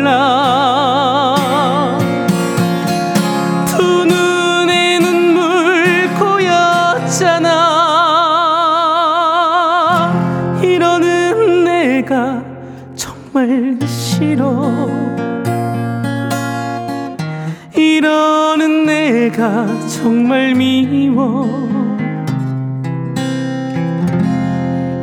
[19.46, 21.46] 내가 정말 미워.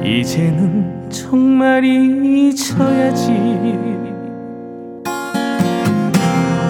[0.05, 3.31] 이제는 정말 잊어야지.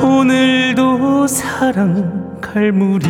[0.03, 3.07] 오늘도 사랑 갈무리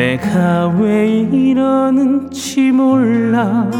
[0.00, 3.70] 내가 왜 이러는지 몰라.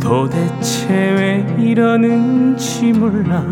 [0.00, 3.42] 도대체 왜 이러는지 몰라.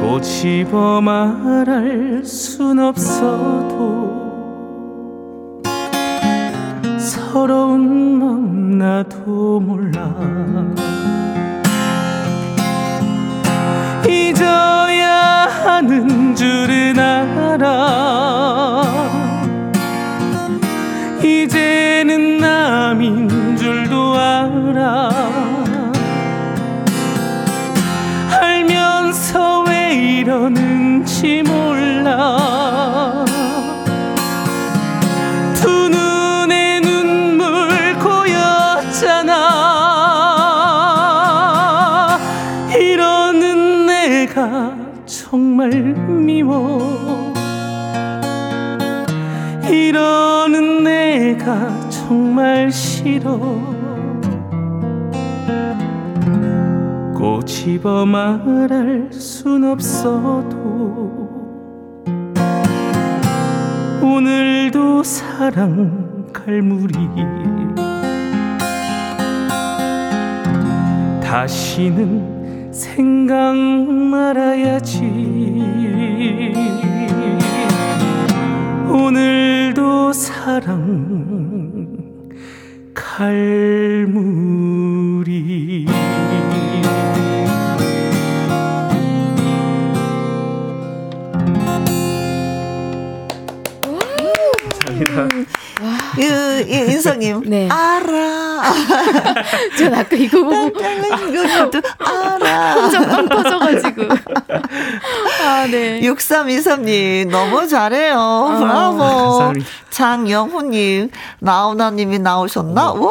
[0.00, 4.08] 꼬집어 말할 순 없어도
[6.98, 10.12] 서러운 맘 나도 몰라.
[14.08, 14.97] 잊어야
[15.64, 18.82] 하는 줄은 알아.
[21.22, 25.10] 이제는 남인 줄도 알아.
[28.40, 32.47] 알면서 왜 이러는지 몰라
[45.70, 47.32] 정말 미워.
[49.70, 53.38] 이러는 내가 정말 싫어.
[57.14, 60.58] 꼬집어 말할 순 없어도
[64.02, 66.94] 오늘도 사랑 갈무리.
[71.22, 72.37] 다시는
[72.78, 75.00] 생각 말아야지
[78.88, 81.18] 오늘도 사랑
[82.94, 83.98] 갈무리
[94.98, 95.28] 감사합니다.
[96.18, 96.24] 유,
[96.68, 97.42] 유, 인성님.
[97.46, 97.68] 네.
[97.70, 98.47] 알아.
[99.78, 102.72] 전 아까 이거 보고 이것도 알아.
[102.74, 104.02] 혼자 빵 터져가지고.
[105.44, 106.00] 아, 네.
[106.00, 108.56] 6323님, 너무 잘해요.
[108.58, 108.98] 브라보.
[108.98, 109.66] 감사합니다.
[109.90, 112.92] 장영훈님, 나훈아님이 나오셨나?
[112.92, 113.10] 오,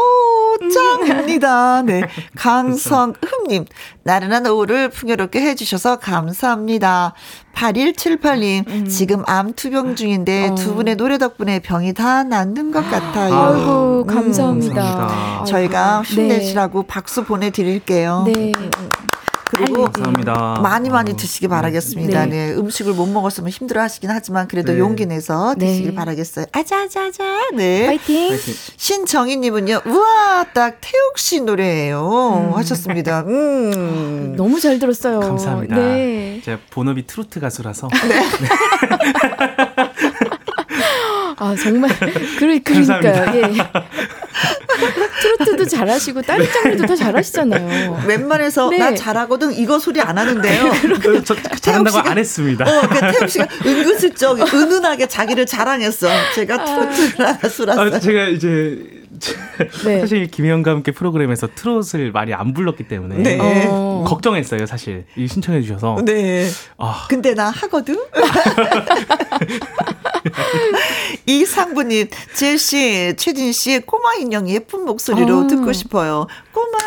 [0.74, 1.82] 짱입니다.
[1.84, 2.02] 네.
[2.36, 3.66] 강성흠님,
[4.04, 7.14] 나른한 오후를 풍요롭게 해주셔서 감사합니다.
[7.54, 13.34] 8178님, 지금 암 투병 중인데 두 분의 노래 덕분에 병이 다 낫는 것 같아요.
[13.34, 14.08] 아이고, 음.
[14.08, 14.82] 감사합니다.
[14.82, 15.44] 감사합니다.
[15.46, 16.02] 저희가.
[16.04, 18.24] 힘내시라고 박수 보내드릴게요.
[18.28, 18.52] 네.
[19.50, 20.60] 그리고 감사합니다.
[20.62, 22.26] 많이 많이 드시기 바라겠습니다.
[22.26, 22.48] 네.
[22.50, 22.54] 네.
[22.54, 24.80] 음식을 못 먹었으면 힘들어 하시긴 하지만 그래도 네.
[24.80, 25.96] 용기 내서 드시길 네.
[25.96, 26.46] 바라겠어요.
[26.52, 27.24] 아자아자아자.
[27.56, 27.88] 네.
[27.88, 28.30] 파이팅.
[28.30, 28.54] 파이팅.
[28.76, 32.54] 신정희 님은요, 우와, 딱 태욱 씨 노래예요.
[32.56, 33.22] 하셨습니다.
[33.28, 34.36] 음.
[34.36, 35.20] 너무 잘 들었어요.
[35.22, 35.76] 감사합니다.
[35.76, 36.42] 네.
[36.44, 37.88] 제가 본업이 트로트 가수라서
[41.38, 41.90] 아, 정말.
[42.00, 43.36] 그러, 그러니까요.
[43.36, 43.44] 예.
[45.22, 48.04] 트로트도 잘하시고, 다른 장르도 다 잘하시잖아요.
[48.08, 48.78] 웬만해서 네.
[48.78, 50.72] 나 잘하거든 이거 소리 안 하는데요.
[51.26, 52.66] 저, 잘한다고 씨가- 안 했습니다.
[52.66, 56.08] 어, 그 태욱 씨가 은근슬쩍 은은하게 자기를 자랑했어.
[56.36, 57.82] 제가 트로트 가수라서.
[57.82, 58.80] 아, 제가 이제
[59.86, 60.00] 네.
[60.02, 63.38] 사실 김혜영과 함께 프로그램에서 트롯을 많이 안 불렀기 때문에 네.
[63.40, 64.04] 어.
[64.08, 66.48] 걱정했어요 사실 이 신청해 주셔서 네.
[66.78, 67.98] 아, 근데 나 하거든.
[71.26, 75.48] 이상부님, 제시, 최진 씨의 꼬마 인형 예쁜 목소리로 어.
[75.48, 76.28] 듣고 싶어요.
[76.52, 76.78] 꼬마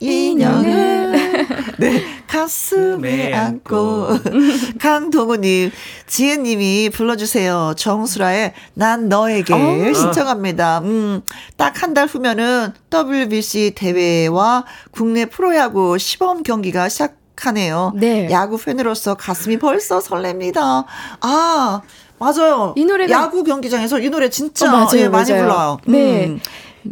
[0.00, 1.46] 인형을
[1.78, 2.02] 네
[2.34, 4.06] 가슴에 네, 안고.
[4.80, 5.72] 강동우님,
[6.06, 7.74] 지혜님이 불러주세요.
[7.76, 9.92] 정수라의 난 너에게 어.
[9.92, 10.78] 신청합니다.
[10.84, 11.22] 음,
[11.56, 17.16] 딱 한 달 후면은 WBC 대회와 국내 프로야구 시범 경기가 시작.
[17.42, 17.94] 하네요.
[17.96, 18.28] 네.
[18.30, 20.84] 야구 팬으로서 가슴이 벌써 설렙니다.
[21.22, 21.80] 아,
[22.18, 22.74] 맞아요.
[22.76, 25.42] 이 노래가- 야구 경기장에서 이 노래 진짜 어, 맞아요, 예, 많이 맞아요.
[25.44, 25.78] 불러요.
[25.86, 26.26] 네.
[26.26, 26.40] 음.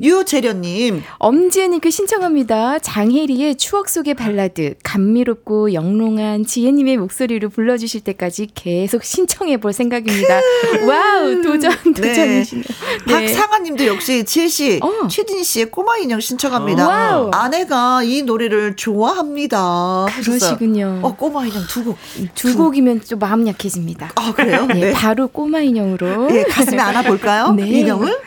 [0.00, 2.78] 유재련님, 엄지혜님께 신청합니다.
[2.78, 4.74] 장혜리의 추억 속의 발라드.
[4.82, 10.40] 감미롭고 영롱한 지혜님의 목소리로 불러주실 때까지 계속 신청해볼 생각입니다.
[10.86, 12.64] 와우, 도전, 도전이시네요.
[13.06, 13.12] 네.
[13.12, 15.08] 박상아님도 역시 지혜 씨, 어.
[15.08, 16.86] 최진 씨의 꼬마 인형 신청합니다.
[16.88, 17.30] 와우.
[17.32, 20.06] 아내가 이 노래를 좋아합니다.
[20.22, 21.00] 그러시군요.
[21.02, 21.96] 어, 꼬마 인형 두 곡.
[22.34, 24.12] 두 곡이면 좀 마음 약해집니다.
[24.14, 24.66] 아, 그래요?
[24.66, 24.92] 네, 네.
[24.92, 26.28] 바로 꼬마 인형으로.
[26.34, 27.52] 예, 가슴에 안아볼까요?
[27.58, 27.68] 네.
[27.68, 28.18] 인형을?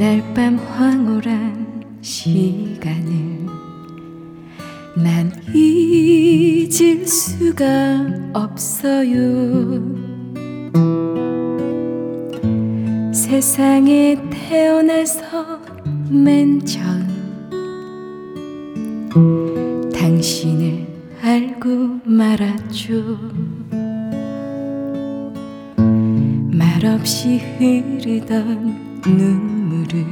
[0.00, 3.46] 그날 밤 황홀한 시간을
[4.96, 9.20] 난 잊을 수가 없어요.
[13.12, 15.60] 세상에 태어나서
[16.08, 17.06] 맨 처음
[19.92, 20.86] 당신을
[21.20, 23.18] 알고 말았죠.
[26.56, 29.59] 말없이 흐르던 눈
[29.90, 30.06] 물을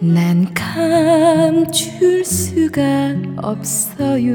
[0.00, 4.32] 난 감출 수가 없어요.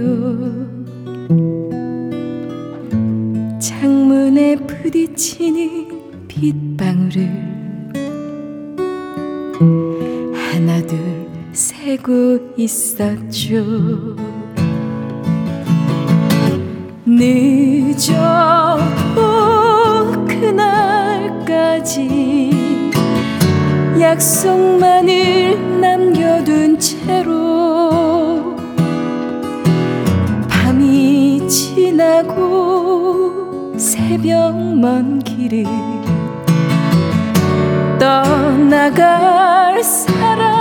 [3.59, 7.29] 창문에 부딪히는 빗방울을
[10.33, 14.15] 하나둘 세고 있었죠.
[17.05, 18.05] 늦어도
[20.27, 21.87] 그날까지
[23.99, 28.55] 약속만을 남겨둔 채로
[30.47, 32.57] 밤이 지나고
[33.77, 35.65] 새벽 먼 길을
[37.99, 40.56] 떠나갈 사람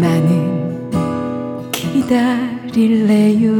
[0.00, 0.90] 나는
[1.72, 3.50] 기다릴래요.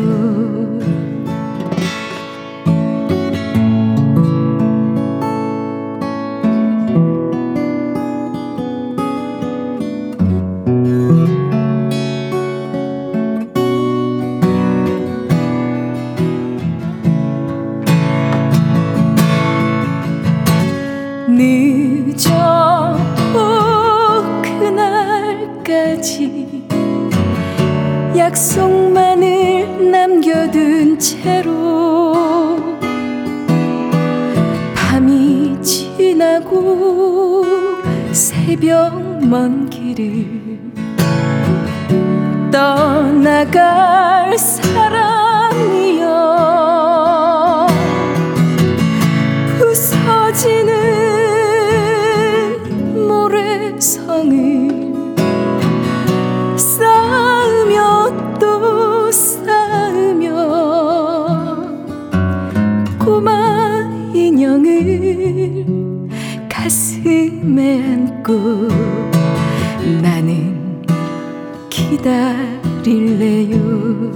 [72.86, 74.12] 기다릴래요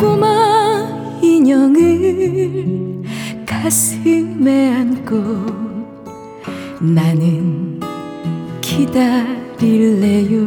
[0.00, 3.02] 꼬마 인형을
[3.46, 5.14] 가슴에 안고
[6.80, 7.80] 나는
[8.62, 10.44] 기다릴래요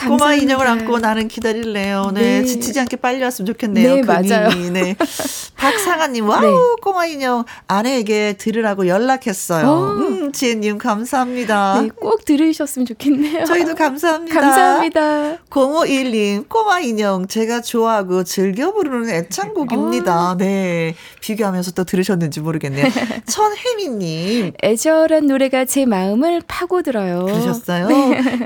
[0.00, 0.42] 꼬마 감사합니다.
[0.42, 2.10] 인형을 안고 나는 기다릴래요.
[2.14, 2.44] 네, 네.
[2.44, 3.94] 지치지 않게 빨리 왔으면 좋겠네요.
[3.96, 4.48] 네, 그 맞아요.
[4.70, 4.96] 네.
[5.64, 6.48] 박상아님, 와우, 네.
[6.82, 9.66] 꼬마 인형 아내에게 들으라고 연락했어요.
[9.66, 9.92] 어.
[9.92, 11.80] 음, 지혜님 감사합니다.
[11.80, 13.44] 네, 꼭 들으셨으면 좋겠네요.
[13.46, 14.40] 저희도 감사합니다.
[14.40, 15.38] 감사합니다.
[15.50, 19.12] 0521님, 꼬마 인형, 제가 좋아하고 즐겨 부르는 어.
[19.12, 20.36] 애창곡입니다.
[20.38, 20.94] 네.
[21.20, 22.86] 비교하면서 또 들으셨는지 모르겠네요.
[23.26, 27.24] 천혜미님, 애절한 노래가 제 마음을 파고들어요.
[27.24, 27.88] 그러셨어요?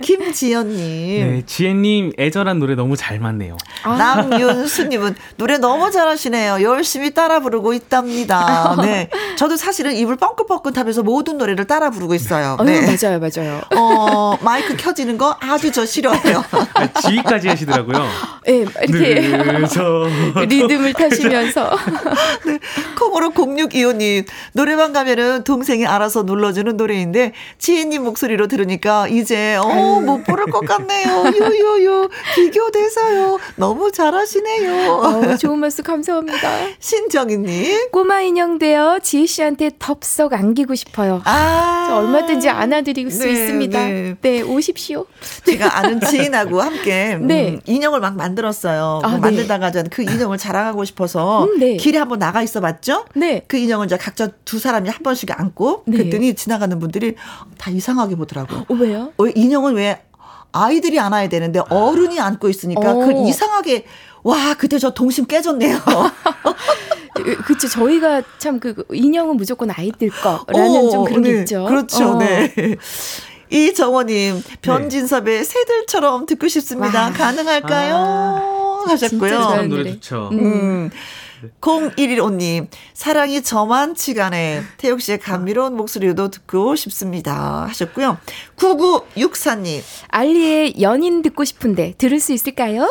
[0.03, 3.57] 김지연님, 네, 지혜님 애절한 노래 너무 잘 맞네요.
[3.82, 3.97] 아.
[3.97, 6.62] 남윤수님은 노래 너무 잘하시네요.
[6.62, 8.77] 열심히 따라 부르고 있답니다.
[8.83, 9.09] 네.
[9.37, 12.57] 저도 사실은 입을 뻥긋뻥긋 하면서 모든 노래를 따라 부르고 있어요.
[12.59, 12.81] 어, 네.
[12.81, 13.61] 맞아요, 맞아요.
[13.77, 16.45] 어, 마이크 켜지는 거 아주 저 싫어해요.
[16.75, 18.07] 아, 지휘까지 하시더라고요.
[18.47, 19.39] 네, 이렇게.
[20.47, 21.71] 리듬을 타시면서
[22.99, 30.47] 콩으로 0625님, 노래방 가면은 동생이 알아서 눌러주는 노래인데, 지혜님 목소리로 들으니까 이제, 어, 못 부를
[30.47, 31.25] 것 같네요.
[31.35, 32.09] 유유유.
[32.35, 33.39] 비교돼서요.
[33.57, 34.93] 너무 잘하시네요.
[34.93, 36.49] 어, 좋은 말씀 감사합니다.
[36.79, 41.23] 신 정희님, 꼬마 인형 되어 지희 씨한테 덥석 안기고 싶어요.
[41.25, 41.87] 아.
[41.89, 43.79] 저 얼마든지 안아드릴 수 네, 있습니다.
[43.87, 44.15] 네.
[44.20, 44.43] 네.
[44.43, 45.07] 오십시오.
[45.47, 47.59] 제가 아는 지인하고 함께 음, 네.
[47.65, 49.01] 인형을 막 만들었어요.
[49.03, 49.20] 아, 그 네.
[49.20, 51.77] 만들다가 전 그 인형을 자랑하고 싶어서 음, 네.
[51.77, 53.05] 길에 한번 나가 있어 봤죠?
[53.15, 53.43] 네.
[53.49, 55.97] 그 인형을 이제 각자 두 사람이 한 번씩 안고 네.
[55.99, 57.15] 그랬더니 지나가는 분들이
[57.57, 58.66] 다 이상하게 보더라고요.
[58.69, 59.12] 어, 왜요?
[59.16, 60.03] 어, 인형은 왜
[60.53, 62.95] 아이들이 안아야 되는데 어른이 안고 있으니까 어.
[62.97, 63.85] 그 이상하게
[64.23, 65.78] 와 그때 저 동심 깨졌네요.
[67.47, 67.69] 그쵸.
[67.69, 71.65] 저희가 참 그 인형은 무조건 아이들 거라는 어, 좀 그런 게 네, 있죠.
[71.66, 72.11] 그렇죠.
[72.11, 72.19] 어.
[72.19, 72.53] 네.
[73.51, 77.05] 이정호님 변진섭의 새들처럼 듣고 싶습니다.
[77.05, 77.12] 와.
[77.12, 78.85] 가능할까요?
[78.89, 79.62] 진짜 하셨고요.
[79.69, 79.93] 노래.
[79.93, 80.31] 좋죠.
[80.32, 80.90] 음.
[81.61, 87.65] 0115님, 사랑이 저만치간에 태욱 씨의 감미로운 목소리도 듣고 싶습니다.
[87.69, 88.19] 하셨고요.
[88.57, 92.89] 9964님, 알리의 연인 듣고 싶은데 들을 수 있을까요?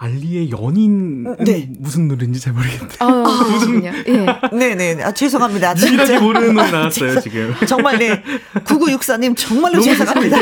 [0.00, 1.68] 알리의 연인 네.
[1.78, 2.96] 무슨 노래인지 잘 모르겠는데.
[3.04, 3.92] 어, 그렇군요.
[4.06, 4.26] 예.
[4.56, 5.74] 네 네, 아, 죄송합니다.
[5.74, 6.20] 진짜.
[6.20, 7.52] 모르는 노래 나왔어요 지금.
[7.66, 8.22] 정말 네.
[8.64, 10.38] 9964님, 정말로 죄송합니다.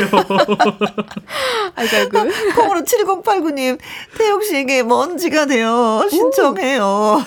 [1.75, 2.19] 아이고.
[2.55, 3.79] 콩으로 7089님,
[4.15, 7.25] 태욱 씨에게 먼지가 되어 신청해요.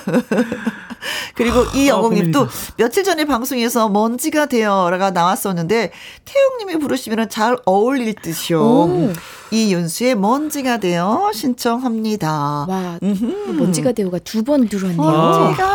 [1.34, 2.74] 그리고 이 영웅님 또 고민이다.
[2.76, 5.92] 며칠 전에 방송에서 먼지가 되어가 나왔었는데
[6.24, 8.60] 태웅님이 부르시면 잘 어울릴 듯이요.
[8.62, 9.12] 오.
[9.50, 12.66] 이윤수의 먼지가 되어 신청합니다.
[12.68, 13.52] 와, 음흠.
[13.58, 15.02] 먼지가 되어가 두 번 들어왔네요.
[15.02, 15.66] 먼지가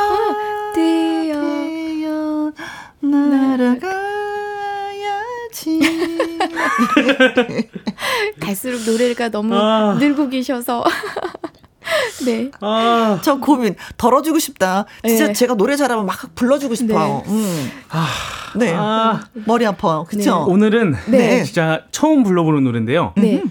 [0.73, 1.41] 되어.
[1.95, 2.51] 되어
[4.75, 5.79] 날아가야지.
[8.39, 9.95] 갈수록 노래가 너무 아.
[9.99, 10.83] 늘고 계셔서.
[12.23, 12.51] 네.
[12.61, 14.85] 아, 저 고민 덜어주고 싶다.
[15.05, 15.33] 진짜 네.
[15.33, 17.23] 제가 노래 잘하면 막 불러주고 싶어요.
[17.27, 17.71] 음.
[18.55, 18.73] 네.
[18.75, 19.21] 아.
[19.45, 20.05] 머리 아파요.
[20.07, 20.45] 그쵸?
[20.47, 21.43] 오늘은 네.
[21.43, 23.13] 진짜 처음 불러보는 노래인데요.
[23.17, 23.43] 네.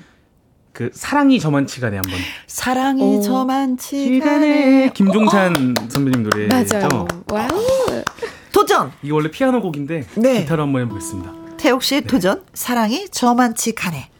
[0.72, 2.14] 그 사랑이 저만치 가네 한번.
[2.46, 3.20] 사랑이 오.
[3.20, 6.78] 저만치 가네 시간에 김종찬 선배님 노래죠.
[6.78, 7.06] 맞아요.
[7.30, 8.02] 와우.
[8.52, 10.40] 도전 이게 원래 피아노 곡인데 네.
[10.40, 11.32] 기타로 한번 해보겠습니다.
[11.56, 14.10] 태욱 씨의 도전 사랑이 저만치간에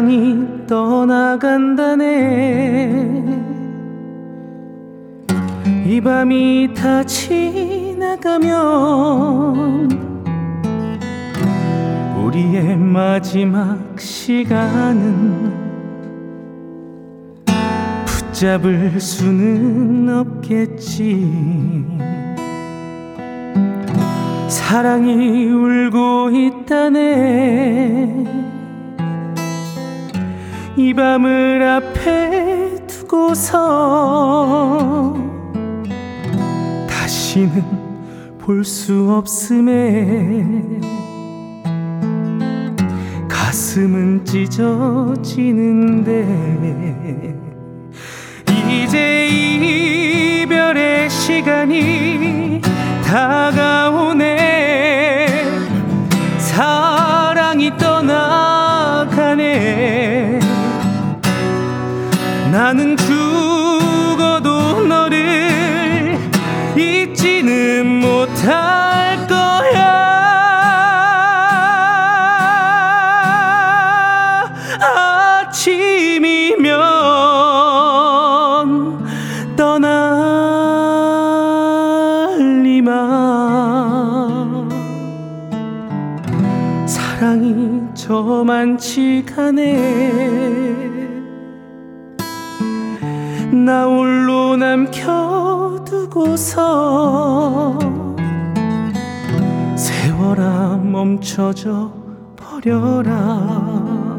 [0.00, 2.08] 사랑이 떠나간다네.
[5.84, 8.48] 이 밤이 다 지나가면
[12.24, 15.52] 우리의 마지막 시간은
[18.06, 21.86] 붙잡을 수는 없겠지.
[24.48, 28.20] 사랑이 울고 있다네
[30.76, 33.56] 이 밤을 앞에 두고서
[36.88, 37.80] 다시는
[38.38, 40.62] 볼 수 없음에
[43.28, 45.40] 가슴은 찢어지는데
[48.68, 52.60] 이제 이별의 시간이
[53.04, 54.36] 다가오네.
[56.38, 58.49] 사랑이 떠나
[62.50, 66.18] 나는 죽어도 너를
[66.76, 69.90] 잊지는 못할 거야.
[75.46, 76.74] 아침이면
[79.56, 80.28] 떠날리만
[86.88, 90.39] 사랑이 저만치 가네
[93.70, 94.98] 나 홀로 남겨두고서
[99.76, 101.92] 세월아 멈춰져
[102.34, 104.18] 버려라.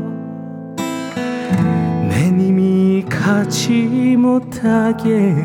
[2.08, 5.36] 내 님이 가지 못하게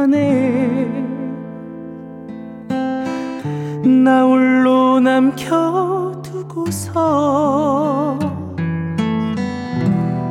[0.00, 0.88] 가네
[4.02, 5.38] 나 홀로 남겨두고서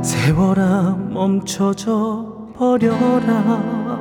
[0.01, 3.99] 세월아 멈춰져 버려라.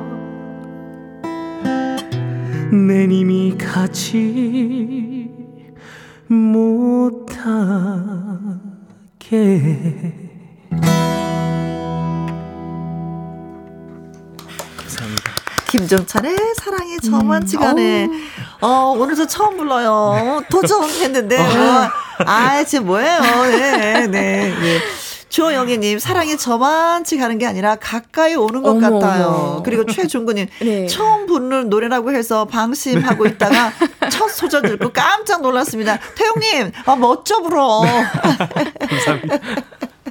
[2.71, 4.58] 내 님이 가지
[15.89, 18.07] 김종찬의 사랑이 저만치가 네.
[18.61, 20.43] 어, 오늘 저 처음 불러요.
[20.51, 21.39] 도전 했는데.
[21.39, 21.89] 아,
[22.25, 23.19] 아, 지금 뭐예요.
[23.47, 24.79] 네, 네, 네.
[25.29, 29.25] 주영희님, 사랑이 저만치 가는 게 아니라 가까이 오는 것 어머, 같아요.
[29.25, 29.63] 어머.
[29.63, 30.85] 그리고 최중구님, 네.
[30.85, 33.71] 처음 부르는 노래라고 해서 방심하고 있다가
[34.11, 35.97] 첫 소절 듣고 깜짝 놀랐습니다.
[36.15, 37.81] 태용님, 아, 멋져 불어.
[38.89, 39.37] 감사합니다.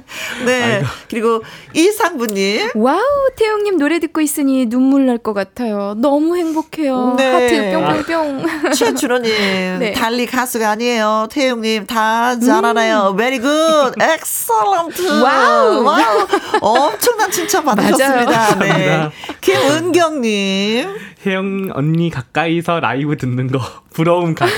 [0.45, 0.83] 네.
[1.09, 2.99] 그리고 이상부님, 와우,
[3.35, 5.95] 태용님 노래 듣고 있으니 눈물 날 것 같아요.
[5.97, 7.15] 너무 행복해요.
[7.17, 7.31] 네.
[7.31, 8.73] 하트 뿅뿅뿅.
[8.73, 9.31] 최준호님,
[9.79, 9.91] 네.
[9.91, 11.27] 달리 가수가 아니에요.
[11.29, 13.15] 태용님, 다 잘알아요.
[13.17, 13.95] Very good.
[14.01, 15.01] Excellent.
[15.01, 15.21] 음.
[15.23, 15.83] 와우.
[15.83, 16.27] 와우.
[16.61, 18.59] 엄청난 칭찬 받으셨습니다.
[18.59, 19.09] 네.
[19.41, 20.95] 김은경님.
[21.25, 23.59] 혜영 언니 가까이서 라이브 듣는 거
[23.93, 24.53] 부러움 가득.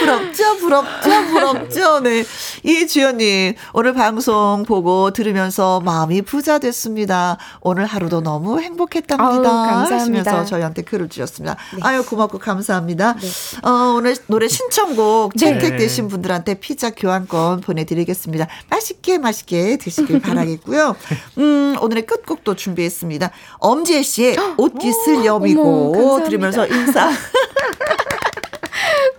[0.00, 2.00] 부럽죠, 부럽죠, 부럽죠.
[2.00, 2.24] 네.
[2.62, 7.38] 이주연님, 오늘 방송 보고 들으면서 마음이 부자 됐습니다.
[7.60, 9.24] 오늘 하루도 너무 행복했답니다.
[9.24, 10.44] 아우, 감사합니다.
[10.44, 11.56] 저희한테 글을 주셨습니다.
[11.82, 13.16] 아유, 고맙고 감사합니다.
[13.62, 18.46] 어, 오늘 노래 신청곡 채택되신 분들한테 피자 교환권 보내드리겠습니다.
[18.70, 20.96] 맛있게, 맛있게 드시길 바라겠고요.
[21.38, 23.30] 음, 오늘의 끝곡도 준비했습니다.
[23.58, 26.22] 엄지혜 씨의 옷깃을 여미고.
[26.24, 27.10] 들으면서 인사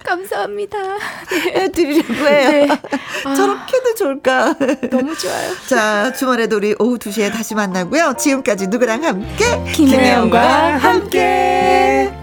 [0.03, 0.78] 감사합니다.
[1.56, 2.49] 해드리려고 해요.
[2.49, 2.68] 네.
[3.36, 4.56] 저렇게도 좋을까?
[4.90, 5.53] 너무 좋아요.
[5.68, 8.15] 자, 주말에도 우리 오후 2시에 다시 만나고요.
[8.18, 9.64] 지금까지 누구랑 함께?
[9.74, 12.16] 김혜영과 함께.